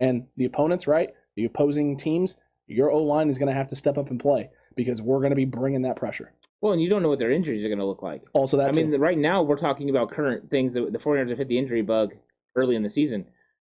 And 0.00 0.26
the 0.36 0.46
opponents, 0.46 0.86
right? 0.86 1.10
The 1.36 1.44
opposing 1.44 1.96
teams, 1.96 2.36
your 2.66 2.90
O 2.90 3.02
line 3.02 3.28
is 3.28 3.38
going 3.38 3.48
to 3.48 3.54
have 3.54 3.68
to 3.68 3.76
step 3.76 3.98
up 3.98 4.10
and 4.10 4.18
play 4.18 4.50
because 4.74 5.02
we're 5.02 5.18
going 5.18 5.30
to 5.30 5.36
be 5.36 5.44
bringing 5.44 5.82
that 5.82 5.96
pressure. 5.96 6.32
well, 6.62 6.72
and 6.72 6.80
you 6.80 6.88
don't 6.88 7.02
know 7.02 7.10
what 7.10 7.18
their 7.18 7.30
injuries 7.30 7.64
are 7.64 7.68
going 7.68 7.78
to 7.78 7.84
look 7.84 8.02
like. 8.02 8.22
Also, 8.32 8.56
that 8.56 8.70
I 8.70 8.72
mean, 8.72 8.90
right 8.98 9.18
now 9.18 9.42
we're 9.42 9.56
talking 9.56 9.90
about 9.90 10.10
current 10.10 10.48
things 10.48 10.72
that 10.72 10.92
the 10.92 10.98
49ers 10.98 11.28
have 11.28 11.38
hit 11.38 11.48
the 11.48 11.58
injury 11.58 11.82
bug 11.82 12.14
early 12.56 12.74
in 12.74 12.82
the 12.82 12.88
season. 12.88 13.26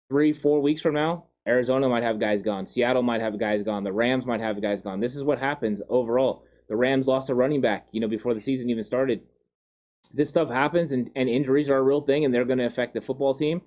Three, 0.10 0.32
four 0.32 0.62
weeks 0.62 0.80
from 0.80 0.93
now, 0.93 1.26
Arizona 1.46 1.89
might 1.89 2.04
have 2.04 2.19
guys 2.19 2.41
gone. 2.41 2.65
Seattle 2.67 3.04
might 3.04 3.19
have 3.19 3.38
guys 3.38 3.63
gone. 3.63 3.84
The 3.84 3.91
Rams 3.91 4.26
might 4.26 4.39
have 4.39 4.62
guys 4.62 4.82
gone. 4.82 5.02
This 5.02 5.15
is 5.15 5.24
what 5.26 5.39
happens 5.39 5.82
overall. 5.89 6.46
The 6.69 6.76
Rams 6.78 7.08
lost 7.08 7.30
a 7.30 7.36
running 7.36 7.60
back, 7.60 7.88
you 7.91 8.00
know, 8.00 8.08
before 8.08 8.34
the 8.34 8.39
season 8.39 8.69
even 8.69 8.84
started. 8.84 9.22
This 10.12 10.30
stuff 10.30 10.50
happens, 10.50 10.92
and, 10.92 11.10
and 11.16 11.30
injuries 11.30 11.70
are 11.70 11.78
a 11.78 11.84
real 11.84 12.02
thing, 12.02 12.26
and 12.26 12.34
they're 12.34 12.46
going 12.46 12.60
to 12.60 12.66
affect 12.66 12.94
the 12.94 13.02
football 13.02 13.34
team. 13.34 13.62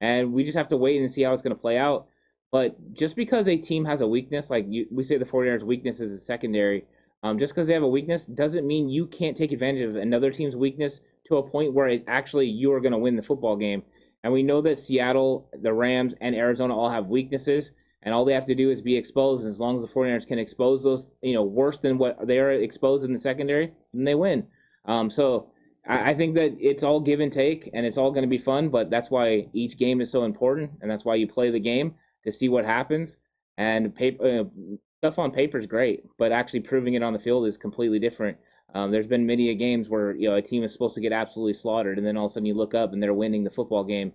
And 0.00 0.32
we 0.32 0.44
just 0.44 0.56
have 0.56 0.68
to 0.68 0.76
wait 0.76 1.00
and 1.00 1.10
see 1.10 1.22
how 1.22 1.32
it's 1.32 1.42
going 1.42 1.54
to 1.54 1.60
play 1.60 1.78
out. 1.78 2.06
But 2.52 2.94
just 2.94 3.16
because 3.16 3.48
a 3.48 3.56
team 3.56 3.84
has 3.86 4.00
a 4.00 4.06
weakness, 4.06 4.50
like 4.50 4.66
you, 4.68 4.86
we 4.90 5.04
say 5.04 5.18
the 5.18 5.24
49ers' 5.24 5.62
weakness 5.62 6.00
is 6.00 6.12
a 6.12 6.18
secondary, 6.18 6.84
um, 7.22 7.38
just 7.38 7.54
because 7.54 7.66
they 7.66 7.74
have 7.74 7.82
a 7.82 7.88
weakness 7.88 8.26
doesn't 8.26 8.66
mean 8.66 8.88
you 8.88 9.06
can't 9.06 9.36
take 9.36 9.52
advantage 9.52 9.82
of 9.82 9.96
another 9.96 10.30
team's 10.30 10.56
weakness 10.56 11.00
to 11.24 11.36
a 11.36 11.42
point 11.42 11.74
where 11.74 11.88
it 11.88 12.04
actually 12.06 12.46
you 12.46 12.72
are 12.72 12.80
going 12.80 12.92
to 12.92 12.98
win 12.98 13.16
the 13.16 13.22
football 13.22 13.56
game. 13.56 13.82
And 14.22 14.32
we 14.32 14.42
know 14.42 14.60
that 14.62 14.78
Seattle, 14.78 15.48
the 15.60 15.72
Rams, 15.72 16.14
and 16.20 16.34
Arizona 16.34 16.76
all 16.76 16.90
have 16.90 17.06
weaknesses, 17.06 17.72
and 18.02 18.14
all 18.14 18.24
they 18.24 18.32
have 18.32 18.46
to 18.46 18.54
do 18.54 18.70
is 18.70 18.82
be 18.82 18.96
exposed. 18.96 19.44
And 19.44 19.52
as 19.52 19.60
long 19.60 19.76
as 19.76 19.82
the 19.82 19.88
49ers 19.88 20.26
can 20.26 20.38
expose 20.38 20.84
those, 20.84 21.08
you 21.22 21.34
know, 21.34 21.42
worse 21.42 21.80
than 21.80 21.98
what 21.98 22.26
they 22.26 22.38
are 22.38 22.52
exposed 22.52 23.04
in 23.04 23.12
the 23.12 23.18
secondary, 23.18 23.72
then 23.92 24.04
they 24.04 24.14
win. 24.14 24.46
Um, 24.84 25.10
so 25.10 25.50
I, 25.88 26.10
I 26.10 26.14
think 26.14 26.34
that 26.34 26.56
it's 26.60 26.82
all 26.82 27.00
give 27.00 27.20
and 27.20 27.32
take, 27.32 27.70
and 27.72 27.86
it's 27.86 27.98
all 27.98 28.10
going 28.10 28.22
to 28.22 28.28
be 28.28 28.38
fun. 28.38 28.68
But 28.68 28.90
that's 28.90 29.10
why 29.10 29.48
each 29.52 29.78
game 29.78 30.00
is 30.00 30.10
so 30.10 30.24
important, 30.24 30.72
and 30.80 30.90
that's 30.90 31.04
why 31.04 31.14
you 31.14 31.26
play 31.26 31.50
the 31.50 31.60
game 31.60 31.94
to 32.24 32.32
see 32.32 32.48
what 32.48 32.64
happens. 32.64 33.16
And 33.58 33.94
paper, 33.94 34.40
uh, 34.40 34.76
stuff 34.98 35.18
on 35.18 35.30
paper 35.30 35.58
is 35.58 35.66
great, 35.66 36.04
but 36.18 36.32
actually 36.32 36.60
proving 36.60 36.94
it 36.94 37.02
on 37.02 37.12
the 37.12 37.18
field 37.18 37.46
is 37.46 37.56
completely 37.56 37.98
different. 37.98 38.36
Um, 38.74 38.90
there's 38.90 39.06
been 39.06 39.24
many 39.26 39.54
games 39.54 39.88
where 39.88 40.14
you 40.14 40.28
know 40.28 40.36
a 40.36 40.42
team 40.42 40.62
is 40.62 40.72
supposed 40.72 40.94
to 40.96 41.00
get 41.00 41.12
absolutely 41.12 41.54
slaughtered, 41.54 41.98
and 41.98 42.06
then 42.06 42.16
all 42.16 42.26
of 42.26 42.30
a 42.30 42.34
sudden 42.34 42.46
you 42.46 42.54
look 42.54 42.74
up 42.74 42.92
and 42.92 43.02
they're 43.02 43.14
winning 43.14 43.44
the 43.44 43.50
football 43.50 43.84
game. 43.84 44.12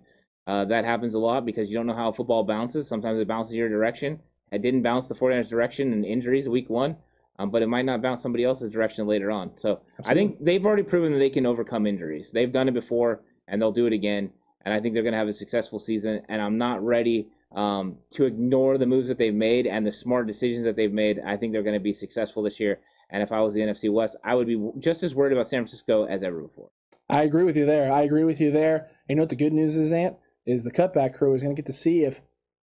Uh, 0.48 0.66
that 0.66 0.86
happens 0.86 1.14
a 1.14 1.20
lot 1.20 1.46
because 1.46 1.70
you 1.70 1.78
don't 1.78 1.88
know 1.88 1.96
how 1.96 2.12
football 2.12 2.44
bounces. 2.44 2.88
Sometimes 2.88 3.20
it 3.20 3.28
bounces 3.28 3.54
your 3.54 3.70
direction. 3.70 4.20
It 4.52 4.62
didn't 4.62 4.82
bounce 4.82 5.08
the 5.08 5.16
49ers 5.16 5.48
direction 5.48 5.94
in 5.94 6.04
injuries 6.04 6.50
week 6.50 6.70
one, 6.70 6.98
um, 7.42 7.50
but 7.50 7.62
it 7.62 7.68
might 7.68 7.86
not 7.86 8.02
bounce 8.02 8.22
somebody 8.22 8.44
else's 8.44 8.72
direction 8.72 9.08
later 9.08 9.32
on. 9.32 9.52
So 9.58 9.82
I 10.06 10.14
think 10.14 10.38
they've 10.44 10.64
already 10.64 10.84
proven 10.84 11.12
that 11.14 11.20
they 11.20 11.30
can 11.30 11.46
overcome 11.46 11.88
injuries. 11.88 12.32
They've 12.32 12.52
done 12.52 12.68
it 12.68 12.74
before, 12.74 13.22
and 13.48 13.60
they'll 13.60 13.72
do 13.72 13.88
it 13.88 13.94
again. 13.94 14.32
And 14.64 14.74
I 14.74 14.80
think 14.80 14.94
they're 14.94 15.04
going 15.04 15.14
to 15.14 15.18
have 15.20 15.28
a 15.28 15.34
successful 15.34 15.80
season. 15.80 16.22
And 16.30 16.40
I'm 16.40 16.58
not 16.58 16.86
ready 16.86 17.30
um, 17.56 17.98
to 18.12 18.26
ignore 18.26 18.78
the 18.78 18.86
moves 18.86 19.08
that 19.08 19.18
they've 19.18 19.34
made 19.34 19.66
and 19.66 19.88
the 19.88 19.92
smart 19.92 20.28
decisions 20.28 20.64
that 20.66 20.76
they've 20.76 20.94
made. 20.94 21.20
I 21.26 21.36
think 21.36 21.52
they're 21.52 21.64
going 21.64 21.74
to 21.74 21.80
be 21.80 21.94
successful 21.94 22.44
this 22.44 22.60
year. 22.60 22.80
And 23.10 23.24
if 23.24 23.32
I 23.32 23.42
was 23.42 23.56
the 23.56 23.62
NFC 23.62 23.92
West, 23.92 24.18
I 24.24 24.36
would 24.36 24.48
be 24.48 24.72
just 24.78 25.02
as 25.02 25.16
worried 25.16 25.34
about 25.34 25.48
San 25.48 25.62
Francisco 25.62 26.06
as 26.06 26.22
ever 26.22 26.42
before. 26.42 26.70
I 27.10 27.24
agree 27.24 27.44
with 27.44 27.58
you 27.58 27.66
there. 27.66 27.92
I 27.92 28.04
agree 28.04 28.24
with 28.24 28.40
you 28.40 28.52
there. 28.52 28.76
And 28.78 29.10
you 29.10 29.16
know 29.16 29.24
what 29.24 29.30
the 29.30 29.36
good 29.36 29.52
news 29.52 29.78
is, 29.78 29.92
Ant? 29.92 30.16
Is 30.46 30.64
the 30.64 30.72
cutback 30.72 31.16
crew 31.16 31.34
is 31.34 31.42
going 31.42 31.56
to 31.56 31.60
get 31.60 31.68
to 31.68 31.74
see 31.74 32.04
if 32.04 32.22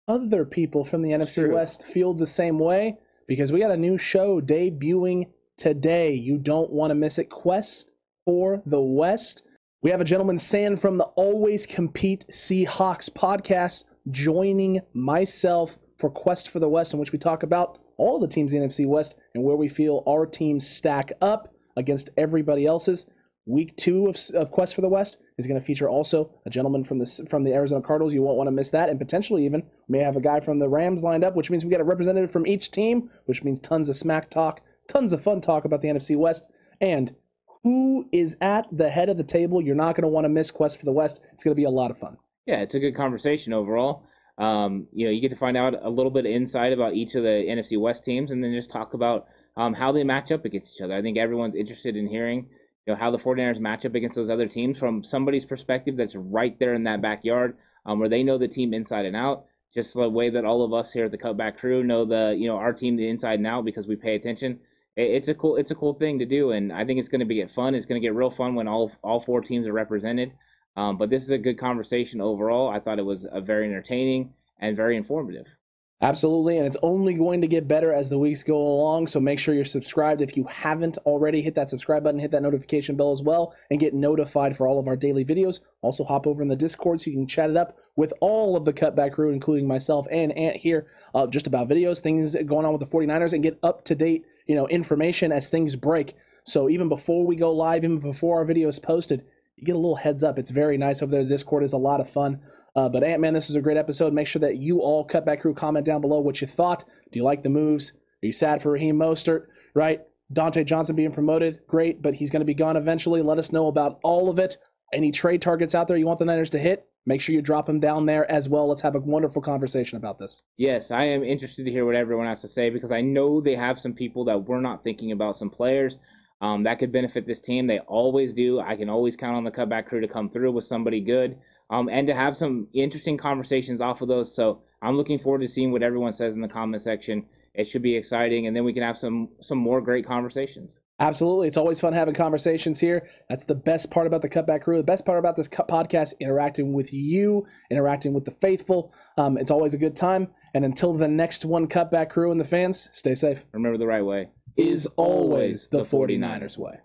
other 0.10 0.44
people 0.46 0.84
from 0.84 1.04
the 1.04 1.12
NFC 1.12 1.46
true. 1.46 1.54
West 1.54 1.86
feel 1.86 2.14
the 2.14 2.26
same 2.26 2.60
way 2.60 2.98
because 3.28 3.52
we 3.52 3.60
got 3.60 3.72
a 3.72 3.78
new 3.78 3.98
show 3.98 4.42
debuting 4.42 5.28
today. 5.58 6.14
You 6.14 6.38
don't 6.38 6.72
want 6.72 6.92
to 6.92 6.96
miss 6.96 7.18
it. 7.18 7.30
Quest 7.30 7.92
for 8.26 8.62
the 8.66 8.82
West. 8.82 9.44
We 9.82 9.92
have 9.92 10.02
a 10.02 10.06
gentleman, 10.06 10.38
San 10.38 10.76
from 10.76 10.98
the 10.98 11.04
Always 11.04 11.66
Compete 11.66 12.26
Seahawks 12.32 13.10
podcast, 13.10 13.84
joining 14.12 14.82
myself 14.94 15.78
for 15.98 16.10
Quest 16.10 16.50
for 16.50 16.60
the 16.60 16.70
West, 16.70 16.94
in 16.94 17.00
which 17.00 17.12
we 17.12 17.20
talk 17.20 17.44
about 17.44 17.80
all 17.98 18.20
the 18.20 18.28
teams 18.28 18.54
in 18.54 18.62
the 18.62 18.68
NFC 18.68 18.88
West 18.88 19.16
and 19.34 19.44
where 19.44 19.56
we 19.56 19.68
feel 19.68 20.04
our 20.08 20.26
teams 20.26 20.68
stack 20.68 21.12
up 21.22 21.54
against 21.76 22.10
everybody 22.18 22.66
else's. 22.66 23.08
Week 23.48 23.76
two 23.78 24.08
of, 24.08 24.18
of 24.34 24.52
Quest 24.52 24.76
for 24.76 24.82
the 24.82 24.90
West 24.90 25.22
is 25.38 25.48
going 25.48 25.58
to 25.58 25.66
feature 25.66 25.88
also 25.88 26.30
a 26.46 26.50
gentleman 26.50 26.84
from 26.84 27.00
the 27.00 27.28
from 27.30 27.46
the 27.46 27.54
Arizona 27.54 27.82
Cardinals. 27.82 28.14
You 28.14 28.22
won't 28.22 28.36
want 28.36 28.48
to 28.48 28.52
miss 28.52 28.72
that, 28.72 28.90
and 28.90 29.00
potentially 29.00 29.46
even 29.46 29.64
may 29.88 30.00
have 30.00 30.18
a 30.18 30.22
guy 30.22 30.42
from 30.42 30.60
the 30.60 30.68
Rams 30.68 31.02
lined 31.02 31.24
up, 31.24 31.34
which 31.34 31.50
means 31.50 31.64
we 31.64 31.72
got 31.72 31.80
a 31.80 31.86
representative 31.86 32.30
from 32.30 32.46
each 32.46 32.72
team, 32.72 33.10
which 33.26 33.46
means 33.46 33.62
tons 33.62 33.88
of 33.88 33.96
smack 33.96 34.30
talk, 34.30 34.60
tons 34.90 35.14
of 35.14 35.22
fun 35.22 35.40
talk 35.40 35.64
about 35.64 35.82
the 35.82 35.88
NFC 35.88 36.18
West, 36.18 36.50
and 36.82 37.16
who 37.64 38.10
is 38.12 38.36
at 38.42 38.68
the 38.70 38.90
head 38.90 39.08
of 39.08 39.16
the 39.16 39.24
table. 39.24 39.62
You're 39.62 39.76
not 39.76 39.96
going 39.96 40.04
to 40.04 40.10
want 40.10 40.26
to 40.26 40.30
miss 40.30 40.52
Quest 40.52 40.78
for 40.78 40.86
the 40.86 40.92
West. 40.92 41.22
It's 41.32 41.46
going 41.46 41.54
to 41.54 41.60
be 41.60 41.64
a 41.64 41.70
lot 41.70 41.90
of 41.90 41.98
fun. 41.98 42.18
Yeah, 42.46 42.58
it's 42.58 42.76
a 42.76 42.80
good 42.80 42.96
conversation 42.96 43.54
overall. 43.54 44.04
Um, 44.38 44.88
you 44.92 45.06
know, 45.06 45.12
you 45.12 45.22
get 45.22 45.30
to 45.30 45.38
find 45.38 45.56
out 45.56 45.74
a 45.82 45.90
little 45.90 46.12
bit 46.12 46.26
of 46.26 46.32
insight 46.32 46.74
about 46.74 46.96
each 46.96 47.16
of 47.16 47.24
the 47.24 47.46
NFC 47.48 47.80
West 47.80 48.04
teams, 48.04 48.30
and 48.30 48.44
then 48.44 48.54
just 48.54 48.70
talk 48.70 48.94
about 48.94 49.28
um, 49.56 49.74
how 49.74 49.94
they 49.94 50.04
match 50.04 50.34
up 50.34 50.44
against 50.44 50.76
each 50.76 50.82
other. 50.82 50.94
I 50.94 51.02
think 51.02 51.18
everyone's 51.18 51.56
interested 51.56 51.96
in 51.96 52.08
hearing 52.08 52.50
you 52.88 52.94
know 52.94 53.00
how 53.00 53.12
the 53.12 53.18
49ers 53.18 53.60
match 53.60 53.86
up 53.86 53.96
against 53.96 54.16
those 54.16 54.30
other 54.30 54.48
teams 54.48 54.80
from 54.80 55.04
somebody's 55.04 55.46
perspective 55.46 55.98
that's 55.98 56.16
right 56.16 56.58
there 56.58 56.74
in 56.74 56.84
that 56.84 57.02
backyard 57.02 57.58
um, 57.86 58.00
where 58.00 58.10
they 58.10 58.24
know 58.24 58.38
the 58.38 58.48
team 58.48 58.74
inside 58.74 59.06
and 59.06 59.16
out 59.16 59.46
just 59.74 59.94
the 59.94 60.10
way 60.10 60.30
that 60.30 60.46
all 60.46 60.64
of 60.64 60.74
us 60.74 60.92
here 60.92 61.06
at 61.06 61.12
the 61.12 61.18
cutback 61.18 61.58
crew 61.58 61.84
know 61.84 62.06
the 62.06 62.36
you 62.38 62.48
know 62.48 62.58
our 62.58 62.74
team 62.74 62.96
the 62.96 63.08
inside 63.08 63.40
and 63.40 63.48
out 63.48 63.66
because 63.66 63.88
we 63.88 63.96
pay 63.96 64.16
attention. 64.16 64.60
It's 64.96 65.28
a 65.28 65.36
cool 65.36 65.58
it's 65.58 65.72
a 65.72 65.76
cool 65.76 65.94
thing 65.94 66.18
to 66.18 66.26
do 66.26 66.52
and 66.52 66.74
i 66.74 66.84
think 66.84 66.98
it's 66.98 67.08
going 67.08 67.20
to 67.20 67.26
be 67.26 67.36
get 67.36 67.52
fun. 67.52 67.76
It's 67.76 67.86
going 67.86 68.02
to 68.02 68.06
get 68.06 68.16
real 68.16 68.32
fun 68.32 68.56
when 68.56 68.68
all 68.68 68.92
all 69.04 69.20
four 69.20 69.42
teams 69.42 69.68
are 69.68 69.74
represented. 69.74 70.32
Um, 70.76 70.98
but 70.98 71.10
this 71.10 71.24
is 71.24 71.32
a 71.32 71.38
good 71.38 71.58
conversation 71.58 72.22
overall. 72.22 72.70
I 72.70 72.80
thought 72.80 73.00
it 73.00 73.06
was 73.06 73.26
a 73.32 73.42
very 73.42 73.68
entertaining 73.68 74.34
and 74.60 74.76
very 74.76 74.96
informative 74.96 75.57
Absolutely, 76.00 76.58
and 76.58 76.68
it's 76.68 76.78
only 76.84 77.16
going 77.16 77.42
to 77.42 77.48
get 77.48 77.68
better 77.68 77.92
as 77.92 78.08
the 78.08 78.20
weeks 78.20 78.44
go 78.44 78.56
along. 78.56 79.08
So 79.08 79.20
make 79.20 79.40
sure 79.40 79.56
you're 79.56 79.66
subscribed. 79.66 80.22
If 80.22 80.38
you 80.38 80.44
haven't 80.44 81.00
already, 81.00 81.42
hit 81.42 81.56
that 81.56 81.70
subscribe 81.70 82.04
button, 82.04 82.20
hit 82.20 82.30
that 82.32 82.44
notification 82.44 82.96
bell 82.96 83.12
as 83.12 83.24
well, 83.24 83.56
and 83.72 83.80
get 83.80 83.96
notified 83.96 84.56
for 84.56 84.68
all 84.68 84.78
of 84.78 84.88
our 84.88 84.96
daily 84.96 85.26
videos. 85.26 85.62
Also, 85.82 86.04
hop 86.04 86.28
over 86.28 86.44
in 86.44 86.50
the 86.50 86.56
Discord 86.56 87.02
so 87.02 87.10
you 87.10 87.18
can 87.18 87.26
chat 87.26 87.50
it 87.50 87.58
up 87.58 87.78
with 87.96 88.14
all 88.22 88.56
of 88.56 88.64
the 88.64 88.74
cutback 88.74 89.14
crew, 89.14 89.32
including 89.32 89.68
myself 89.68 90.06
and 90.12 90.38
Ant 90.38 90.58
here, 90.58 90.86
uh, 91.16 91.26
just 91.26 91.48
about 91.48 91.68
videos, 91.68 92.00
things 92.00 92.36
going 92.46 92.66
on 92.66 92.74
with 92.74 92.82
the 92.82 92.96
49ers, 92.96 93.34
and 93.34 93.42
get 93.42 93.58
up 93.64 93.84
to 93.86 93.96
date, 93.96 94.24
you 94.46 94.54
know, 94.54 94.68
information 94.68 95.32
as 95.32 95.48
things 95.48 95.76
break. 95.76 96.14
So 96.44 96.70
even 96.70 96.90
before 96.90 97.26
we 97.26 97.36
go 97.36 97.52
live, 97.52 97.84
even 97.84 97.98
before 97.98 98.38
our 98.38 98.46
video 98.46 98.70
is 98.70 98.78
posted, 98.78 99.26
you 99.56 99.66
get 99.66 99.76
a 99.76 99.80
little 99.80 99.96
heads 99.96 100.24
up. 100.24 100.38
It's 100.38 100.52
very 100.52 100.78
nice 100.78 101.02
over 101.02 101.12
there. 101.12 101.24
The 101.24 101.30
Discord 101.30 101.64
is 101.64 101.74
a 101.74 101.78
lot 101.78 102.00
of 102.00 102.08
fun. 102.08 102.40
Uh, 102.78 102.88
but 102.88 103.04
Ant 103.04 103.20
Man, 103.20 103.34
this 103.34 103.48
was 103.48 103.56
a 103.56 103.62
great 103.62 103.76
episode. 103.76 104.14
Make 104.14 104.28
sure 104.28 104.40
that 104.40 104.58
you 104.58 104.82
all 104.82 105.06
cutback 105.06 105.42
crew 105.42 105.56
comment 105.56 105.84
down 105.84 106.00
below 106.00 106.20
what 106.20 106.42
you 106.42 106.48
thought. 106.48 106.86
Do 107.12 107.18
you 107.18 107.26
like 107.26 107.42
the 107.42 107.50
moves? 107.50 107.92
Are 108.22 108.28
you 108.28 108.32
sad 108.32 108.62
for 108.62 108.72
Raheem 108.72 108.96
Mostert? 108.96 109.48
Right? 109.74 110.02
Dontae 110.32 110.64
Johnson 110.64 110.96
being 110.96 111.12
promoted, 111.12 111.62
great, 111.68 112.04
but 112.04 112.14
he's 112.14 112.30
going 112.30 112.42
to 112.42 112.46
be 112.46 112.54
gone 112.54 112.78
eventually. 112.78 113.24
Let 113.24 113.40
us 113.40 113.52
know 113.52 113.66
about 113.66 114.00
all 114.04 114.30
of 114.30 114.38
it. 114.38 114.58
Any 114.94 115.12
trade 115.12 115.42
targets 115.42 115.74
out 115.74 115.88
there 115.88 115.98
you 115.98 116.06
want 116.06 116.20
the 116.20 116.26
Niners 116.26 116.52
to 116.52 116.60
hit? 116.60 116.86
Make 117.08 117.20
sure 117.20 117.34
you 117.34 117.42
drop 117.42 117.66
them 117.66 117.80
down 117.80 118.06
there 118.06 118.30
as 118.30 118.48
well. 118.48 118.68
Let's 118.68 118.82
have 118.82 118.96
a 118.96 119.00
wonderful 119.00 119.42
conversation 119.42 119.98
about 119.98 120.20
this. 120.20 120.44
Yes, 120.58 120.92
I 120.92 121.06
am 121.06 121.24
interested 121.24 121.66
to 121.66 121.72
hear 121.72 121.86
what 121.86 121.96
everyone 121.96 122.28
has 122.28 122.42
to 122.42 122.48
say 122.48 122.70
because 122.70 122.92
I 122.92 123.02
know 123.02 123.42
they 123.42 123.56
have 123.56 123.80
some 123.80 123.94
people 123.94 124.24
that 124.26 124.44
we're 124.44 124.62
not 124.62 124.84
thinking 124.84 125.14
about, 125.14 125.36
some 125.36 125.50
players 125.50 125.98
um, 126.42 126.64
that 126.64 126.78
could 126.78 126.92
benefit 126.92 127.26
this 127.26 127.42
team. 127.42 127.66
They 127.66 127.80
always 127.80 128.34
do. 128.34 128.60
I 128.60 128.76
can 128.76 128.90
always 128.90 129.16
count 129.16 129.36
on 129.36 129.46
the 129.46 129.52
cutback 129.52 129.88
crew 129.88 130.02
to 130.02 130.08
come 130.08 130.30
through 130.30 130.52
with 130.52 130.66
somebody 130.66 131.02
good 131.02 131.38
um, 131.70 131.90
and 131.90 132.08
to 132.08 132.14
have 132.14 132.36
some 132.36 132.68
interesting 132.74 133.18
conversations 133.18 133.82
off 133.82 134.02
of 134.02 134.08
those. 134.08 134.34
So 134.34 134.62
I'm 134.82 134.96
looking 134.96 135.18
forward 135.18 135.42
to 135.42 135.48
seeing 135.48 135.72
what 135.72 135.84
everyone 135.84 136.14
says 136.14 136.36
in 136.36 136.42
the 136.42 136.48
comment 136.48 136.82
section. 136.82 137.26
It 137.54 137.66
should 137.66 137.82
be 137.82 137.96
exciting, 137.96 138.46
and 138.46 138.56
then 138.56 138.64
we 138.64 138.74
can 138.74 138.84
have 138.84 138.98
some 138.98 139.30
some 139.42 139.58
more 139.58 139.82
great 139.82 140.06
conversations. 140.06 140.80
Absolutely, 141.00 141.48
it's 141.48 141.58
always 141.58 141.80
fun 141.80 141.94
having 141.94 142.14
conversations 142.14 142.80
here. 142.80 143.08
That's 143.30 143.46
the 143.46 143.56
best 143.56 143.90
part 143.90 144.06
about 144.06 144.22
the 144.22 144.30
Cutback 144.30 144.62
Crew. 144.64 144.78
The 144.78 144.84
best 144.84 145.06
part 145.06 145.18
about 145.18 145.36
this 145.36 145.48
cut 145.48 145.68
podcast, 145.68 146.14
interacting 146.20 146.74
with 146.74 146.94
you, 146.94 147.48
interacting 147.72 148.14
with 148.14 148.26
the 148.26 148.32
faithful. 148.32 148.94
Um, 149.18 149.38
it's 149.38 149.50
always 149.50 149.74
a 149.74 149.78
good 149.80 149.96
time. 149.96 150.28
And 150.54 150.66
until 150.66 150.94
the 150.94 151.08
next 151.08 151.46
one, 151.46 151.68
Cutback 151.68 152.10
Crew 152.10 152.32
and 152.32 152.40
the 152.40 152.46
fans, 152.46 152.90
stay 152.94 153.16
safe. 153.16 153.44
Remember 153.54 153.78
the 153.78 153.88
right 153.88 154.06
way 154.06 154.30
is 154.58 154.88
always 154.98 155.68
the 155.70 155.82
49ers 155.82 156.58
way. 156.58 156.80